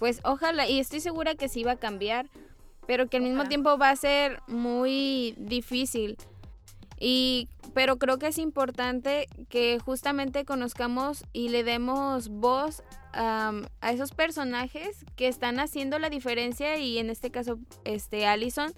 pues 0.00 0.20
ojalá, 0.24 0.68
y 0.68 0.80
estoy 0.80 0.98
segura 1.00 1.36
que 1.36 1.48
sí 1.48 1.62
va 1.62 1.72
a 1.72 1.76
cambiar, 1.76 2.28
pero 2.88 3.06
que 3.08 3.18
al 3.18 3.22
mismo 3.22 3.38
Ojalá. 3.38 3.48
tiempo 3.48 3.78
va 3.78 3.90
a 3.90 3.96
ser 3.96 4.40
muy 4.48 5.34
difícil. 5.38 6.16
Y, 6.98 7.48
pero 7.72 7.98
creo 7.98 8.18
que 8.18 8.26
es 8.26 8.38
importante 8.38 9.28
que 9.48 9.78
justamente 9.78 10.44
conozcamos 10.44 11.24
y 11.32 11.50
le 11.50 11.62
demos 11.62 12.28
voz 12.28 12.82
a 13.14 13.52
esos 13.92 14.12
personajes 14.12 15.04
que 15.16 15.28
están 15.28 15.60
haciendo 15.60 15.98
la 15.98 16.10
diferencia 16.10 16.78
y 16.78 16.98
en 16.98 17.10
este 17.10 17.30
caso, 17.30 17.58
este 17.84 18.26
Allison 18.26 18.72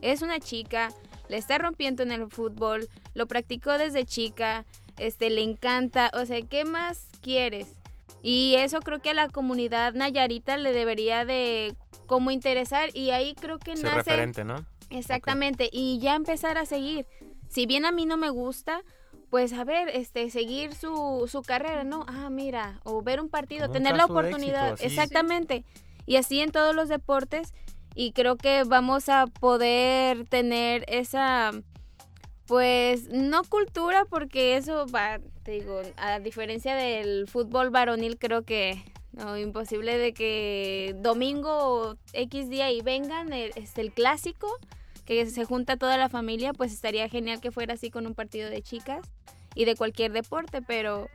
es 0.00 0.22
una 0.22 0.40
chica, 0.40 0.90
le 1.28 1.36
está 1.36 1.58
rompiendo 1.58 2.02
en 2.02 2.12
el 2.12 2.30
fútbol, 2.30 2.88
lo 3.14 3.26
practicó 3.26 3.76
desde 3.78 4.04
chica, 4.04 4.64
este 5.00 5.30
le 5.30 5.42
encanta, 5.42 6.10
o 6.14 6.24
sea, 6.26 6.40
¿qué 6.42 6.64
más 6.64 7.08
quieres? 7.20 7.76
Y 8.22 8.54
eso 8.56 8.80
creo 8.80 9.00
que 9.00 9.10
a 9.10 9.14
la 9.14 9.28
comunidad 9.28 9.94
Nayarita 9.94 10.56
le 10.56 10.72
debería 10.72 11.24
de 11.24 11.74
como 12.06 12.30
interesar 12.30 12.90
y 12.94 13.10
ahí 13.10 13.34
creo 13.34 13.58
que 13.58 13.74
nace 13.74 13.94
referente, 13.94 14.44
¿no? 14.44 14.66
Exactamente, 14.90 15.70
y 15.72 15.98
ya 16.00 16.14
empezar 16.14 16.58
a 16.58 16.66
seguir. 16.66 17.06
Si 17.48 17.66
bien 17.66 17.84
a 17.84 17.92
mí 17.92 18.06
no 18.06 18.16
me 18.16 18.30
gusta, 18.30 18.82
pues 19.30 19.52
a 19.52 19.64
ver, 19.64 19.88
este, 19.88 20.28
seguir 20.30 20.74
su, 20.74 21.28
su 21.30 21.42
carrera, 21.42 21.84
¿no? 21.84 22.04
Ah, 22.08 22.28
mira, 22.30 22.80
o 22.84 23.00
ver 23.00 23.20
un 23.20 23.28
partido, 23.28 23.66
Como 23.66 23.78
un 23.78 23.84
tener 23.84 23.96
la 23.96 24.02
éxito, 24.04 24.12
oportunidad. 24.12 24.78
Exactamente. 24.82 25.64
Y 26.04 26.16
así 26.16 26.40
en 26.40 26.50
todos 26.50 26.74
los 26.74 26.88
deportes. 26.88 27.54
Y 27.94 28.12
creo 28.12 28.36
que 28.36 28.64
vamos 28.64 29.08
a 29.08 29.26
poder 29.26 30.24
tener 30.28 30.84
esa, 30.88 31.52
pues, 32.50 33.08
no 33.10 33.44
cultura, 33.44 34.04
porque 34.06 34.56
eso 34.56 34.84
va, 34.88 35.20
te 35.44 35.52
digo, 35.52 35.82
a 35.96 36.18
diferencia 36.18 36.74
del 36.74 37.28
fútbol 37.28 37.70
varonil, 37.70 38.18
creo 38.18 38.42
que 38.42 38.82
no, 39.12 39.38
imposible 39.38 39.96
de 39.96 40.12
que 40.12 40.96
domingo 40.98 41.96
X 42.12 42.50
día 42.50 42.72
y 42.72 42.80
vengan, 42.80 43.32
el, 43.32 43.52
este, 43.54 43.82
el 43.82 43.92
clásico, 43.92 44.48
que 45.04 45.26
se 45.26 45.44
junta 45.44 45.76
toda 45.76 45.96
la 45.96 46.08
familia, 46.08 46.52
pues 46.52 46.72
estaría 46.72 47.08
genial 47.08 47.40
que 47.40 47.52
fuera 47.52 47.74
así 47.74 47.88
con 47.88 48.04
un 48.04 48.16
partido 48.16 48.50
de 48.50 48.62
chicas 48.62 49.06
y 49.54 49.64
de 49.64 49.76
cualquier 49.76 50.10
deporte, 50.10 50.60
pero 50.60 51.06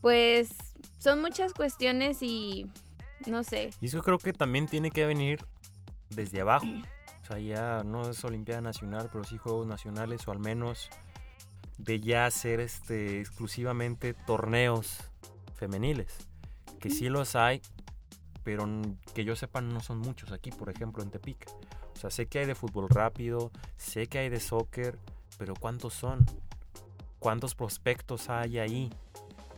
pues 0.00 0.50
son 1.00 1.20
muchas 1.20 1.52
cuestiones 1.52 2.22
y 2.22 2.70
no 3.26 3.42
sé. 3.42 3.70
Y 3.80 3.86
eso 3.86 4.00
creo 4.04 4.18
que 4.18 4.32
también 4.32 4.68
tiene 4.68 4.92
que 4.92 5.04
venir 5.04 5.40
desde 6.10 6.42
abajo. 6.42 6.68
Ya 7.38 7.82
no 7.84 8.08
es 8.10 8.24
Olimpiada 8.24 8.60
Nacional, 8.60 9.08
pero 9.12 9.24
sí 9.24 9.38
Juegos 9.38 9.66
Nacionales 9.66 10.26
o 10.26 10.32
al 10.32 10.38
menos 10.40 10.88
de 11.78 12.00
ya 12.00 12.26
hacer 12.26 12.60
este 12.60 13.20
exclusivamente 13.20 14.14
torneos 14.14 14.98
femeniles. 15.54 16.28
Que 16.78 16.90
sí 16.90 17.08
los 17.08 17.36
hay, 17.36 17.60
pero 18.42 18.66
que 19.14 19.24
yo 19.24 19.36
sepa 19.36 19.60
no 19.60 19.80
son 19.80 19.98
muchos 19.98 20.32
aquí, 20.32 20.50
por 20.50 20.70
ejemplo, 20.70 21.02
en 21.02 21.10
Tepic. 21.10 21.46
O 21.94 21.98
sea, 22.00 22.10
sé 22.10 22.26
que 22.26 22.38
hay 22.40 22.46
de 22.46 22.54
fútbol 22.54 22.88
rápido, 22.88 23.50
sé 23.76 24.06
que 24.06 24.18
hay 24.18 24.28
de 24.30 24.40
soccer, 24.40 24.98
pero 25.38 25.54
¿cuántos 25.54 25.92
son? 25.94 26.24
¿Cuántos 27.18 27.54
prospectos 27.54 28.30
hay 28.30 28.58
ahí? 28.58 28.90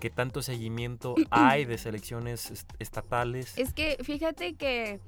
¿Qué 0.01 0.11
tanto 0.11 0.43
seguimiento 0.43 1.15
hay 1.31 1.65
de 1.65 1.79
selecciones 1.79 2.51
est- 2.51 2.71
estatales? 2.81 3.57
Es 3.57 3.73
que 3.73 3.97
fíjate 4.03 4.55
que 4.55 4.99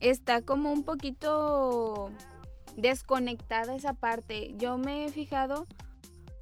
está 0.00 0.42
como 0.42 0.72
un 0.72 0.82
poquito 0.84 2.10
desconectada 2.76 3.74
esa 3.74 3.94
parte. 3.94 4.54
Yo 4.56 4.78
me 4.78 5.04
he 5.04 5.08
fijado, 5.10 5.66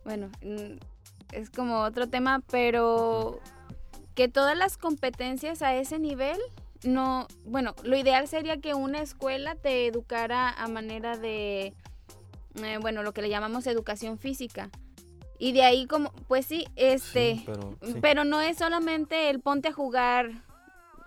bueno, 0.04 0.30
mm, 0.42 0.78
es 1.32 1.50
como 1.50 1.80
otro 1.80 2.08
tema, 2.08 2.42
pero 2.50 3.40
que 4.14 4.28
todas 4.28 4.56
las 4.56 4.78
competencias 4.78 5.62
a 5.62 5.74
ese 5.74 5.98
nivel 5.98 6.38
no, 6.84 7.26
bueno, 7.44 7.74
lo 7.82 7.96
ideal 7.96 8.28
sería 8.28 8.58
que 8.58 8.74
una 8.74 9.00
escuela 9.00 9.54
te 9.54 9.86
educara 9.86 10.50
a 10.50 10.68
manera 10.68 11.16
de, 11.16 11.74
eh, 12.62 12.78
bueno, 12.80 13.02
lo 13.02 13.12
que 13.12 13.22
le 13.22 13.28
llamamos 13.28 13.66
educación 13.66 14.18
física. 14.18 14.70
Y 15.38 15.52
de 15.52 15.64
ahí 15.64 15.86
como, 15.86 16.12
pues 16.28 16.46
sí, 16.46 16.66
este, 16.76 17.36
Sí, 17.36 17.42
pero, 17.46 17.76
sí. 17.82 17.96
pero 18.00 18.24
no 18.24 18.40
es 18.40 18.58
solamente 18.58 19.28
el 19.28 19.40
ponte 19.40 19.68
a 19.68 19.72
jugar. 19.72 20.30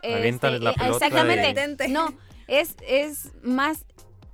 Aviéntale 0.03 0.59
la 0.59 0.73
pelota 0.73 1.05
Exactamente. 1.07 1.87
No, 1.87 2.13
es, 2.49 2.75
es 2.87 3.31
más, 3.43 3.85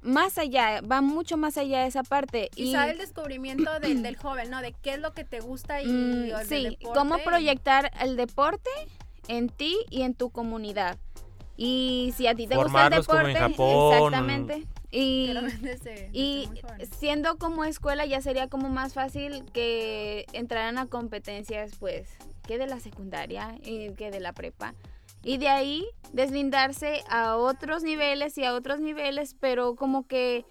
más 0.01 0.37
allá, 0.37 0.81
va 0.81 1.01
mucho 1.01 1.37
más 1.37 1.57
allá 1.57 1.81
de 1.81 1.87
esa 1.87 2.03
parte. 2.03 2.49
Quizá 2.53 2.89
el 2.91 2.97
descubrimiento 2.97 3.79
del, 3.79 4.01
del 4.03 4.15
joven, 4.17 4.49
¿no? 4.49 4.61
De 4.61 4.73
qué 4.81 4.93
es 4.95 4.99
lo 4.99 5.13
que 5.13 5.23
te 5.23 5.39
gusta 5.39 5.81
y, 5.81 5.87
Mm, 5.87 6.29
sí, 6.47 6.63
deporte 6.63 6.99
cómo 6.99 7.17
y- 7.17 7.21
proyectar 7.21 7.91
el 8.01 8.15
deporte 8.17 8.69
en 9.27 9.49
ti 9.49 9.75
y 9.89 10.03
en 10.03 10.13
tu 10.13 10.29
comunidad. 10.29 10.97
Y 11.57 12.13
si 12.17 12.27
a 12.27 12.35
ti 12.35 12.47
te 12.47 12.55
gusta 12.57 12.87
el 12.87 13.05
como 13.05 13.17
deporte, 13.27 13.31
en 13.31 13.51
Japón. 13.51 13.93
exactamente. 13.93 14.67
Y, 14.91 15.33
desde- 15.61 16.09
y 16.13 16.49
siendo 16.99 17.37
como 17.37 17.65
escuela 17.65 18.05
ya 18.05 18.21
sería 18.21 18.47
como 18.47 18.69
más 18.69 18.93
fácil 18.93 19.43
que 19.53 20.25
entraran 20.33 20.77
a 20.77 20.85
competencias 20.87 21.71
pues 21.79 22.07
que 22.47 22.57
de 22.57 22.67
la 22.67 22.79
secundaria 22.79 23.55
y 23.63 23.89
que 23.93 24.11
de 24.11 24.19
la 24.19 24.31
prepa. 24.33 24.73
Y 25.27 25.39
de 25.39 25.49
ahí 25.49 25.85
deslindarse 26.13 27.03
a 27.09 27.35
otros 27.35 27.81
niveles 27.83 28.37
y 28.37 28.45
a 28.45 28.53
otros 28.53 28.79
niveles, 28.79 29.35
pero 29.39 29.75
como 29.75 30.05
que 30.07 30.45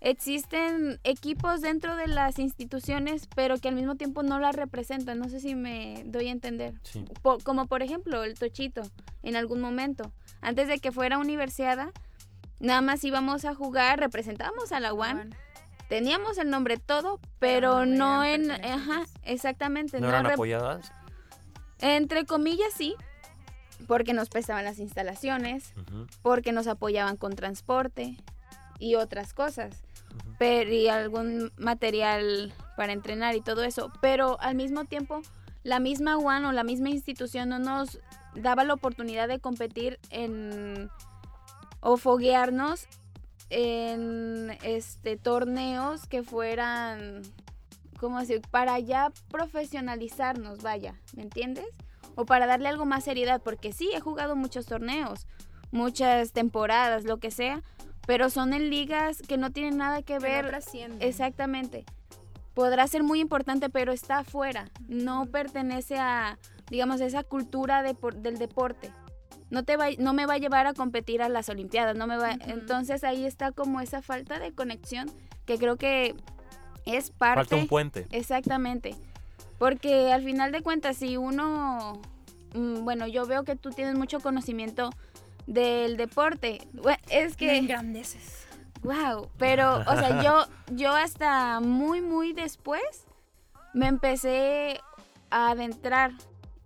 existen 0.00 1.00
equipos 1.04 1.60
dentro 1.60 1.96
de 1.96 2.06
las 2.06 2.38
instituciones, 2.38 3.28
pero 3.34 3.58
que 3.58 3.68
al 3.68 3.74
mismo 3.74 3.96
tiempo 3.96 4.22
no 4.22 4.38
las 4.38 4.54
representan. 4.54 5.18
No 5.18 5.28
sé 5.28 5.40
si 5.40 5.54
me 5.56 6.02
doy 6.06 6.28
a 6.28 6.30
entender. 6.32 6.74
Sí. 6.84 7.04
Como 7.42 7.66
por 7.66 7.82
ejemplo 7.82 8.22
el 8.24 8.34
Tochito, 8.38 8.82
en 9.24 9.34
algún 9.36 9.60
momento. 9.60 10.12
Antes 10.40 10.68
de 10.68 10.78
que 10.78 10.92
fuera 10.92 11.18
universiada, 11.18 11.92
nada 12.60 12.80
más 12.80 13.02
íbamos 13.04 13.44
a 13.44 13.54
jugar, 13.54 13.98
representábamos 13.98 14.70
a 14.70 14.78
la 14.80 14.94
UAN, 14.94 15.34
teníamos 15.88 16.38
el 16.38 16.48
nombre 16.48 16.76
todo, 16.78 17.18
Pero 17.40 17.72
pero 17.72 17.86
no 17.86 18.22
en... 18.24 18.50
Ajá, 18.52 19.04
exactamente. 19.24 19.98
¿No 20.00 20.06
no 20.06 20.12
eran 20.12 20.26
rep- 20.26 20.32
apoyadas? 20.34 20.92
entre 21.80 22.24
comillas 22.24 22.72
sí, 22.76 22.94
porque 23.86 24.12
nos 24.12 24.28
prestaban 24.28 24.64
las 24.64 24.78
instalaciones, 24.78 25.72
porque 26.22 26.52
nos 26.52 26.66
apoyaban 26.66 27.16
con 27.16 27.34
transporte 27.34 28.16
y 28.78 28.94
otras 28.96 29.32
cosas, 29.34 29.82
pero, 30.38 30.72
y 30.72 30.88
algún 30.88 31.52
material 31.56 32.52
para 32.76 32.92
entrenar 32.92 33.34
y 33.36 33.40
todo 33.40 33.62
eso, 33.62 33.92
pero 34.00 34.40
al 34.40 34.54
mismo 34.54 34.84
tiempo 34.84 35.22
la 35.62 35.78
misma 35.78 36.16
UAN 36.16 36.44
o 36.44 36.52
la 36.52 36.64
misma 36.64 36.90
institución 36.90 37.48
no 37.48 37.58
nos 37.58 38.00
daba 38.34 38.64
la 38.64 38.74
oportunidad 38.74 39.28
de 39.28 39.38
competir 39.38 39.98
en 40.10 40.90
o 41.80 41.96
foguearnos 41.96 42.86
en 43.50 44.56
este 44.62 45.16
torneos 45.16 46.06
que 46.06 46.22
fueran 46.22 47.22
¿cómo 48.02 48.18
decir? 48.18 48.40
para 48.50 48.78
ya 48.80 49.12
profesionalizarnos, 49.30 50.62
vaya, 50.62 50.96
¿me 51.14 51.22
entiendes? 51.22 51.66
O 52.14 52.24
para 52.26 52.46
darle 52.46 52.68
algo 52.68 52.84
más 52.84 53.04
seriedad, 53.04 53.40
porque 53.42 53.72
sí, 53.72 53.90
he 53.94 54.00
jugado 54.00 54.36
muchos 54.36 54.66
torneos, 54.66 55.26
muchas 55.70 56.32
temporadas, 56.32 57.04
lo 57.04 57.18
que 57.18 57.30
sea, 57.30 57.62
pero 58.06 58.30
son 58.30 58.52
en 58.52 58.68
ligas 58.70 59.22
que 59.22 59.36
no 59.36 59.50
tienen 59.50 59.76
nada 59.78 59.98
que 60.02 60.14
Que 60.14 60.14
no 60.14 60.20
ver. 60.20 60.44
Exactamente. 61.00 61.84
Podrá 62.54 62.86
ser 62.86 63.02
muy 63.02 63.20
importante, 63.20 63.70
pero 63.70 63.92
está 63.92 64.18
afuera. 64.18 64.68
No 64.88 65.26
pertenece 65.26 65.98
a, 65.98 66.38
digamos, 66.68 67.00
esa 67.00 67.22
cultura 67.24 67.82
de 67.82 67.94
por- 67.94 68.16
del 68.16 68.38
deporte. 68.38 68.92
No, 69.48 69.62
te 69.64 69.76
va, 69.76 69.86
no 69.98 70.12
me 70.12 70.26
va 70.26 70.34
a 70.34 70.38
llevar 70.38 70.66
a 70.66 70.74
competir 70.74 71.22
a 71.22 71.28
las 71.28 71.48
Olimpiadas. 71.48 71.96
No 71.96 72.06
me 72.06 72.16
va. 72.18 72.32
Entonces 72.32 73.04
ahí 73.04 73.24
está 73.24 73.52
como 73.52 73.80
esa 73.80 74.02
falta 74.02 74.38
de 74.38 74.52
conexión 74.52 75.10
que 75.46 75.58
creo 75.58 75.76
que 75.76 76.14
es 76.84 77.10
parte. 77.10 77.40
Falta 77.40 77.56
un 77.56 77.68
puente. 77.68 78.06
Exactamente. 78.10 78.94
Porque 79.62 80.12
al 80.12 80.24
final 80.24 80.50
de 80.50 80.60
cuentas, 80.60 80.96
si 80.96 81.16
uno, 81.16 82.02
mm, 82.52 82.82
bueno, 82.82 83.06
yo 83.06 83.26
veo 83.26 83.44
que 83.44 83.54
tú 83.54 83.70
tienes 83.70 83.94
mucho 83.94 84.18
conocimiento 84.18 84.90
del 85.46 85.96
deporte. 85.96 86.66
Es 87.08 87.30
Me 87.30 87.36
que... 87.36 87.56
engrandeces. 87.58 88.48
Wow, 88.82 89.28
pero, 89.38 89.76
o 89.86 89.96
sea, 89.96 90.20
yo, 90.20 90.46
yo 90.74 90.92
hasta 90.92 91.60
muy, 91.60 92.00
muy 92.00 92.32
después 92.32 93.06
me 93.72 93.86
empecé 93.86 94.80
a 95.30 95.52
adentrar 95.52 96.10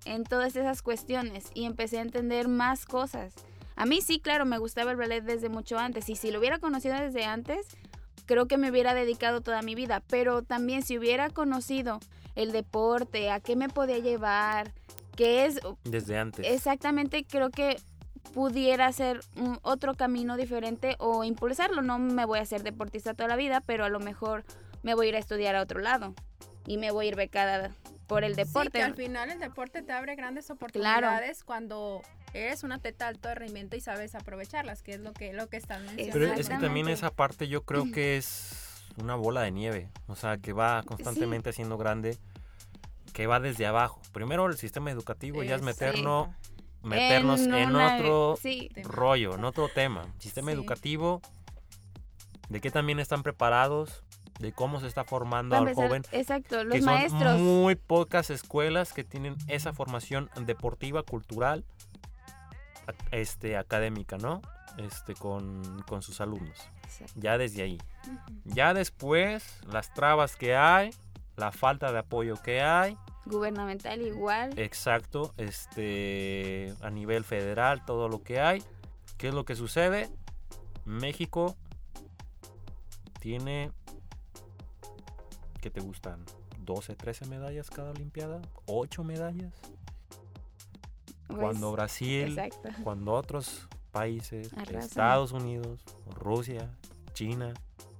en 0.06 0.24
todas 0.24 0.56
esas 0.56 0.80
cuestiones 0.80 1.50
y 1.52 1.66
empecé 1.66 1.98
a 1.98 2.00
entender 2.00 2.48
más 2.48 2.86
cosas. 2.86 3.34
A 3.74 3.84
mí 3.84 4.00
sí, 4.00 4.20
claro, 4.20 4.46
me 4.46 4.56
gustaba 4.56 4.92
el 4.92 4.96
ballet 4.96 5.22
desde 5.22 5.50
mucho 5.50 5.78
antes 5.78 6.08
y 6.08 6.16
si 6.16 6.30
lo 6.30 6.38
hubiera 6.38 6.60
conocido 6.60 6.98
desde 6.98 7.26
antes, 7.26 7.76
creo 8.24 8.48
que 8.48 8.56
me 8.56 8.70
hubiera 8.70 8.94
dedicado 8.94 9.42
toda 9.42 9.60
mi 9.60 9.74
vida, 9.74 10.02
pero 10.08 10.40
también 10.40 10.80
si 10.80 10.96
hubiera 10.96 11.28
conocido 11.28 12.00
el 12.36 12.52
deporte, 12.52 13.30
a 13.30 13.40
qué 13.40 13.56
me 13.56 13.68
podía 13.68 13.98
llevar, 13.98 14.72
qué 15.16 15.46
es 15.46 15.58
Desde 15.84 16.16
antes. 16.18 16.46
exactamente 16.46 17.24
creo 17.28 17.50
que 17.50 17.76
pudiera 18.34 18.92
ser 18.92 19.20
otro 19.62 19.94
camino 19.94 20.36
diferente 20.36 20.94
o 20.98 21.24
impulsarlo. 21.24 21.82
No 21.82 21.98
me 21.98 22.24
voy 22.24 22.38
a 22.38 22.44
ser 22.44 22.62
deportista 22.62 23.14
toda 23.14 23.28
la 23.28 23.36
vida, 23.36 23.60
pero 23.64 23.84
a 23.84 23.88
lo 23.88 23.98
mejor 23.98 24.44
me 24.82 24.94
voy 24.94 25.06
a 25.06 25.08
ir 25.10 25.16
a 25.16 25.18
estudiar 25.18 25.56
a 25.56 25.62
otro 25.62 25.80
lado 25.80 26.14
y 26.66 26.76
me 26.76 26.90
voy 26.90 27.06
a 27.06 27.08
ir 27.08 27.16
becada 27.16 27.70
por 28.06 28.22
el 28.24 28.34
Sí, 28.34 28.42
deporte. 28.44 28.70
que 28.78 28.82
al 28.82 28.94
final 28.94 29.30
el 29.30 29.38
deporte 29.40 29.82
te 29.82 29.92
abre 29.92 30.14
grandes 30.16 30.50
oportunidades 30.50 31.42
cuando 31.44 32.02
eres 32.34 32.62
una 32.64 32.78
teta 32.78 33.06
de 33.06 33.10
alto 33.10 33.34
rendimiento 33.34 33.76
y 33.76 33.80
sabes 33.80 34.14
aprovecharlas, 34.14 34.82
que 34.82 34.92
es 34.92 35.00
lo 35.00 35.12
que, 35.14 35.32
lo 35.32 35.48
que 35.48 35.56
estás 35.56 35.80
mencionando. 35.80 36.12
Pero 36.12 36.32
es 36.34 36.48
que 36.48 36.56
también 36.58 36.88
esa 36.88 37.10
parte 37.10 37.48
yo 37.48 37.62
creo 37.62 37.90
que 37.90 38.16
es 38.18 38.65
una 38.98 39.14
bola 39.14 39.42
de 39.42 39.50
nieve. 39.50 39.90
O 40.06 40.16
sea, 40.16 40.38
que 40.38 40.52
va 40.52 40.82
constantemente 40.84 41.50
haciendo 41.50 41.76
grande. 41.78 42.18
Que 43.12 43.26
va 43.26 43.40
desde 43.40 43.66
abajo. 43.66 44.00
Primero 44.12 44.46
el 44.46 44.56
sistema 44.58 44.90
educativo 44.90 45.42
ya 45.42 45.56
es 45.56 45.62
meterlo, 45.62 46.34
meternos 46.82 47.40
en, 47.40 47.70
una- 47.70 47.96
otro 47.96 48.38
sí, 48.40 48.70
rollo, 48.84 49.34
en 49.34 49.44
otro 49.44 49.68
tema. 49.68 50.06
Sistema 50.18 50.52
educativo, 50.52 51.22
de 52.50 52.60
qué 52.60 52.70
también 52.70 52.98
están 53.00 53.22
preparados, 53.22 54.04
de 54.38 54.52
cómo 54.52 54.80
se 54.80 54.86
está 54.86 55.04
formando 55.04 55.56
al 55.56 55.72
joven. 55.74 56.02
exacto, 56.12 56.62
los 56.62 56.74
que 56.74 56.82
son 56.82 56.92
maestros. 56.92 57.40
muy 57.40 57.74
pocas 57.74 58.28
escuelas 58.28 58.92
que 58.92 59.02
tienen 59.02 59.36
esa 59.48 59.72
formación 59.72 60.28
deportiva, 60.44 61.02
cultural, 61.02 61.64
este, 63.10 63.56
académica, 63.56 64.18
¿no? 64.18 64.42
Este, 64.78 65.14
con, 65.14 65.82
con 65.86 66.02
sus 66.02 66.20
alumnos. 66.20 66.58
Exacto. 66.84 67.14
Ya 67.16 67.38
desde 67.38 67.62
ahí. 67.62 67.78
Ya 68.44 68.74
después, 68.74 69.58
las 69.66 69.92
trabas 69.94 70.36
que 70.36 70.54
hay, 70.54 70.90
la 71.36 71.50
falta 71.52 71.92
de 71.92 71.98
apoyo 71.98 72.36
que 72.42 72.60
hay, 72.60 72.96
Gubernamental 73.24 74.00
igual. 74.02 74.56
exacto, 74.58 75.34
este, 75.36 76.74
a 76.82 76.90
nivel 76.90 77.24
federal, 77.24 77.84
todo 77.84 78.08
lo 78.08 78.22
que 78.22 78.38
hay. 78.40 78.62
¿Qué 79.18 79.28
es 79.28 79.34
lo 79.34 79.44
que 79.44 79.56
sucede? 79.56 80.08
México 80.84 81.56
tiene, 83.18 83.72
¿qué 85.60 85.70
te 85.70 85.80
gustan? 85.80 86.24
12, 86.58 86.94
13 86.96 87.26
medallas 87.26 87.70
cada 87.70 87.90
Olimpiada, 87.90 88.40
8 88.66 89.02
medallas. 89.04 89.52
pues, 91.26 91.40
cuando 91.40 91.72
Brasil, 91.72 92.38
Exacto. 92.38 92.68
cuando 92.84 93.12
otros 93.14 93.68
países, 93.96 94.52
Arrasan. 94.54 94.80
Estados 94.82 95.32
Unidos, 95.32 95.80
Rusia, 96.14 96.70
China, 97.14 97.52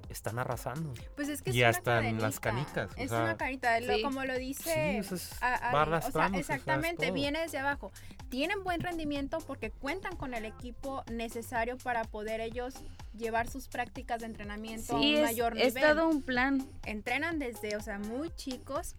están 0.09 0.39
arrasando. 0.39 0.93
Pues 1.17 1.29
es 1.29 1.43
que 1.43 1.51
Y 1.51 1.63
es 1.63 1.69
una 1.69 1.69
hasta 1.71 2.07
en 2.09 2.21
las 2.23 2.39
canicas, 2.39 2.91
o 2.93 2.97
Es 2.97 3.11
sea, 3.11 3.23
una 3.23 3.37
canita, 3.37 3.81
lo- 3.81 3.95
Sí. 3.97 4.03
como 4.03 4.25
lo 4.25 4.35
dice. 4.39 4.63
Sí, 4.73 4.97
eso 4.99 5.15
es- 5.17 5.43
a- 5.43 5.51
va 5.51 5.57
Ali, 5.57 5.67
o 5.67 5.71
sea, 5.73 5.81
arrastrándose, 5.83 6.43
o 6.43 6.45
sea, 6.47 6.57
es 6.57 6.61
exactamente, 6.63 7.11
viene 7.11 7.41
desde 7.41 7.59
abajo. 7.59 7.91
Tienen 8.29 8.63
buen 8.65 8.81
rendimiento 8.81 9.39
porque 9.47 9.71
cuentan 9.71 10.17
con 10.17 10.35
el 10.35 10.45
equipo 10.45 11.03
necesario 11.11 11.77
para 11.79 12.05
poder 12.05 12.41
ellos 12.41 12.75
llevar 13.17 13.49
sus 13.49 13.69
prácticas 13.69 14.21
de 14.21 14.27
entrenamiento 14.27 14.97
a 14.97 15.01
un 15.01 15.05
es, 15.05 15.23
mayor 15.23 15.59
es 15.59 15.75
nivel. 15.75 15.91
todo 15.97 16.09
un 16.09 16.23
plan. 16.23 16.67
Entrenan 16.85 17.39
desde, 17.39 17.77
o 17.77 17.81
sea, 17.81 17.99
muy 17.99 18.31
chicos. 18.37 18.95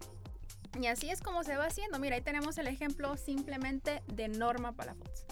Y 0.80 0.86
así 0.86 1.10
es 1.10 1.22
como 1.22 1.42
se 1.44 1.56
va 1.56 1.66
haciendo. 1.66 1.98
Mira, 1.98 2.16
ahí 2.16 2.22
tenemos 2.22 2.58
el 2.58 2.66
ejemplo 2.66 3.16
simplemente 3.16 4.02
de 4.06 4.28
Norma 4.28 4.72
Palafox. 4.72 5.24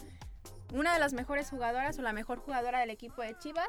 Una 0.72 0.92
de 0.92 0.98
las 0.98 1.12
mejores 1.12 1.48
jugadoras 1.50 1.98
o 1.98 2.02
la 2.02 2.12
mejor 2.12 2.38
jugadora 2.40 2.80
del 2.80 2.90
equipo 2.90 3.22
de 3.22 3.38
Chivas 3.38 3.66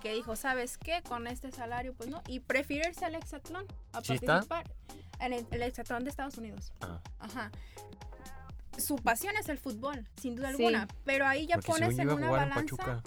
que 0.00 0.12
dijo, 0.14 0.36
¿sabes 0.36 0.78
qué? 0.78 1.02
Con 1.02 1.26
este 1.26 1.50
salario, 1.50 1.92
pues 1.94 2.08
no. 2.08 2.22
Y 2.28 2.40
prefiere 2.40 2.88
irse 2.88 3.04
al 3.04 3.14
hexatlón 3.16 3.66
a 3.92 4.00
participar 4.00 4.64
en 5.20 5.32
el, 5.32 5.46
el 5.50 5.62
hexatlón 5.62 6.04
de 6.04 6.10
Estados 6.10 6.38
Unidos. 6.38 6.72
Ah, 6.80 7.00
Ajá. 7.18 7.50
Su 8.78 8.96
pasión 8.96 9.34
es 9.40 9.48
el 9.48 9.58
fútbol, 9.58 10.06
sin 10.20 10.36
duda 10.36 10.48
Sí. 10.50 10.54
alguna. 10.56 10.86
Pero 11.04 11.26
ahí 11.26 11.46
ya 11.46 11.56
porque 11.56 11.72
pones 11.72 11.98
en 11.98 12.10
una 12.10 12.26
en 12.26 12.32
balanza 12.32 13.02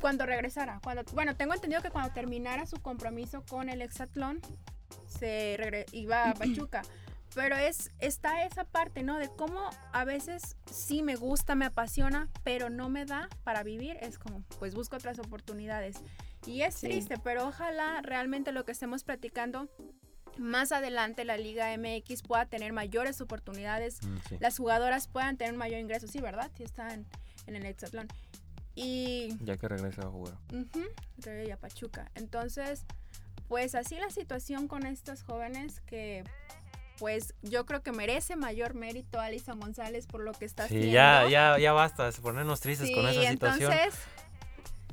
cuando 0.00 0.24
regresara. 0.26 0.80
Cuando, 0.82 1.02
bueno, 1.12 1.34
tengo 1.36 1.54
entendido 1.54 1.82
que 1.82 1.90
cuando 1.90 2.12
terminara 2.12 2.66
su 2.66 2.76
compromiso 2.80 3.42
con 3.48 3.68
el 3.68 3.82
hexatlón, 3.82 4.40
se 5.08 5.56
regre- 5.58 5.86
iba 5.92 6.30
a 6.30 6.34
Pachuca. 6.34 6.82
Pero 7.34 7.56
es, 7.56 7.90
está 7.98 8.44
esa 8.44 8.64
parte, 8.64 9.02
¿no? 9.02 9.18
De 9.18 9.28
cómo 9.28 9.68
a 9.92 10.04
veces 10.04 10.56
sí 10.70 11.02
me 11.02 11.16
gusta, 11.16 11.54
me 11.54 11.66
apasiona, 11.66 12.28
pero 12.44 12.70
no 12.70 12.88
me 12.88 13.04
da 13.04 13.28
para 13.44 13.62
vivir. 13.62 13.98
Es 14.00 14.18
como, 14.18 14.42
pues 14.58 14.74
busco 14.74 14.96
otras 14.96 15.18
oportunidades. 15.18 15.96
Y 16.46 16.62
es 16.62 16.74
Sí. 16.76 16.86
triste, 16.88 17.18
pero 17.22 17.46
ojalá 17.48 18.00
realmente 18.02 18.52
lo 18.52 18.64
que 18.64 18.72
estemos 18.72 19.04
platicando 19.04 19.68
más 20.38 20.70
adelante 20.72 21.24
la 21.24 21.36
Liga 21.38 21.72
MX 21.76 22.22
pueda 22.22 22.44
tener 22.46 22.72
mayores 22.72 23.20
oportunidades 23.22 24.02
Mm, 24.02 24.16
sí. 24.28 24.36
las 24.38 24.58
jugadoras 24.58 25.08
puedan 25.08 25.36
tener 25.38 25.52
un 25.54 25.58
mayor 25.58 25.80
ingreso, 25.80 26.06
sí, 26.08 26.20
¿verdad? 26.20 26.50
Si 26.56 26.62
están 26.62 27.06
en 27.46 27.56
el 27.56 27.64
hexatlón. 27.64 28.06
Y 28.74 29.34
Ya 29.42 29.56
que 29.56 29.66
regrese 29.68 30.02
a 30.02 30.06
jugar. 30.08 30.34
ujú, 30.52 30.84
Rey 31.18 31.50
a 31.50 31.56
Pachuca. 31.56 32.10
Entonces, 32.14 32.84
pues 33.48 33.74
así 33.74 33.96
la 33.96 34.10
situación 34.10 34.68
con 34.68 34.84
estas 34.84 35.22
jóvenes 35.22 35.80
que 35.80 36.22
pues 36.98 37.34
yo 37.42 37.66
creo 37.66 37.82
que 37.82 37.92
merece 37.92 38.36
mayor 38.36 38.74
mérito 38.74 39.20
Alison 39.20 39.58
González 39.60 40.06
por 40.06 40.22
lo 40.22 40.32
que 40.32 40.44
está 40.44 40.66
Sí, 40.68 40.76
haciendo. 40.76 40.92
ya, 40.92 41.28
ya, 41.28 41.58
ya 41.58 41.72
basta 41.72 42.10
de 42.10 42.12
ponernos 42.20 42.60
tristes 42.60 42.88
Sí, 42.88 42.94
con 42.94 43.06
esa 43.08 43.28
situación. 43.30 43.72
entonces, 43.72 44.00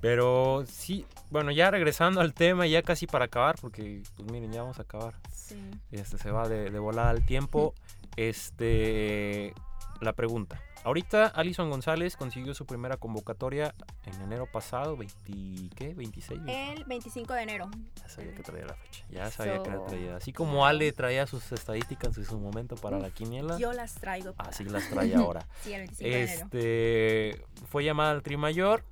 Pero 0.01 0.65
sí, 0.67 1.05
bueno, 1.29 1.51
ya 1.51 1.71
regresando 1.71 2.19
al 2.21 2.33
tema, 2.33 2.67
ya 2.67 2.81
casi 2.83 3.07
para 3.07 3.25
acabar, 3.25 3.55
porque 3.61 4.03
pues 4.17 4.29
miren, 4.31 4.51
ya 4.51 4.61
vamos 4.61 4.79
a 4.79 4.81
acabar. 4.83 5.13
sí. 5.33 5.55
Este 5.91 6.17
se 6.17 6.29
va 6.31 6.47
de, 6.49 6.69
de 6.71 6.79
volada 6.79 7.09
al 7.09 7.25
tiempo. 7.25 7.73
Este, 8.15 9.53
la 9.99 10.13
pregunta. 10.13 10.61
Ahorita 10.85 11.27
Alison 11.27 11.69
González 11.69 12.17
consiguió 12.17 12.53
su 12.53 12.65
primera 12.65 12.97
convocatoria 12.97 13.73
en 14.05 14.21
enero 14.21 14.47
pasado, 14.51 14.97
20, 14.97 15.73
¿qué? 15.75 15.93
26. 15.93 16.43
20. 16.43 16.73
el 16.73 16.83
25 16.83 17.33
de 17.33 17.41
enero. 17.41 17.69
Ya 18.01 18.09
sabía 18.09 18.33
que 18.35 18.43
traía 18.43 18.65
la 18.65 18.73
fecha. 18.75 19.05
Ya 19.09 19.31
sabía 19.31 19.63
que 19.63 19.69
la 19.69 19.85
traía. 19.85 20.15
Así 20.17 20.33
como 20.33 20.65
Ale 20.65 20.91
traía 20.91 21.25
sus 21.25 21.51
estadísticas 21.53 22.17
en 22.17 22.25
su 22.25 22.37
momento 22.37 22.75
para 22.75 22.99
la 22.99 23.09
quiniela, 23.11 23.57
Yo 23.57 23.71
las 23.71 23.93
traigo. 23.95 24.33
para- 24.33 24.49
así 24.49 24.65
las 24.65 24.89
trae 24.89 25.15
ahora. 25.15 25.45
Sí, 25.63 25.71
el 25.73 25.81
25 25.87 26.03
de 26.09 26.23
enero. 26.23 26.41
Este 26.43 27.45
fue 27.69 27.85
llamada 27.85 28.11
al 28.11 28.21
Tri 28.21 28.35
Mayor. 28.35 28.83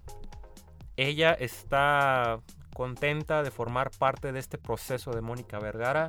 Ella 0.96 1.34
está 1.34 2.39
contenta 2.74 3.43
de 3.43 3.51
formar 3.51 3.91
parte 3.91 4.32
de 4.32 4.39
este 4.39 4.57
proceso 4.57 5.11
de 5.11 5.22
Mónica 5.22 5.59
Vergara. 5.59 6.07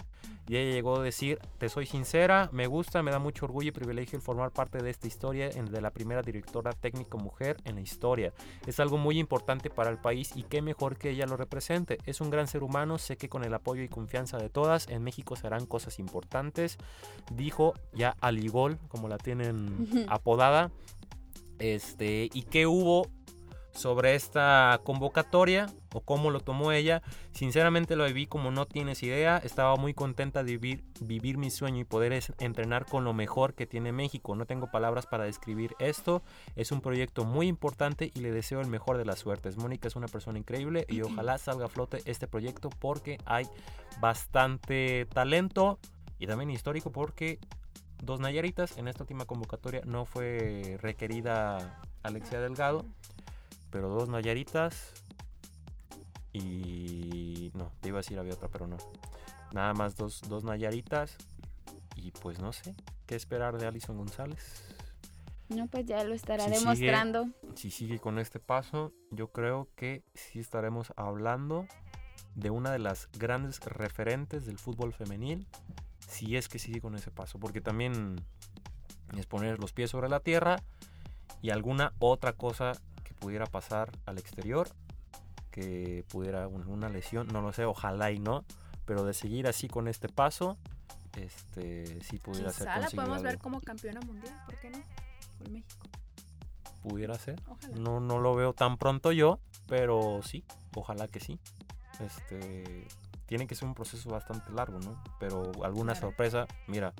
Y 0.49 0.57
ella 0.57 0.73
llegó 0.73 0.97
a 0.97 1.03
decir, 1.03 1.39
te 1.59 1.69
soy 1.69 1.87
sincera, 1.87 2.49
me 2.53 2.67
gusta, 2.67 3.03
me 3.03 3.11
da 3.11 3.19
mucho 3.19 3.45
orgullo 3.45 3.69
y 3.69 3.73
privilegio 3.73 4.17
el 4.17 4.23
formar 4.23 4.51
parte 4.51 4.83
de 4.83 4.91
esta 4.91 5.07
historia 5.07 5.51
de 5.51 5.81
la 5.81 5.91
primera 5.91 6.23
directora 6.23 6.73
técnica 6.73 7.17
mujer 7.17 7.57
en 7.65 7.77
la 7.77 7.81
historia. 7.81 8.33
Es 8.67 8.81
algo 8.81 8.99
muy 8.99 9.19
importante 9.19 9.71
para 9.71 9.91
el 9.91 9.99
país 9.99 10.33
y 10.35 10.43
qué 10.43 10.61
mejor 10.61 10.97
que 10.97 11.11
ella 11.11 11.27
lo 11.27 11.37
represente. 11.37 11.99
Es 12.07 12.21
un 12.21 12.31
gran 12.31 12.49
ser 12.49 12.63
humano, 12.65 12.99
sé 12.99 13.17
que 13.17 13.29
con 13.29 13.45
el 13.45 13.55
apoyo 13.55 13.83
y 13.83 13.89
confianza 13.89 14.39
de 14.39 14.49
todas, 14.49 14.89
en 14.89 15.03
México 15.05 15.37
se 15.37 15.47
harán 15.47 15.67
cosas 15.67 15.99
importantes. 15.99 16.77
Dijo 17.33 17.75
ya 17.93 18.17
Aligol, 18.21 18.79
como 18.89 19.09
la 19.09 19.19
tienen 19.19 20.07
apodada. 20.09 20.71
Este, 21.59 22.29
¿y 22.33 22.43
qué 22.43 22.67
hubo 22.67 23.07
sobre 23.73 24.15
esta 24.15 24.81
convocatoria 24.85 25.67
o 25.95 26.01
cómo 26.01 26.31
lo 26.31 26.41
tomó 26.41 26.73
ella? 26.73 27.03
Sinceramente 27.33 27.97
lo 27.97 28.05
viví 28.07 28.27
como 28.27 28.51
no 28.51 28.67
tienes 28.67 29.03
idea. 29.03 29.39
Estaba 29.39 29.77
muy 29.77 29.95
contenta 29.95 30.45
de 30.45 30.53
vivir, 30.59 30.85
vivir 31.01 31.39
mi 31.39 31.51
sueño 31.51 31.81
y 31.81 31.85
poder 31.85 32.13
es- 32.13 32.33
entrenar 32.39 32.87
con 32.87 33.05
lo 33.05 33.13
mejor 33.13 33.55
que 33.55 33.67
tiene 33.67 33.93
México. 33.93 34.35
No 34.37 34.47
tengo 34.47 34.71
palabras 34.71 35.07
para 35.07 35.25
describir 35.25 35.75
esto. 35.79 36.23
Es 36.57 36.71
un 36.73 36.81
proyecto 36.81 37.25
muy 37.25 37.47
importante 37.49 38.11
y 38.15 38.21
le 38.21 38.31
deseo 38.31 38.61
el 38.61 38.69
mejor 38.69 38.99
de 38.99 39.05
las 39.05 39.19
suertes. 39.19 39.57
Mónica 39.57 39.89
es 39.89 39.97
una 39.97 40.09
persona 40.09 40.39
increíble 40.39 40.87
y 40.89 41.03
ojalá 41.03 41.39
salga 41.39 41.67
a 41.67 41.69
flote 41.69 42.03
este 42.05 42.27
proyecto 42.29 42.69
porque 42.71 43.19
hay 43.25 43.47
bastante 44.01 45.07
talento 45.07 45.79
y 46.19 46.27
también 46.27 46.51
histórico 46.51 46.93
porque 46.93 47.39
dos 48.03 48.21
Nayaritas. 48.21 48.77
En 48.77 48.89
esta 48.89 49.05
última 49.05 49.25
convocatoria 49.25 49.81
no 49.87 50.05
fue 50.05 50.77
requerida 50.81 51.81
Alexia 52.03 52.41
Delgado, 52.41 52.85
pero 53.73 53.89
dos 53.89 54.09
Nayaritas. 54.09 54.93
Y 56.33 57.51
no, 57.55 57.73
te 57.81 57.89
iba 57.89 57.99
a 57.99 58.03
decir 58.03 58.19
había 58.19 58.35
otra, 58.35 58.49
pero 58.49 58.67
no. 58.67 58.77
Nada 59.53 59.75
más 59.75 59.97
dos, 59.97 60.21
dos 60.29 60.45
Nayaritas. 60.45 61.17
Y 61.97 62.11
pues 62.13 62.39
no 62.39 62.53
sé, 62.53 62.75
¿qué 63.07 63.17
esperar 63.17 63.59
de 63.59 63.67
Alison 63.67 63.97
González? 63.99 64.63
No, 65.49 65.67
pues 65.67 65.85
ya 65.85 66.03
lo 66.05 66.15
estará 66.15 66.45
Si 66.45 66.51
sigue- 66.51 66.61
demostrando. 66.61 67.27
Si 67.55 67.71
sigue 67.71 67.99
con 67.99 68.19
este 68.19 68.39
paso, 68.39 68.93
yo 69.11 69.29
creo 69.33 69.69
que 69.77 70.03
sí 70.15 70.39
estaremos 70.39 70.93
hablando 70.97 71.67
de 72.35 72.49
una 72.51 72.71
de 72.73 72.79
las 72.79 73.11
grandes 73.19 73.61
referentes 73.61 74.47
del 74.47 74.59
fútbol 74.59 74.95
femenil, 74.95 75.47
si 76.09 76.37
es 76.37 76.49
que 76.49 76.59
sigue 76.59 76.81
con 76.81 76.95
ese 76.95 77.11
paso, 77.11 77.39
porque 77.39 77.61
también 77.61 78.17
es 79.19 79.27
poner 79.27 79.59
los 79.59 79.75
pies 79.75 79.91
sobre 79.91 80.09
la 80.09 80.21
tierra 80.21 80.57
y 81.43 81.51
alguna 81.51 81.93
otra 81.99 82.33
cosa 82.33 82.73
pudiera 83.23 83.47
pasar 83.47 83.91
al 84.05 84.19
exterior, 84.19 84.69
que 85.53 86.05
pudiera 86.09 86.49
un- 86.49 86.67
una 86.67 86.89
lesión, 86.89 87.29
no 87.29 87.41
lo 87.41 87.53
sé, 87.53 87.65
ojalá 87.65 88.11
y 88.11 88.19
no, 88.19 88.45
pero 88.85 89.05
de 89.05 89.15
seguir 89.15 89.47
así 89.47 89.69
con 89.69 89.87
este 89.87 90.09
paso, 90.09 90.59
este 91.17 92.01
sí 92.03 92.19
pudiera 92.19 92.51
ser 92.51 92.67
Quizá 92.67 92.75
la 92.75 92.81
conseguir 92.81 92.97
podemos 93.05 93.23
ver 93.23 93.39
como 93.39 93.61
campeona 93.61 94.01
mundial, 94.01 94.35
¿por 94.47 94.59
qué 94.59 94.71
no? 94.71 94.79
Por 95.39 95.51
México. 95.51 95.87
pudiera 96.83 97.15
ser. 97.17 97.41
Ojalá. 97.49 97.77
No, 97.77 98.01
no 98.01 98.19
lo 98.19 98.35
veo 98.35 98.55
tan 98.55 98.77
pronto 98.77 99.13
yo, 99.13 99.39
pero 99.69 100.21
sí, 100.25 100.45
ojalá 100.75 101.07
que 101.07 101.21
sí. 101.21 101.39
Este 102.01 102.89
tiene 103.27 103.47
que 103.47 103.55
ser 103.55 103.69
un 103.69 103.75
proceso 103.75 104.11
bastante 104.11 104.51
largo, 104.53 104.79
¿no? 104.81 105.03
Pero 105.19 105.51
alguna 105.65 105.93
Claro. 105.93 106.09
sorpresa, 106.09 106.47
mira, 106.67 106.93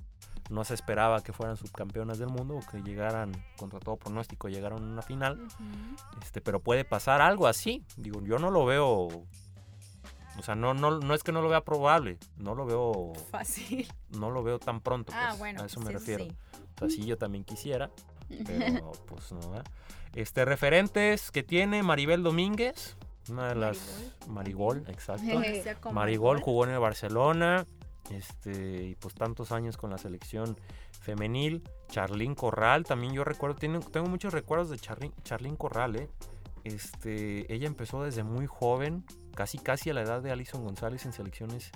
no 0.51 0.65
se 0.65 0.75
esperaba 0.75 1.23
que 1.23 1.33
fueran 1.33 1.57
subcampeonas 1.57 2.19
del 2.19 2.29
mundo 2.29 2.57
o 2.57 2.61
que 2.71 2.83
llegaran 2.83 3.33
contra 3.57 3.79
todo 3.81 3.97
pronóstico, 3.97 4.49
llegaron 4.49 4.83
a 4.83 4.87
una 4.93 5.03
final, 5.03 5.41
Ujú. 5.43 6.21
este, 6.23 6.41
pero 6.41 6.61
puede 6.61 6.85
pasar 6.85 7.21
algo 7.21 7.47
así. 7.47 7.85
Digo, 7.97 8.21
yo 8.23 8.39
no 8.39 8.51
lo 8.51 8.65
veo 8.65 9.09
o 10.39 10.43
sea, 10.43 10.55
no, 10.55 10.73
no, 10.73 10.99
no 10.99 11.15
es 11.15 11.23
que 11.23 11.31
no 11.31 11.43
lo 11.43 11.49
vea 11.51 11.61
probable, 11.63 12.19
no 12.39 12.55
lo 12.55 12.65
veo, 12.65 13.13
Fácil. 13.31 13.87
no 14.11 14.31
lo 14.31 14.43
veo 14.43 14.59
tan 14.59 14.81
pronto. 14.81 15.13
Ah, 15.15 15.27
pues, 15.29 15.39
bueno. 15.41 15.63
a 15.63 15.67
eso 15.67 15.79
me 15.81 15.89
sí, 15.89 15.93
refiero. 15.93 16.25
sí. 16.25 16.37
O 16.77 16.79
sea, 16.79 16.89
sí, 16.89 17.05
yo 17.05 17.19
también 17.19 17.45
quisiera, 17.45 17.91
pero 18.47 18.93
pues 19.07 19.31
no, 19.33 19.41
¿verdad? 19.51 19.67
Este, 20.15 20.45
referentes 20.47 21.31
que 21.31 21.43
tiene 21.43 21.83
Maribel 21.83 22.23
Domínguez, 22.23 22.97
una 23.31 23.49
de 23.49 23.55
las... 23.55 24.15
Marigol, 24.29 24.85
exacto. 24.89 25.93
Marigol 25.93 26.41
jugó 26.41 26.65
en 26.65 26.71
el 26.71 26.79
Barcelona, 26.79 27.67
este, 28.11 28.85
y 28.85 28.95
pues 28.97 29.15
tantos 29.15 29.53
años 29.53 29.77
con 29.77 29.91
la 29.91 29.99
selección 29.99 30.57
femenil. 31.01 31.63
Charlín 31.89 32.35
Corral, 32.35 32.85
también 32.85 33.13
yo 33.13 33.25
recuerdo, 33.25 33.57
tengo, 33.57 33.81
tengo 33.81 34.09
muchos 34.09 34.33
recuerdos 34.33 34.71
de 34.71 34.79
Charlín, 34.79 35.13
Charlín 35.25 35.57
Corral, 35.57 35.97
¿eh? 35.97 36.09
Este, 36.65 37.53
ella 37.53 37.67
empezó 37.67 38.05
desde 38.05 38.23
muy 38.23 38.47
joven, 38.47 39.05
casi 39.35 39.59
casi 39.59 39.91
a 39.91 39.95
la 39.95 40.03
edad 40.03 40.23
de 40.23 40.31
Alison 40.31 40.65
González 40.65 41.05
en 41.05 41.13
selecciones 41.13 41.73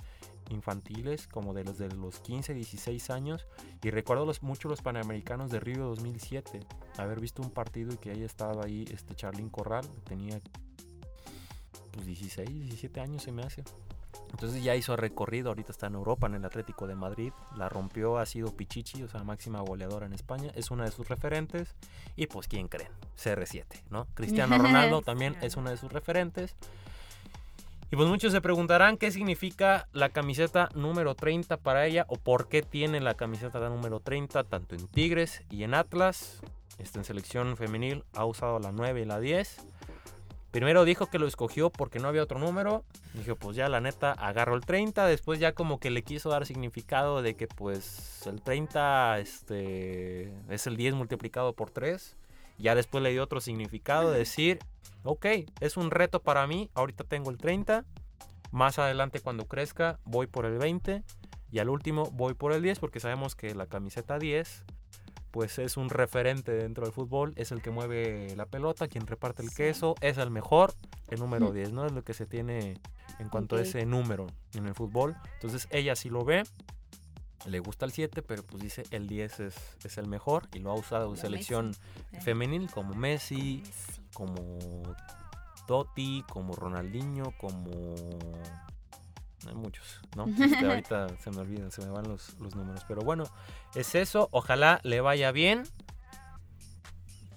infantiles, 0.49 1.27
como 1.27 1.53
de 1.53 1.65
los 1.65 1.77
de 1.77 1.89
los 1.89 2.19
15, 2.19 2.53
16 2.53 3.09
años, 3.09 3.47
y 3.83 3.89
recuerdo 3.89 4.25
los, 4.25 4.43
mucho 4.43 4.69
los 4.69 4.81
Panamericanos 4.81 5.51
de 5.51 5.59
Río 5.59 5.85
2007, 5.87 6.61
haber 6.97 7.19
visto 7.19 7.41
un 7.41 7.51
partido 7.51 7.93
y 7.93 7.97
que 7.97 8.13
ella 8.13 8.25
estaba 8.25 8.63
ahí, 8.65 8.85
este 8.91 9.13
Charlín 9.13 9.49
Corral, 9.49 9.85
tenía 10.05 10.39
pues 11.91 12.05
16, 12.05 12.49
17 12.49 12.99
años 12.99 13.23
se 13.23 13.31
me 13.31 13.43
hace. 13.43 13.63
Entonces 14.31 14.63
ya 14.63 14.75
hizo 14.75 14.95
recorrido, 14.95 15.49
ahorita 15.49 15.71
está 15.71 15.87
en 15.87 15.95
Europa, 15.95 16.27
en 16.27 16.35
el 16.35 16.45
Atlético 16.45 16.87
de 16.87 16.95
Madrid, 16.95 17.31
la 17.55 17.69
rompió, 17.69 18.17
ha 18.17 18.25
sido 18.25 18.55
Pichichi, 18.55 19.03
o 19.03 19.09
sea, 19.09 19.23
máxima 19.23 19.61
goleadora 19.61 20.05
en 20.05 20.13
España, 20.13 20.51
es 20.55 20.69
una 20.71 20.83
de 20.83 20.91
sus 20.91 21.07
referentes, 21.07 21.75
y 22.15 22.27
pues, 22.27 22.47
¿quién 22.47 22.67
creen? 22.67 22.91
CR7, 23.17 23.65
¿no? 23.89 24.07
Cristiano 24.13 24.57
Ronaldo 24.59 25.01
también 25.01 25.37
es 25.41 25.55
una 25.55 25.71
de 25.71 25.77
sus 25.77 25.91
referentes. 25.91 26.55
Y 27.89 27.95
pues 27.95 28.09
muchos 28.09 28.33
se 28.33 28.41
preguntarán 28.41 28.97
qué 28.97 29.11
significa 29.11 29.87
la 29.93 30.09
camiseta 30.09 30.67
número 30.75 31.15
30 31.15 31.55
para 31.55 31.85
ella 31.85 32.05
o 32.09 32.17
por 32.17 32.49
qué 32.49 32.61
tiene 32.61 32.99
la 32.99 33.13
camiseta 33.13 33.59
número 33.69 34.01
30 34.01 34.43
tanto 34.43 34.75
en 34.75 34.87
Tigres 34.87 35.43
y 35.49 35.63
en 35.63 35.73
Atlas. 35.73 36.41
Está 36.79 36.99
en 36.99 37.05
selección 37.05 37.55
femenil, 37.55 38.03
ha 38.13 38.25
usado 38.25 38.59
la 38.59 38.73
9 38.73 39.01
y 39.01 39.05
la 39.05 39.21
10. 39.21 39.65
Primero 40.57 40.85
dijo 40.85 41.05
que 41.05 41.19
lo 41.19 41.27
escogió 41.27 41.69
porque 41.69 41.99
no 41.99 42.07
había 42.07 42.23
otro 42.23 42.39
número. 42.39 42.83
Dijo, 43.13 43.35
pues 43.35 43.55
ya 43.55 43.69
la 43.69 43.79
neta 43.79 44.11
agarro 44.13 44.55
el 44.55 44.61
30. 44.61 45.05
Después 45.05 45.39
ya 45.39 45.51
como 45.51 45.79
que 45.79 45.91
le 45.91 46.01
quiso 46.01 46.31
dar 46.31 46.47
significado 46.47 47.21
de 47.21 47.35
que 47.35 47.45
pues 47.45 48.25
el 48.25 48.41
30 48.41 49.19
este, 49.19 50.33
es 50.49 50.65
el 50.65 50.75
10 50.75 50.95
multiplicado 50.95 51.53
por 51.53 51.69
3. 51.69 52.17
Ya 52.57 52.73
después 52.73 53.03
le 53.03 53.11
dio 53.11 53.21
otro 53.21 53.39
significado, 53.39 54.09
de 54.09 54.17
decir, 54.17 54.57
ok, 55.03 55.27
es 55.59 55.77
un 55.77 55.91
reto 55.91 56.23
para 56.23 56.47
mí, 56.47 56.71
ahorita 56.73 57.03
tengo 57.03 57.29
el 57.29 57.37
30, 57.37 57.85
más 58.49 58.79
adelante 58.79 59.19
cuando 59.19 59.45
crezca 59.45 59.99
voy 60.05 60.25
por 60.25 60.47
el 60.47 60.57
20 60.57 61.03
y 61.51 61.59
al 61.59 61.69
último 61.69 62.09
voy 62.13 62.33
por 62.33 62.51
el 62.51 62.63
10 62.63 62.79
porque 62.79 62.99
sabemos 62.99 63.35
que 63.35 63.53
la 63.53 63.67
camiseta 63.67 64.17
10 64.17 64.65
pues 65.37 65.59
es 65.59 65.77
un 65.77 65.91
referente 65.91 66.51
dentro 66.51 66.83
del 66.85 66.91
fútbol, 66.91 67.33
es 67.35 67.51
el 67.51 67.61
que 67.61 67.69
mueve 67.69 68.35
la 68.35 68.47
pelota, 68.47 68.87
quien 68.87 69.05
reparte 69.05 69.43
el 69.43 69.49
Sí. 69.49 69.55
queso, 69.57 69.93
es 70.01 70.17
el 70.17 70.31
mejor, 70.31 70.73
el 71.09 71.19
número 71.19 71.51
Mm. 71.51 71.53
10, 71.53 71.71
¿no? 71.73 71.85
Es 71.85 71.91
lo 71.91 72.03
que 72.03 72.15
se 72.15 72.25
tiene 72.25 72.73
en 73.19 73.29
cuanto 73.29 73.55
a 73.55 73.61
ese 73.61 73.85
número 73.85 74.25
en 74.55 74.65
el 74.65 74.73
fútbol. 74.73 75.15
Entonces 75.35 75.67
ella 75.69 75.95
sí 75.95 76.09
lo 76.09 76.25
ve, 76.25 76.41
le 77.45 77.59
gusta 77.59 77.85
el 77.85 77.91
7, 77.91 78.23
pero 78.23 78.41
pues 78.41 78.63
dice 78.63 78.81
el 78.89 79.05
10 79.07 79.39
es, 79.41 79.55
es 79.85 79.97
el 79.99 80.07
mejor 80.07 80.47
y 80.55 80.57
lo 80.57 80.71
ha 80.71 80.73
usado 80.73 81.03
en 81.03 81.09
Como 81.09 81.21
selección 81.21 81.71
Eh, 82.13 82.19
femenil 82.21 82.67
como 82.71 82.95
Messi, 82.95 83.61
Messi. 83.63 84.01
como 84.15 84.57
Totti, 85.67 86.23
como 86.31 86.55
Ronaldinho, 86.55 87.31
como... 87.37 87.93
Hay 89.45 89.53
muchos, 89.55 90.01
¿no? 90.15 90.25
Este, 90.27 90.65
ahorita 90.65 91.07
se 91.19 91.29
me 91.31 91.37
olvidan, 91.41 91.69
se 91.71 91.81
me 91.85 91.89
van 91.91 92.07
los, 92.07 92.39
los 92.39 92.55
números. 92.55 92.83
Pero 92.87 93.01
bueno, 93.01 93.25
es 93.75 93.93
eso. 93.95 94.29
Ojalá 94.31 94.79
le 94.83 95.01
vaya 95.01 95.31
bien. 95.31 95.63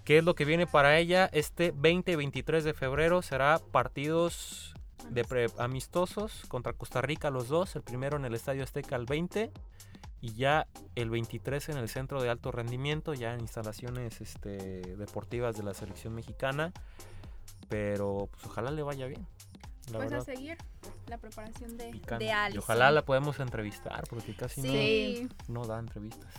¿Qué 0.04 0.18
es 0.18 0.24
lo 0.24 0.34
que 0.34 0.44
viene 0.44 0.66
para 0.66 0.98
ella? 0.98 1.28
Este 1.32 1.72
20 1.76 2.12
y 2.12 2.16
23 2.16 2.64
de 2.64 2.74
febrero 2.74 3.22
será 3.22 3.60
partidos 3.70 4.74
de 5.08 5.24
pre- 5.24 5.50
amistosos 5.58 6.42
contra 6.48 6.72
Costa 6.72 7.00
Rica 7.00 7.30
los 7.30 7.48
dos. 7.48 7.76
El 7.76 7.82
primero 7.82 8.16
en 8.16 8.24
el 8.24 8.34
Estadio 8.34 8.64
Azteca 8.64 8.96
el 8.96 9.04
20 9.06 9.52
y 10.22 10.34
ya 10.34 10.66
el 10.96 11.10
23 11.10 11.68
en 11.70 11.76
el 11.78 11.88
Centro 11.88 12.20
de 12.22 12.28
Alto 12.28 12.50
Rendimiento, 12.50 13.14
ya 13.14 13.34
en 13.34 13.40
instalaciones 13.40 14.20
este, 14.20 14.56
deportivas 14.96 15.56
de 15.56 15.62
la 15.62 15.74
selección 15.74 16.14
mexicana. 16.14 16.72
Pero 17.68 18.28
pues 18.32 18.44
ojalá 18.46 18.70
le 18.72 18.82
vaya 18.82 19.06
bien. 19.06 19.26
La 19.90 19.98
Pues 19.98 20.12
a 20.12 20.20
seguir 20.20 20.56
la 21.06 21.18
preparación 21.18 21.76
de, 21.76 21.92
de 21.92 22.32
Y 22.54 22.58
ojalá 22.58 22.90
la 22.90 23.04
podemos 23.04 23.38
entrevistar 23.40 24.04
porque 24.08 24.34
casi 24.34 24.62
Sí, 24.62 25.28
no, 25.48 25.60
no 25.62 25.66
da 25.66 25.78
entrevistas. 25.78 26.32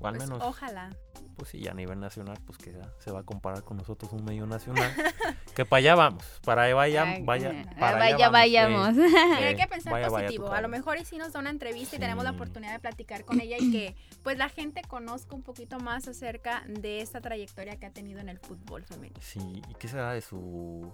O 0.00 0.06
al 0.08 0.16
pues, 0.16 0.28
menos, 0.28 0.42
ojalá. 0.42 0.90
pues 1.36 1.50
sí, 1.50 1.68
a 1.68 1.74
nivel 1.74 2.00
nacional, 2.00 2.36
pues 2.44 2.58
que 2.58 2.72
ya 2.72 2.92
se 2.98 3.12
va 3.12 3.20
a 3.20 3.22
comparar 3.22 3.62
con 3.62 3.76
nosotros 3.76 4.12
un 4.12 4.24
medio 4.24 4.46
nacional. 4.46 4.92
que 5.54 5.64
para 5.64 5.78
allá 5.78 5.94
vamos, 5.94 6.24
para 6.44 6.62
allá 6.62 6.74
vaya, 6.74 7.02
Ay, 7.04 7.22
vaya, 7.22 7.50
eh, 7.52 7.66
para 7.78 7.98
vaya, 7.98 8.14
allá 8.16 8.28
vayamos. 8.30 8.94
sí, 8.96 9.00
Pero 9.00 9.36
sí, 9.38 9.44
hay 9.44 9.56
que 9.56 9.66
pensar 9.68 9.92
vaya, 9.92 10.08
vaya 10.08 10.26
tu 10.28 10.34
positivo. 10.34 10.52
A 10.52 10.60
lo 10.60 10.68
mejor 10.68 10.98
y 10.98 11.04
si 11.04 11.18
nos 11.18 11.32
da 11.32 11.38
una 11.40 11.50
entrevista 11.50 11.94
y 11.96 11.98
tenemos 12.00 12.24
la 12.24 12.30
Sí. 12.30 12.36
oportunidad 12.36 12.72
de 12.72 12.80
platicar 12.80 13.24
con 13.24 13.40
ella 13.40 13.56
y 13.60 13.70
que 13.70 13.94
pues 14.24 14.36
la 14.38 14.48
gente 14.48 14.82
conozca 14.82 15.36
un 15.36 15.42
poquito 15.42 15.78
más 15.78 16.08
acerca 16.08 16.64
de 16.66 17.00
esta 17.00 17.20
trayectoria 17.20 17.76
que 17.76 17.86
ha 17.86 17.92
tenido 17.92 18.18
en 18.20 18.28
el 18.28 18.38
fútbol 18.40 18.84
femenino. 18.84 19.20
Sí, 19.22 19.62
¿y 19.68 19.74
qué 19.74 19.86
será 19.86 20.12
de 20.14 20.20
su 20.20 20.92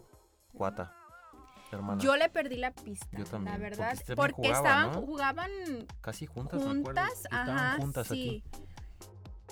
cuata, 0.52 0.92
hermana? 1.76 2.02
Yo 2.02 2.16
le 2.16 2.28
perdí 2.28 2.56
la 2.56 2.72
pista, 2.72 3.06
Yo 3.16 3.24
también, 3.24 3.52
la 3.54 3.58
verdad, 3.58 3.98
porque, 4.16 4.48
estaban 4.48 4.92
¿no? 4.92 5.02
jugaban 5.02 5.50
Casi 6.00 6.26
juntas, 6.26 6.62
juntas, 6.62 7.12
Estaban 7.24 7.48
ajá, 7.50 7.76
juntas 7.78 8.06
sí. 8.08 8.42
aquí. 8.52 8.60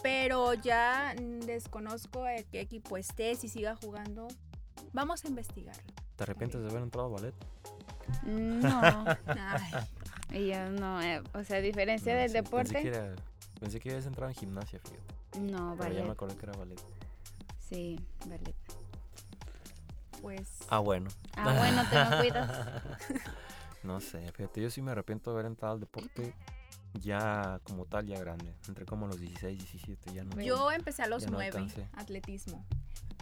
Pero 0.03 0.55
ya 0.55 1.15
desconozco 1.47 2.23
de 2.25 2.45
qué 2.51 2.61
equipo 2.61 2.97
esté, 2.97 3.35
si 3.35 3.49
siga 3.49 3.75
jugando. 3.77 4.29
Vamos 4.93 5.25
a 5.25 5.29
investigarlo. 5.29 5.83
¿Te 6.17 6.23
arrepientes 6.25 6.61
de 6.63 6.69
haber 6.69 6.83
entrado 6.83 7.09
a 7.09 7.11
ballet? 7.11 7.35
No, 8.25 8.81
Ay, 9.27 10.49
yo 10.51 10.71
no, 10.71 11.03
eh, 11.03 11.23
o 11.35 11.43
sea, 11.45 11.57
a 11.57 11.61
diferencia 11.61 12.15
No, 12.15 12.21
del 12.21 12.31
sí, 12.31 12.43
Pensé 12.43 12.75
que, 12.75 12.83
deporte, 12.83 12.89
era, 12.89 13.15
pensé 13.59 13.81
que 13.81 13.89
ibas 13.91 14.05
a 14.05 14.09
entrar 14.09 14.29
en 14.31 14.35
gimnasia, 14.37 14.79
fíjate. 14.81 15.41
no, 15.41 15.75
Pero 15.79 15.89
ya 15.93 15.95
me 15.95 16.01
ballet. 16.01 16.11
acordé 16.13 16.37
que 16.37 16.47
era 16.47 16.53
ballet. 16.59 16.81
Sí, 17.69 17.99
ballet. 18.27 18.55
Pues 20.27 20.49
Ah, 20.71 20.81
bueno. 20.81 21.09
Ah, 21.37 21.55
bueno, 21.57 21.85
te 21.89 22.05
me 22.05 22.21
cuidas. 22.21 22.83
no 23.85 24.01
sé, 24.01 24.33
fíjate, 24.33 24.61
yo 24.61 24.71
sí 24.71 24.83
me 24.83 24.91
arrepiento 24.91 25.31
de 25.31 25.37
haber 25.37 25.47
entrado 25.47 25.75
al 25.75 25.79
deporte 25.79 26.35
ya 26.95 27.61
como 27.63 27.85
tal, 27.85 28.09
ya 28.09 28.19
grande. 28.19 28.53
Entré 28.67 28.85
como 28.87 29.07
a 29.07 29.09
los 29.11 29.21
16, 29.21 29.57
17, 29.57 30.15
ya 30.15 30.25
no. 30.25 30.41
yo 30.41 30.73
empecé 30.73 31.05
a 31.05 31.07
los 31.07 31.23
ya 31.23 31.31
no 31.31 31.37
nueve, 31.37 31.57
alcancé. 31.57 31.87
atletismo. 31.93 32.67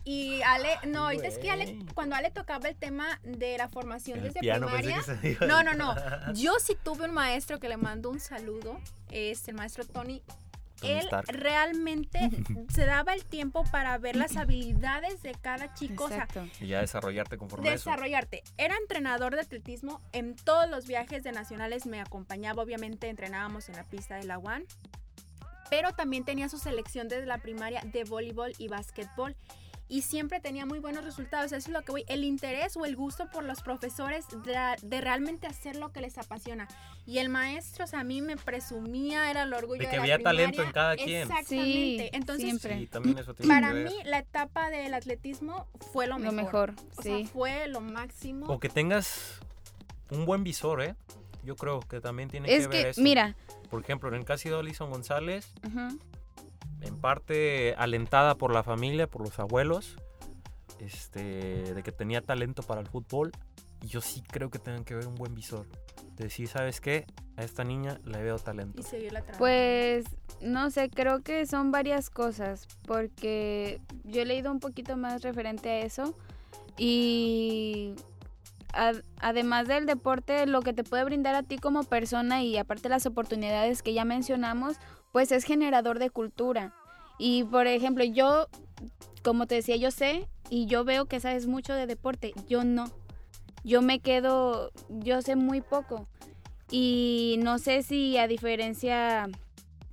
Y 0.05 0.41
Ale, 0.43 0.79
no, 0.87 1.05
ahorita 1.05 1.27
es 1.27 1.37
que 1.37 1.51
Ale, 1.51 1.79
cuando 1.95 2.17
Ale 2.17 2.31
tocaba 2.31 2.71
el 2.71 2.77
tema 2.77 3.21
de 3.23 3.59
la 3.59 3.69
formación 3.69 4.21
El 4.21 4.25
desde 4.25 4.41
piano, 4.41 4.67
primaria. 4.69 5.03
No, 5.47 5.63
no, 5.63 5.75
no. 5.75 5.95
Yo 6.35 6.55
sí 6.59 6.75
tuve 6.83 7.05
un 7.05 7.13
maestro 7.13 7.61
que 7.61 7.69
le 7.69 7.77
mando 7.77 8.09
un 8.09 8.19
saludo, 8.21 8.79
es 9.11 9.47
el 9.49 9.57
maestro 9.57 9.85
Tony. 9.85 10.23
Él 10.85 10.99
Stark. 11.05 11.29
realmente 11.29 12.31
se 12.69 12.87
daba 12.87 13.15
el 13.15 13.25
tiempo 13.25 13.65
para 13.71 13.97
ver 13.99 14.17
las 14.17 14.37
habilidades 14.37 15.23
de 15.23 15.33
cada 15.33 15.75
chico, 15.75 16.05
o 16.05 16.09
sea. 16.09 16.29
Y 16.61 16.69
ya 16.69 16.81
desarrollarte 16.81 17.37
conforme 17.37 17.69
a 17.69 17.75
eso. 17.75 17.91
desarrollarte. 17.91 18.43
Era 18.57 18.77
entrenador 18.77 19.35
de 19.35 19.43
atletismo 19.43 20.01
en 20.13 20.37
todos 20.37 20.69
los 20.69 20.87
viajes 20.87 21.23
de 21.23 21.33
nacionales, 21.33 21.87
me 21.87 22.01
acompañaba, 22.01 22.63
obviamente 22.63 23.09
entrenábamos 23.09 23.69
en 23.69 23.77
la 23.77 23.85
pista 23.85 24.17
de 24.17 24.25
la 24.25 24.39
UAN, 24.39 24.65
pero 25.71 25.93
también 25.93 26.25
tenía 26.25 26.49
su 26.49 26.59
selección 26.59 27.09
desde 27.09 27.27
la 27.27 27.39
primaria 27.39 27.83
de 27.85 28.05
voleibol 28.05 28.53
y 28.59 28.69
básquetbol. 28.69 29.37
Y 29.87 30.01
siempre 30.03 30.41
tenía 30.41 30.65
muy 30.65 30.79
buenos 30.79 31.05
resultados. 31.05 31.47
Eso 31.53 31.57
es 31.57 31.69
lo 31.69 31.83
que 31.83 31.93
voy. 31.93 32.05
El 32.09 32.25
interés 32.25 32.77
o 32.77 32.87
el 32.87 32.97
gusto 32.97 33.29
por 33.31 33.45
los 33.45 33.61
profesores 33.61 34.25
de, 34.45 34.59
de 34.83 35.01
realmente 35.03 35.47
hacer 35.47 35.77
lo 35.77 35.93
que 35.93 36.01
les 36.01 36.17
apasiona. 36.17 36.67
Y 37.07 37.19
el 37.19 37.29
maestro, 37.29 37.85
o 37.85 37.87
sea, 37.87 38.01
a 38.01 38.05
mí 38.05 38.23
me 38.23 38.37
presumía, 38.39 39.31
era 39.31 39.43
el 39.43 39.53
orgullo 39.53 39.79
De 39.81 39.85
de, 39.85 39.91
que 39.91 39.97
la 39.99 40.03
había 40.03 40.19
talento 40.19 40.63
en 40.63 40.73
cada 40.73 40.97
quien. 40.97 41.23
Exactamente. 41.31 42.05
Sí, 42.05 42.11
Entonces, 42.13 42.45
siempre. 42.47 42.79
Sí, 42.79 42.87
también 42.87 43.19
eso 43.19 43.35
tiene 43.35 43.53
para 43.55 43.73
que 43.75 43.85
mí, 43.85 43.95
la 44.05 44.19
etapa 44.19 44.71
del 44.71 44.95
atletismo 44.95 45.67
fue 45.93 46.07
lo 46.07 46.19
Lo 46.19 46.33
mejor. 46.33 46.73
mejor, 46.73 46.75
O 46.97 47.03
sí. 47.03 47.09
sea, 47.25 47.27
fue 47.29 47.69
lo 47.69 47.81
máximo. 47.83 48.47
O 48.47 48.59
que 48.59 48.71
tengas 48.71 49.39
un 50.11 50.25
buen 50.25 50.45
visor, 50.45 50.83
¿eh? 50.83 50.95
Yo 51.45 51.57
creo 51.57 51.81
que 51.81 52.01
también 52.01 52.31
tiene 52.31 52.51
Es 52.55 52.63
que 52.63 52.69
ver 52.69 52.83
que, 52.85 52.91
eso. 52.91 53.03
mira, 53.03 53.37
Por 53.71 53.83
ejemplo, 53.83 54.09
en 54.09 54.15
el 54.15 54.25
caso 54.25 54.49
de 54.49 54.59
Alison 54.59 54.89
González, 54.91 55.53
ujú, 55.67 55.99
en 56.85 56.97
parte 57.01 57.75
alentada 57.79 58.35
por 58.37 58.53
la 58.53 58.63
familia, 58.63 59.07
por 59.09 59.23
los 59.23 59.39
abuelos, 59.39 59.97
este, 60.79 61.75
de 61.75 61.83
que 61.83 61.93
tenía 61.93 62.21
talento 62.21 62.63
para 62.63 62.81
el 62.81 62.87
fútbol. 62.89 63.33
Y 63.83 63.89
yo 63.89 64.01
sí 64.01 64.23
creo 64.23 64.51
que 64.51 64.59
tengan 64.59 64.85
que 64.85 64.95
ver 64.95 65.07
un 65.07 65.15
buen 65.15 65.35
visor. 65.35 65.67
De 66.17 66.25
decir, 66.25 66.47
¿sabes 66.49 66.81
qué? 66.81 67.07
A 67.37 67.43
esta 67.43 67.65
niña 67.65 67.99
le 68.05 68.23
veo 68.23 68.39
talento. 68.39 68.81
y 68.81 68.85
seguir 68.85 69.13
la 69.13 69.21
trama. 69.23 69.39
pues 69.39 70.05
no 70.41 70.71
sé, 70.71 70.89
creo 70.91 71.23
que 71.23 71.45
son 71.47 71.71
varias 71.73 72.09
cosas, 72.11 72.67
porque 72.87 73.81
yo 74.05 74.23
he 74.23 74.25
leído 74.25 74.51
un 74.53 74.61
poquito 74.61 74.97
más 74.97 75.23
referente 75.23 75.69
a 75.71 75.79
eso 75.81 76.17
y 76.77 77.95
ad- 78.73 79.03
además 79.21 79.67
del 79.69 79.87
deporte, 79.87 80.47
lo 80.47 80.61
que 80.63 80.73
te 80.73 80.85
puede 80.85 81.05
brindar 81.05 81.35
a 81.35 81.43
ti 81.43 81.59
como 81.59 81.83
persona 81.85 82.43
y 82.43 82.57
aparte 82.59 82.89
las 82.89 83.07
oportunidades 83.07 83.83
que 83.83 83.93
ya 83.95 84.05
mencionamos, 84.05 84.77
pues 85.15 85.31
es 85.31 85.45
generador 85.45 86.01
de 86.01 86.11
cultura. 86.11 86.75
Y 87.21 87.45
por 87.45 87.69
ejemplo, 87.69 88.03
yo, 88.03 88.49
como 89.23 89.47
te 89.47 89.55
decía, 89.55 89.77
yo 89.77 89.93
sé 89.93 90.27
y 90.51 90.67
yo 90.67 90.83
veo 90.83 91.07
que 91.07 91.21
sabes 91.21 91.47
mucho 91.47 91.73
de 91.73 91.87
deporte, 91.87 92.35
yo 92.49 92.65
no. 92.65 92.91
Yo 93.63 93.81
me 93.81 94.01
quedo, 94.01 94.73
yo 94.89 95.23
sé 95.23 95.37
muy 95.37 95.61
poco. 95.61 96.09
Y 96.69 97.37
no 97.45 97.61
sé 97.61 97.85
si 97.85 98.19
a 98.19 98.27
diferencia 98.27 99.29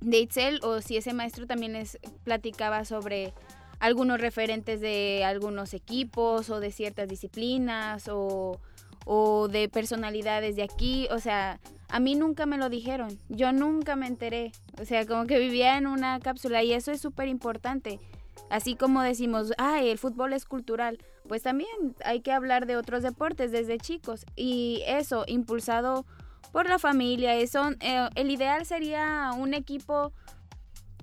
de 0.00 0.18
Itzel 0.18 0.58
o 0.64 0.80
si 0.80 0.96
ese 0.96 1.12
maestro 1.12 1.46
también 1.46 1.74
les 1.74 2.00
platicaba 2.24 2.84
sobre 2.84 3.32
algunos 3.78 4.20
referentes 4.20 4.80
de 4.80 5.22
algunos 5.24 5.72
equipos 5.72 6.50
o 6.50 6.58
de 6.58 6.72
ciertas 6.72 7.06
disciplinas 7.06 8.08
o, 8.08 8.58
o 9.04 9.46
de 9.46 9.68
personalidades 9.68 10.56
de 10.56 10.64
aquí. 10.64 11.06
O 11.12 11.20
sea, 11.20 11.60
a 11.88 12.00
mí 12.00 12.16
nunca 12.16 12.44
me 12.44 12.58
lo 12.58 12.68
dijeron, 12.68 13.16
yo 13.28 13.52
nunca 13.52 13.94
me 13.94 14.08
enteré. 14.08 14.50
O 14.80 14.84
sea, 14.84 15.06
como 15.06 15.26
que 15.26 15.38
vivía 15.38 15.76
en 15.76 15.86
una 15.86 16.18
cápsula 16.20 16.62
y 16.62 16.72
eso 16.72 16.92
es 16.92 17.00
súper 17.00 17.28
importante. 17.28 18.00
Así 18.50 18.76
como 18.76 19.02
decimos, 19.02 19.52
ay, 19.58 19.90
el 19.90 19.98
fútbol 19.98 20.32
es 20.32 20.44
cultural, 20.44 20.98
pues 21.28 21.42
también 21.42 21.94
hay 22.04 22.20
que 22.20 22.32
hablar 22.32 22.66
de 22.66 22.76
otros 22.76 23.02
deportes 23.02 23.52
desde 23.52 23.78
chicos. 23.78 24.26
Y 24.36 24.82
eso, 24.86 25.24
impulsado 25.26 26.04
por 26.52 26.68
la 26.68 26.78
familia, 26.78 27.34
eso, 27.34 27.70
eh, 27.80 28.08
el 28.14 28.30
ideal 28.30 28.66
sería 28.66 29.30
un 29.36 29.54
equipo 29.54 30.12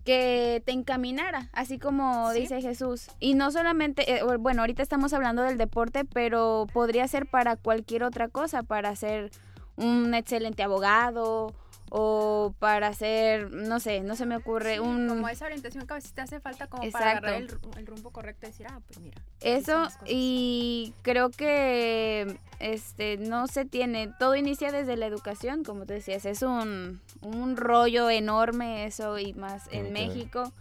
que 0.06 0.62
te 0.66 0.72
encaminara, 0.72 1.50
así 1.54 1.78
como 1.78 2.32
dice 2.32 2.62
Jesús. 2.62 3.08
Y 3.20 3.34
no 3.34 3.52
solamente, 3.52 4.18
eh, 4.18 4.24
bueno, 4.40 4.62
ahorita 4.62 4.82
estamos 4.82 5.14
hablando 5.14 5.44
del 5.44 5.58
deporte, 5.58 6.06
pero 6.06 6.68
podría 6.74 7.08
ser 7.08 7.28
para 7.28 7.56
cualquier 7.56 8.04
otra 8.04 8.28
cosa, 8.28 8.64
para 8.64 8.96
ser 8.96 9.32
un 9.76 10.14
excelente 10.14 10.64
abogado 10.64 11.54
o 11.90 12.54
para 12.60 12.88
hacer, 12.88 13.52
no 13.52 13.80
sé, 13.80 14.02
no 14.02 14.16
se 14.16 14.26
me 14.26 14.36
ocurre 14.36 14.80
un... 14.80 15.08
Como 15.08 15.30
esa 15.30 15.46
orientación 15.46 15.88
que 15.88 15.94
a 15.94 15.96
veces 15.96 16.14
te 16.14 16.22
hace 16.22 16.40
falta 16.40 16.68
como 16.68 16.90
para 16.92 17.12
agarrar 17.12 17.34
el, 17.36 17.50
el, 17.78 17.88
rumbo 17.88 18.12
correcto 18.12 18.46
y 18.48 18.50
decir, 18.50 18.68
ah, 18.70 18.80
pues 18.88 19.00
mira. 19.00 19.22
Eso 19.42 19.88
y 20.06 20.94
creo 21.02 21.30
que 21.30 22.38
este 22.60 23.18
no 23.18 23.48
se 23.48 23.66
tiene, 23.66 24.12
todo 24.20 24.36
inicia 24.36 24.72
desde 24.72 24.98
la 24.98 25.06
educación, 25.06 25.64
como 25.64 25.86
te 25.86 25.96
decías, 25.96 26.26
es 26.26 26.42
un, 26.42 27.02
un 27.22 27.58
rollo 27.58 28.10
enorme 28.10 28.86
eso 28.86 29.18
y 29.18 29.34
más 29.34 29.68
en 29.72 29.94
México. 29.94 30.52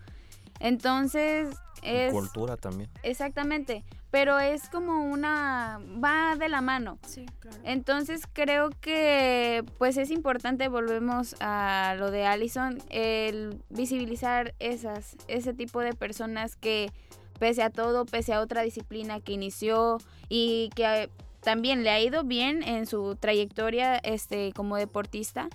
Entonces 0.61 1.57
es... 1.83 2.13
cultura 2.13 2.57
también. 2.57 2.91
Exactamente 3.03 3.85
pero 4.11 4.39
es 4.39 4.69
como 4.69 5.05
una 5.05 5.81
va 6.03 6.37
de 6.37 6.49
la 6.49 6.61
mano. 6.61 6.99
Sí, 7.07 7.27
claro. 7.41 7.59
Entonces 7.65 8.23
creo 8.33 8.71
que 8.81 9.65
pues 9.77 9.97
es 9.97 10.11
importante 10.11 10.69
volvemos 10.69 11.37
a 11.41 11.95
lo 11.99 12.11
de 12.11 12.25
Allison 12.25 12.79
el 12.89 13.63
visibilizar 13.69 14.55
esas 14.59 15.17
ese 15.29 15.53
tipo 15.53 15.81
de 15.81 15.93
personas 15.93 16.57
que 16.57 16.91
pese 17.39 17.63
a 17.63 17.71
todo, 17.71 18.07
pese 18.07 18.33
a 18.33 18.41
otra 18.41 18.63
disciplina 18.63 19.21
que 19.21 19.33
inició 19.33 19.99
y 20.29 20.71
que 20.75 21.11
también 21.41 21.85
le 21.85 21.91
ha 21.91 22.01
ido 22.01 22.25
bien 22.25 22.63
en 22.63 22.87
su 22.87 23.15
trayectoria 23.15 23.97
este 23.99 24.53
como 24.55 24.77
deportista, 24.77 25.49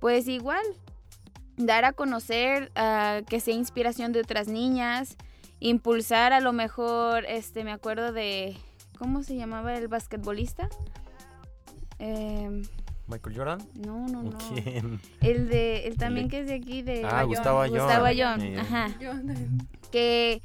pues 0.00 0.26
igual 0.26 0.64
dar 1.66 1.84
a 1.84 1.92
conocer 1.92 2.70
uh, 2.76 3.24
que 3.24 3.40
sea 3.40 3.54
inspiración 3.54 4.12
de 4.12 4.20
otras 4.20 4.48
niñas, 4.48 5.16
impulsar 5.60 6.32
a 6.32 6.40
lo 6.40 6.52
mejor, 6.52 7.24
este, 7.26 7.64
me 7.64 7.72
acuerdo 7.72 8.12
de, 8.12 8.56
¿cómo 8.98 9.22
se 9.22 9.36
llamaba 9.36 9.74
el 9.76 9.88
basquetbolista? 9.88 10.68
Eh, 11.98 12.62
Michael 13.06 13.36
Jordan. 13.36 13.58
No, 13.74 14.06
no, 14.06 14.22
no. 14.22 14.38
¿Quién? 14.38 15.00
El 15.20 15.48
de, 15.48 15.86
el 15.88 15.96
también 15.96 16.28
que 16.28 16.40
es 16.40 16.46
de 16.46 16.54
aquí 16.54 16.82
de. 16.82 17.04
Ah, 17.04 17.24
Gustavo 17.24 17.60
Ayón. 17.60 17.78
Gustavo 17.78 18.04
Ayón, 18.06 18.40
Sí. 18.40 18.54
ajá. 18.56 18.88
Que 19.90 20.40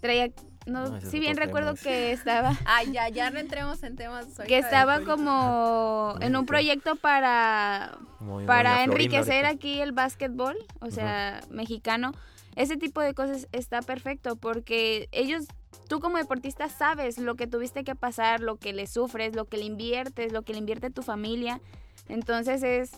traía, 0.00 0.30
no, 0.66 1.00
si 1.00 1.18
bien 1.18 1.36
recuerdo 1.36 1.74
tema, 1.74 1.82
que 1.82 2.12
estaba, 2.12 2.56
Ay, 2.66 2.92
ya, 2.92 3.08
ya 3.08 3.30
no 3.30 3.38
entremos 3.38 3.82
en 3.82 3.96
temas. 3.96 4.26
que 4.46 4.58
estaba 4.58 5.00
como 5.00 6.16
en 6.20 6.36
un 6.36 6.46
proyecto 6.46 6.96
para 6.96 7.98
para 8.46 8.84
enriquecer 8.84 9.46
ahorita. 9.46 9.48
aquí 9.48 9.80
el 9.80 9.92
básquetbol, 9.92 10.56
o 10.80 10.90
sea, 10.90 11.40
mexicano. 11.50 12.12
Ese 12.56 12.76
tipo 12.76 13.00
de 13.00 13.14
cosas 13.14 13.48
está 13.52 13.80
perfecto 13.80 14.36
porque 14.36 15.08
ellos, 15.12 15.46
tú 15.88 16.00
como 16.00 16.18
deportista 16.18 16.68
sabes 16.68 17.16
lo 17.18 17.36
que 17.36 17.46
tuviste 17.46 17.84
que 17.84 17.94
pasar, 17.94 18.40
lo 18.40 18.56
que 18.56 18.72
le 18.72 18.86
sufres, 18.86 19.34
lo 19.34 19.46
que 19.46 19.56
le 19.56 19.64
inviertes, 19.64 20.32
lo 20.32 20.42
que 20.42 20.52
le 20.52 20.58
invierte 20.58 20.90
tu 20.90 21.02
familia. 21.02 21.60
Entonces 22.08 22.62
es 22.62 22.90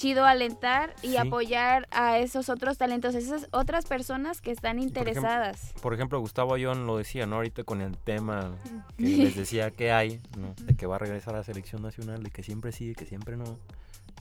chido 0.00 0.24
alentar 0.24 0.94
y 1.02 1.08
Sí. 1.08 1.16
apoyar 1.18 1.86
a 1.90 2.18
esos 2.18 2.48
otros 2.48 2.78
talentos, 2.78 3.14
esas 3.14 3.48
otras 3.52 3.84
personas 3.84 4.40
que 4.40 4.50
están 4.50 4.76
por 4.76 4.84
ejemplo, 4.86 5.00
interesadas. 5.02 5.74
Por 5.82 5.92
ejemplo, 5.92 6.18
Gustavo 6.20 6.54
Ayón 6.54 6.86
lo 6.86 6.96
decía, 6.96 7.26
¿no? 7.26 7.36
Ahorita 7.36 7.64
con 7.64 7.82
el 7.82 7.98
tema 7.98 8.56
que 8.96 9.04
les 9.04 9.36
decía 9.36 9.70
que 9.70 9.92
hay, 9.92 10.18
¿no? 10.38 10.54
De 10.64 10.74
que 10.74 10.86
va 10.86 10.96
a 10.96 10.98
regresar 10.98 11.34
a 11.34 11.38
la 11.38 11.44
selección 11.44 11.82
nacional, 11.82 12.22
de 12.22 12.30
que 12.30 12.42
siempre 12.42 12.72
sí, 12.72 12.94
que 12.94 13.04
siempre 13.04 13.36
no. 13.36 13.58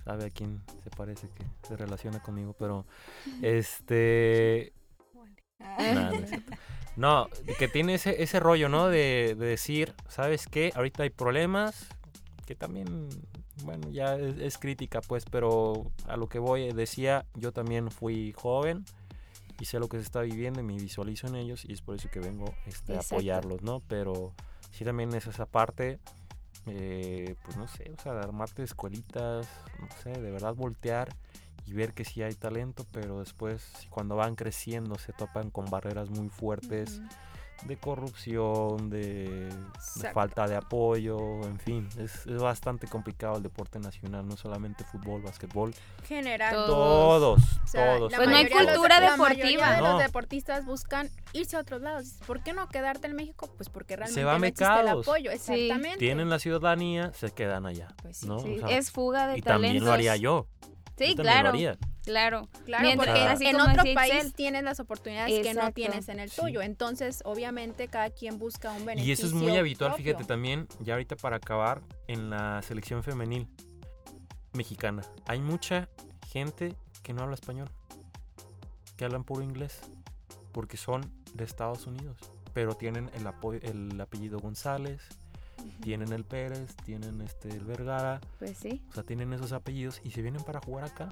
Sabe 0.03 0.25
a 0.25 0.29
quién 0.29 0.61
se 0.83 0.89
parece 0.89 1.29
que 1.29 1.43
se 1.67 1.77
relaciona 1.77 2.19
conmigo, 2.21 2.55
pero 2.59 2.85
este 3.41 4.73
es 5.77 6.29
cierto. 6.29 6.51
No, 6.95 7.29
que 7.57 7.67
tiene 7.69 7.93
ese, 7.95 8.21
ese 8.21 8.39
rollo, 8.39 8.67
¿no? 8.69 8.87
De, 8.89 9.35
de 9.37 9.45
decir, 9.45 9.93
¿sabes 10.09 10.47
qué? 10.47 10.71
Ahorita 10.75 11.03
hay 11.03 11.09
problemas, 11.09 11.87
que 12.45 12.55
también, 12.55 13.07
bueno, 13.63 13.89
ya 13.89 14.15
es, 14.15 14.37
es 14.37 14.57
crítica, 14.57 15.01
pues, 15.01 15.25
pero 15.25 15.91
a 16.07 16.17
lo 16.17 16.27
que 16.27 16.39
voy, 16.39 16.71
decía, 16.73 17.25
yo 17.35 17.51
también 17.51 17.91
fui 17.91 18.33
joven 18.33 18.85
y 19.59 19.65
sé 19.65 19.79
lo 19.79 19.89
que 19.89 19.97
se 19.97 20.03
está 20.03 20.21
viviendo 20.21 20.61
y 20.61 20.63
me 20.63 20.75
visualizo 20.75 21.27
en 21.27 21.35
ellos 21.35 21.65
y 21.65 21.73
es 21.73 21.81
por 21.81 21.95
eso 21.95 22.09
que 22.09 22.19
vengo 22.19 22.53
este, 22.65 22.95
a 22.95 22.99
apoyarlos, 22.99 23.61
¿no? 23.61 23.81
Pero 23.87 24.33
sí 24.71 24.85
también 24.85 25.13
es 25.13 25.27
esa 25.27 25.45
parte, 25.45 25.99
eh, 26.65 27.35
pues 27.43 27.57
no 27.57 27.67
sé, 27.67 27.91
o 27.97 28.01
sea, 28.01 28.13
de 28.13 28.19
armarte 28.19 28.63
escuelitas, 28.63 29.47
no 29.79 29.87
sé, 30.01 30.11
de 30.11 30.31
verdad 30.31 30.55
voltear 30.55 31.09
y 31.65 31.73
ver 31.73 31.93
que 31.93 32.05
sí 32.05 32.23
hay 32.23 32.33
talento, 32.33 32.85
pero 32.91 33.19
después 33.19 33.63
cuando 33.89 34.15
van 34.15 34.35
creciendo 34.35 34.97
se 34.97 35.13
topan 35.13 35.51
con 35.51 35.65
barreras 35.65 36.09
muy 36.09 36.29
fuertes 36.29 37.01
de 37.63 37.77
corrupción, 37.77 38.89
de, 38.89 39.49
falta 40.13 40.47
de 40.47 40.55
apoyo, 40.55 41.17
en 41.43 41.59
fin, 41.59 41.89
es, 41.99 42.25
es 42.25 42.41
bastante 42.41 42.87
complicado 42.87 43.37
el 43.37 43.43
deporte 43.43 43.79
nacional, 43.79 44.27
no 44.27 44.37
solamente 44.37 44.83
fútbol, 44.85 45.21
básquetbol, 45.21 45.73
General. 46.07 46.53
Todo. 46.53 46.67
todos, 46.67 47.41
O 47.63 47.67
sea, 47.67 47.97
todos. 47.97 48.11
la 48.11 48.17
Pues 48.17 48.29
no 48.29 48.35
hay 48.35 48.43
mayoría 48.45 48.59
de 48.59 48.63
los- 48.65 48.73
cultura 48.75 48.99
la 48.99 49.11
deportiva. 49.11 49.43
mayoría 49.43 49.71
de 49.75 49.81
No. 49.81 49.91
los 49.93 50.01
deportistas 50.03 50.65
buscan 50.65 51.09
irse 51.33 51.57
a 51.57 51.59
otros 51.59 51.81
lados. 51.81 52.13
¿Por 52.25 52.41
qué 52.43 52.53
no 52.53 52.67
quedarte 52.69 53.07
en 53.07 53.15
México? 53.15 53.49
Pues 53.57 53.69
porque 53.69 53.95
realmente 53.95 54.23
no 54.23 54.45
existe 54.45 54.63
el 54.63 54.79
becados. 54.81 55.07
apoyo. 55.07 55.31
Sí. 55.31 55.35
Exactamente. 55.53 55.97
Tienen 55.97 56.29
la 56.29 56.39
ciudadanía, 56.39 57.11
se 57.13 57.31
quedan 57.31 57.65
allá, 57.65 57.89
Pues 58.01 58.17
sí, 58.17 58.27
¿no? 58.27 58.39
Sí, 58.39 58.59
O 58.63 58.67
sea, 58.67 58.77
es 58.77 58.91
fuga 58.91 59.27
de 59.27 59.37
y 59.37 59.41
talentos. 59.41 59.53
también 59.67 59.83
lo 59.85 59.91
haría 59.91 60.15
yo. 60.15 60.47
Sí, 60.97 61.09
yo 61.11 61.15
también 61.15 61.17
lo 61.17 61.23
claro, 61.23 61.49
haría. 61.49 61.77
Claro. 62.09 62.47
Claro, 62.65 62.83
Mientras- 62.83 63.07
porque 63.09 63.27
así 63.27 63.45
en 63.45 63.57
como 63.57 63.71
otro 63.71 63.83
país 63.93 64.33
tienes 64.33 64.63
las 64.63 64.79
oportunidades 64.79 65.41
que 65.45 65.53
no 65.53 65.71
tienes 65.71 66.09
en 66.09 66.19
el 66.19 66.29
Sí. 66.29 66.41
tuyo. 66.41 66.61
Entonces, 66.61 67.21
obviamente, 67.25 67.87
cada 67.87 68.09
quien 68.09 68.39
busca 68.39 68.71
un 68.71 68.85
beneficio 68.85 69.09
Y 69.09 69.11
eso 69.13 69.25
es 69.27 69.33
muy 69.33 69.55
habitual, 69.57 69.91
propio. 69.91 70.05
fíjate 70.05 70.23
también, 70.25 70.67
ya 70.79 70.93
ahorita 70.93 71.15
para 71.15 71.37
acabar, 71.37 71.81
en 72.07 72.29
la 72.29 72.61
selección 72.63 73.03
femenil 73.03 73.47
mexicana. 74.53 75.03
Hay 75.27 75.39
mucha 75.41 75.87
gente 76.31 76.75
que 77.03 77.13
no 77.13 77.21
habla 77.23 77.35
español, 77.35 77.69
que 78.97 79.05
hablan 79.05 79.23
puro 79.23 79.41
inglés, 79.43 79.79
porque 80.51 80.77
son 80.77 81.01
de 81.33 81.43
Estados 81.43 81.85
Unidos, 81.87 82.17
pero 82.53 82.73
tienen 82.75 83.09
el, 83.13 83.27
apoyo, 83.27 83.59
el 83.63 83.99
apellido 84.01 84.39
González, 84.39 85.01
tienen 85.81 86.11
el 86.13 86.23
Pérez, 86.23 86.75
tienen 86.85 87.21
este 87.21 87.49
el 87.49 87.65
Vergara, 87.65 88.19
Pues 88.39 88.57
sí. 88.57 88.81
o 88.89 88.93
sea, 88.93 89.03
tienen 89.03 89.31
esos 89.33 89.51
apellidos 89.51 90.01
y 90.03 90.11
se 90.11 90.21
vienen 90.21 90.41
para 90.43 90.59
jugar 90.61 90.85
acá. 90.85 91.09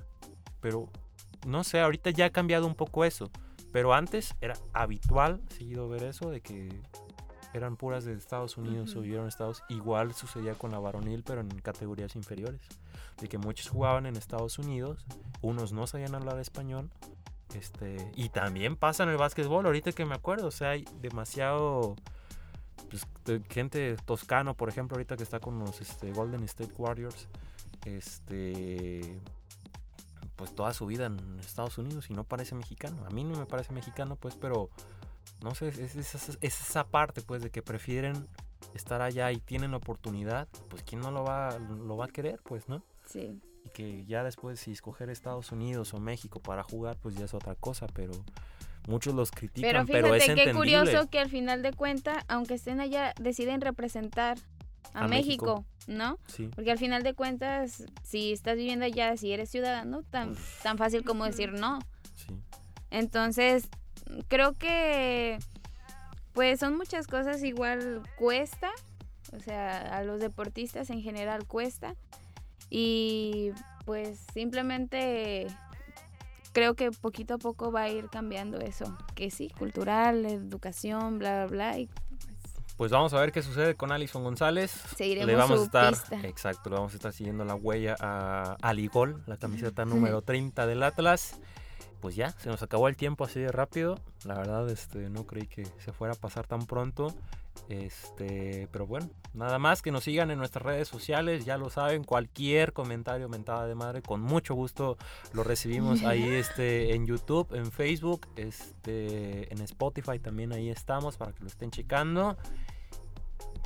Pero 0.59 0.89
no 1.45 1.63
sé, 1.63 1.79
ahorita 1.79 2.09
ya 2.11 2.25
ha 2.25 2.29
cambiado 2.29 2.67
un 2.67 2.75
poco 2.75 3.05
eso. 3.05 3.29
Pero 3.71 3.93
antes 3.93 4.33
era 4.41 4.55
habitual, 4.73 5.41
seguido 5.49 5.89
ver 5.89 6.03
eso, 6.03 6.29
de 6.29 6.41
que 6.41 6.81
eran 7.53 7.75
puras 7.75 8.05
de 8.05 8.13
Estados 8.13 8.57
Unidos 8.57 8.95
o 8.95 9.01
vivieron 9.01 9.25
en 9.25 9.29
Estados 9.29 9.63
Igual 9.69 10.13
sucedía 10.13 10.53
con 10.53 10.71
la 10.71 10.79
varonil, 10.79 11.23
pero 11.23 11.41
en 11.41 11.49
categorías 11.49 12.15
inferiores. 12.15 12.61
De 13.19 13.27
que 13.27 13.37
muchos 13.37 13.69
jugaban 13.69 14.05
en 14.05 14.15
Estados 14.15 14.59
Unidos, 14.59 15.05
unos 15.41 15.73
no 15.73 15.87
sabían 15.87 16.15
hablar 16.15 16.39
español. 16.39 16.89
Este, 17.55 18.11
y 18.15 18.29
también 18.29 18.75
pasa 18.75 19.03
en 19.03 19.09
el 19.09 19.17
básquetbol, 19.17 19.65
ahorita 19.65 19.91
que 19.93 20.05
me 20.05 20.15
acuerdo, 20.15 20.47
o 20.47 20.51
sea, 20.51 20.71
hay 20.71 20.85
demasiado 21.01 21.95
pues, 22.89 23.07
gente 23.49 23.95
toscano, 24.05 24.53
por 24.53 24.69
ejemplo, 24.69 24.95
ahorita 24.95 25.15
que 25.15 25.23
está 25.23 25.39
con 25.39 25.57
los 25.59 25.81
este, 25.81 26.11
Golden 26.11 26.43
State 26.43 26.73
Warriors, 26.77 27.27
este, 27.85 29.19
pues 30.37 30.55
toda 30.55 30.73
su 30.73 30.85
vida 30.85 31.07
en 31.07 31.39
Estados 31.41 31.77
Unidos 31.77 32.09
y 32.09 32.13
no 32.13 32.23
parece 32.23 32.55
mexicano. 32.55 33.05
A 33.05 33.09
mí 33.09 33.25
no 33.25 33.37
me 33.37 33.45
parece 33.45 33.73
mexicano, 33.73 34.15
pues, 34.15 34.35
pero 34.35 34.69
no 35.43 35.53
sé, 35.53 35.67
es, 35.67 35.77
es 35.97 36.15
esa- 36.15 36.37
es 36.39 36.61
esa 36.61 36.87
parte, 36.87 37.21
pues, 37.21 37.41
de 37.43 37.49
que 37.49 37.61
prefieren 37.61 38.27
estar 38.73 39.01
allá 39.01 39.31
y 39.33 39.37
tienen 39.39 39.73
oportunidad, 39.73 40.47
pues, 40.69 40.83
¿quién 40.83 41.01
no 41.01 41.11
lo 41.11 41.23
va, 41.25 41.57
lo 41.59 41.97
va 41.97 42.05
a 42.05 42.09
querer, 42.09 42.39
pues, 42.43 42.69
no? 42.69 42.83
Sí. 43.05 43.41
Y 43.65 43.69
que 43.71 44.05
ya 44.05 44.23
después 44.23 44.59
si 44.61 44.71
escoger 44.71 45.09
Estados 45.09 45.51
Unidos 45.51 45.93
o 45.93 45.99
México 45.99 46.39
para 46.39 46.63
jugar, 46.63 46.97
pues 47.01 47.15
ya 47.15 47.25
es 47.25 47.33
otra 47.33 47.55
cosa, 47.55 47.87
pero 47.93 48.13
Muchos 48.87 49.13
los 49.13 49.31
Pero 49.31 49.39
critican, 49.41 49.85
fíjate 49.85 50.01
pero, 50.01 50.15
es 50.15 50.23
qué 50.23 50.31
entendible. 50.31 50.53
curioso 50.57 51.09
que 51.09 51.19
al 51.19 51.29
final 51.29 51.61
de 51.61 51.73
cuentas, 51.73 52.23
aunque 52.29 52.53
estén 52.53 52.79
allá, 52.79 53.13
deciden 53.19 53.59
representar 53.59 54.37
a, 54.97 55.05
A 55.05 55.07
México. 55.07 55.45
México, 55.45 55.65
¿no? 55.87 56.19
Sí. 56.27 56.49
Porque 56.55 56.71
al 56.71 56.77
final 56.77 57.03
de 57.03 57.13
cuentas, 57.13 57.85
si 58.03 58.33
estás 58.33 58.57
viviendo 58.57 58.85
allá, 58.85 59.15
si 59.17 59.31
eres 59.31 59.49
ciudadano, 59.49 60.03
tan, 60.03 60.35
tan 60.63 60.77
fácil 60.77 61.03
como 61.03 61.25
decir 61.25 61.53
no. 61.53 61.79
Sí. 62.15 62.35
Entonces, 62.89 63.69
creo 64.27 64.53
que 64.53 65.37
pues 66.33 66.59
son 66.59 66.77
muchas 66.77 67.07
cosas 67.07 67.43
igual 67.43 68.03
cuesta, 68.15 68.69
o 69.35 69.39
sea, 69.39 69.97
a 69.97 70.03
los 70.03 70.19
deportistas 70.19 70.89
en 70.91 71.01
general 71.01 71.47
cuesta 71.47 71.95
y 72.69 73.51
pues 73.85 74.19
simplemente 74.33 75.47
creo 76.53 76.75
que 76.75 76.91
poquito 76.91 77.35
a 77.35 77.37
poco 77.37 77.71
va 77.71 77.83
a 77.83 77.89
ir 77.89 78.09
cambiando 78.09 78.59
eso, 78.59 78.97
que 79.15 79.31
sí, 79.31 79.49
cultural, 79.57 80.25
educación, 80.25 81.17
bla, 81.17 81.45
bla, 81.45 81.71
bla, 81.71 81.79
y 81.79 81.89
Pues 82.77 82.91
vamos 82.91 83.11
a 83.13 83.19
ver 83.19 83.31
qué 83.31 83.41
sucede 83.41 83.73
con 83.73 83.91
Alison 83.91 84.23
González. 84.23 84.69
seguiremos 84.95 85.27
le 85.27 85.35
vamos 85.35 85.61
a 85.61 85.63
estar, 85.63 85.93
pista. 85.93 86.19
exacto, 86.27 86.69
le 86.69 86.75
vamos 86.75 86.93
a 86.93 86.97
estar 86.97 87.11
siguiendo 87.11 87.43
la 87.43 87.55
huella 87.55 87.95
a 87.99 88.55
Aligol, 88.61 89.23
la 89.25 89.37
camiseta 89.37 89.83
número 89.83 90.21
30 90.21 90.67
del 90.67 90.83
Atlas. 90.83 91.39
Pues 92.01 92.15
ya, 92.15 92.29
se 92.33 92.49
nos 92.49 92.61
acabó 92.61 92.87
el 92.87 92.95
tiempo 92.95 93.25
así 93.25 93.39
de 93.39 93.51
rápido. 93.51 93.99
La 94.25 94.35
verdad, 94.35 94.69
este, 94.69 95.09
no 95.09 95.25
creí 95.25 95.47
que 95.47 95.65
se 95.83 95.91
fuera 95.91 96.13
a 96.13 96.17
pasar 96.17 96.45
tan 96.45 96.67
pronto. 96.67 97.15
Este, 97.69 98.67
pero 98.71 98.87
bueno, 98.87 99.09
nada 99.33 99.59
más 99.59 99.81
que 99.81 99.91
nos 99.91 100.03
sigan 100.03 100.31
en 100.31 100.37
nuestras 100.37 100.63
redes 100.63 100.87
sociales, 100.87 101.45
ya 101.45 101.57
lo 101.57 101.69
saben, 101.69 102.03
cualquier 102.03 102.73
comentario 102.73 103.29
mentada 103.29 103.67
de 103.67 103.75
madre, 103.75 104.01
con 104.01 104.21
mucho 104.21 104.55
gusto 104.55 104.97
lo 105.33 105.43
recibimos 105.43 106.03
ahí 106.03 106.23
este, 106.29 106.95
en 106.95 107.05
YouTube, 107.05 107.53
en 107.53 107.71
Facebook, 107.71 108.27
este, 108.35 109.51
en 109.53 109.61
Spotify 109.61 110.19
también 110.19 110.53
ahí 110.53 110.69
estamos 110.69 111.17
para 111.17 111.33
que 111.33 111.41
lo 111.41 111.47
estén 111.47 111.71
checando. 111.71 112.37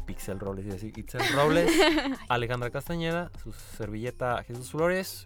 Pixel 0.06 0.40
Robles, 0.40 0.66
y 0.66 0.70
así, 0.72 0.92
Itzel 0.96 1.22
Robles, 1.34 1.72
Alejandra 2.28 2.70
Castañeda, 2.70 3.32
su 3.42 3.54
servilleta 3.54 4.44
Jesús 4.44 4.72
Flores. 4.72 5.26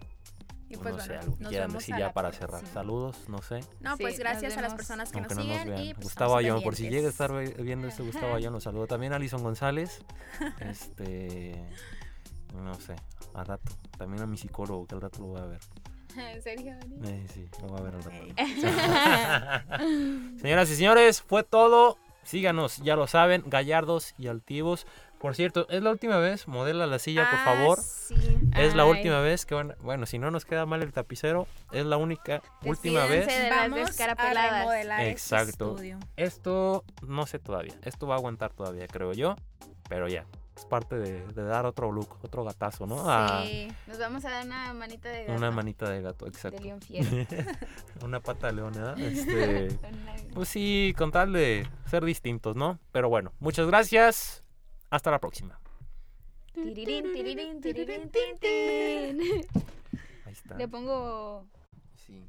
Y 0.68 0.76
pues 0.76 0.94
no 0.96 1.00
sé, 1.00 1.08
bueno, 1.08 1.22
algo 1.22 1.38
que 1.38 1.44
quieran 1.44 1.72
decir 1.72 1.94
a 1.94 1.98
ya 1.98 2.12
para 2.12 2.30
próxima. 2.30 2.58
cerrar. 2.58 2.72
Saludos, 2.72 3.16
no 3.28 3.40
sé. 3.42 3.60
No, 3.80 3.96
Sí, 3.96 4.02
pues 4.02 4.18
gracias 4.18 4.56
a 4.56 4.62
las 4.62 4.74
personas 4.74 5.12
que 5.12 5.18
Aunque 5.18 5.34
nos 5.36 5.44
no 5.46 5.50
nos 5.52 5.58
siguen 5.62 5.74
vean. 5.76 5.86
y 5.86 5.94
pues, 5.94 6.04
Gustavo 6.04 6.36
Ayón, 6.36 6.62
por 6.62 6.74
si 6.74 6.88
llega 6.88 7.06
a 7.06 7.10
estar 7.10 7.32
viendo 7.62 7.86
este 7.86 8.02
Gustavo 8.02 8.34
Ayón, 8.34 8.52
lo 8.52 8.60
saludo. 8.60 8.86
También 8.88 9.12
Alison 9.12 9.42
González. 9.42 10.02
Este. 10.60 11.64
No 12.54 12.74
sé, 12.74 12.96
al 13.34 13.46
rato. 13.46 13.72
También 13.98 14.22
a 14.22 14.26
mi 14.26 14.36
psicólogo, 14.36 14.86
que 14.86 14.94
al 14.94 15.00
rato 15.02 15.20
lo 15.20 15.26
voy 15.28 15.40
a 15.40 15.46
ver. 15.46 15.60
¿En 16.16 16.42
serio? 16.42 16.74
Eh, 17.04 17.26
sí, 17.32 17.48
lo 17.62 17.68
voy 17.68 17.78
a 17.80 17.82
ver 17.82 17.94
al 17.94 18.02
rato. 18.02 18.24
Señoras 20.40 20.70
y 20.70 20.76
señores, 20.76 21.22
fue 21.22 21.42
todo. 21.42 21.98
Síganos, 22.22 22.78
ya 22.78 22.96
lo 22.96 23.06
saben, 23.06 23.44
gallardos 23.46 24.14
y 24.18 24.26
altivos. 24.26 24.86
Por 25.26 25.34
cierto, 25.34 25.66
es 25.70 25.82
la 25.82 25.90
última 25.90 26.18
vez, 26.18 26.46
modela 26.46 26.86
la 26.86 27.00
silla, 27.00 27.28
por 27.28 27.40
Ah, 27.40 27.44
favor. 27.44 27.80
Sí. 27.80 28.14
Es 28.56 28.76
la 28.76 28.84
Ay. 28.84 28.90
última 28.90 29.20
vez 29.20 29.44
que 29.44 29.56
van. 29.56 29.74
Bueno, 29.80 30.06
si 30.06 30.18
no 30.20 30.30
nos 30.30 30.44
queda 30.44 30.66
mal 30.66 30.82
el 30.84 30.92
tapicero, 30.92 31.48
es 31.72 31.84
la 31.84 31.96
única, 31.96 32.42
última 32.64 33.00
Despídense 33.00 33.26
vez. 33.26 33.42
de 33.42 33.50
las 33.50 33.70
Vamos 33.70 34.00
a 34.00 34.14
remodelar 34.60 35.00
este 35.00 35.10
Exacto. 35.10 35.70
estudio. 35.72 35.98
Esto 36.16 36.84
no 37.06 37.26
sé 37.26 37.40
todavía. 37.40 37.74
Esto 37.82 38.06
va 38.06 38.14
a 38.14 38.18
aguantar 38.18 38.52
todavía, 38.52 38.86
creo 38.86 39.12
yo. 39.14 39.34
Pero 39.88 40.06
ya, 40.06 40.26
es 40.56 40.64
parte 40.64 40.94
de, 40.96 41.26
de 41.26 41.42
dar 41.42 41.66
otro 41.66 41.90
look, 41.90 42.18
otro 42.22 42.44
gatazo, 42.44 42.86
¿no? 42.86 43.10
A 43.10 43.42
Sí. 43.44 43.68
Nos 43.88 43.98
vamos 43.98 44.24
a 44.24 44.30
dar 44.30 44.46
una 44.46 44.72
manita 44.74 45.08
de 45.08 45.24
gato. 45.24 45.32
una 45.38 45.50
manita 45.50 45.90
de 45.90 46.02
gato, 46.02 46.24
de 46.26 46.30
exacto. 46.30 46.62
león 46.62 46.80
fiero. 46.80 47.08
una 48.04 48.20
pata 48.20 48.46
de 48.46 48.52
león, 48.52 48.72
¿verdad? 48.74 48.96
Este, 49.00 49.76
pues 50.34 50.48
sí, 50.48 50.94
con 50.96 51.10
tal 51.10 51.32
de 51.32 51.66
ser 51.90 52.04
distintos, 52.04 52.54
¿no? 52.54 52.78
Pero 52.92 53.08
bueno, 53.08 53.32
muchas 53.40 53.66
gracias. 53.66 54.44
Hasta 54.96 55.10
la 55.10 55.18
próxima. 55.18 55.60
Tirirín, 56.54 57.12
tirirín, 57.12 57.60
tirirín, 57.60 58.10
tin, 58.10 58.38
tin. 58.40 59.20
Ahí 60.24 60.32
está. 60.32 60.56
Le 60.56 60.68
pongo 60.68 61.46
Sí. 61.96 62.26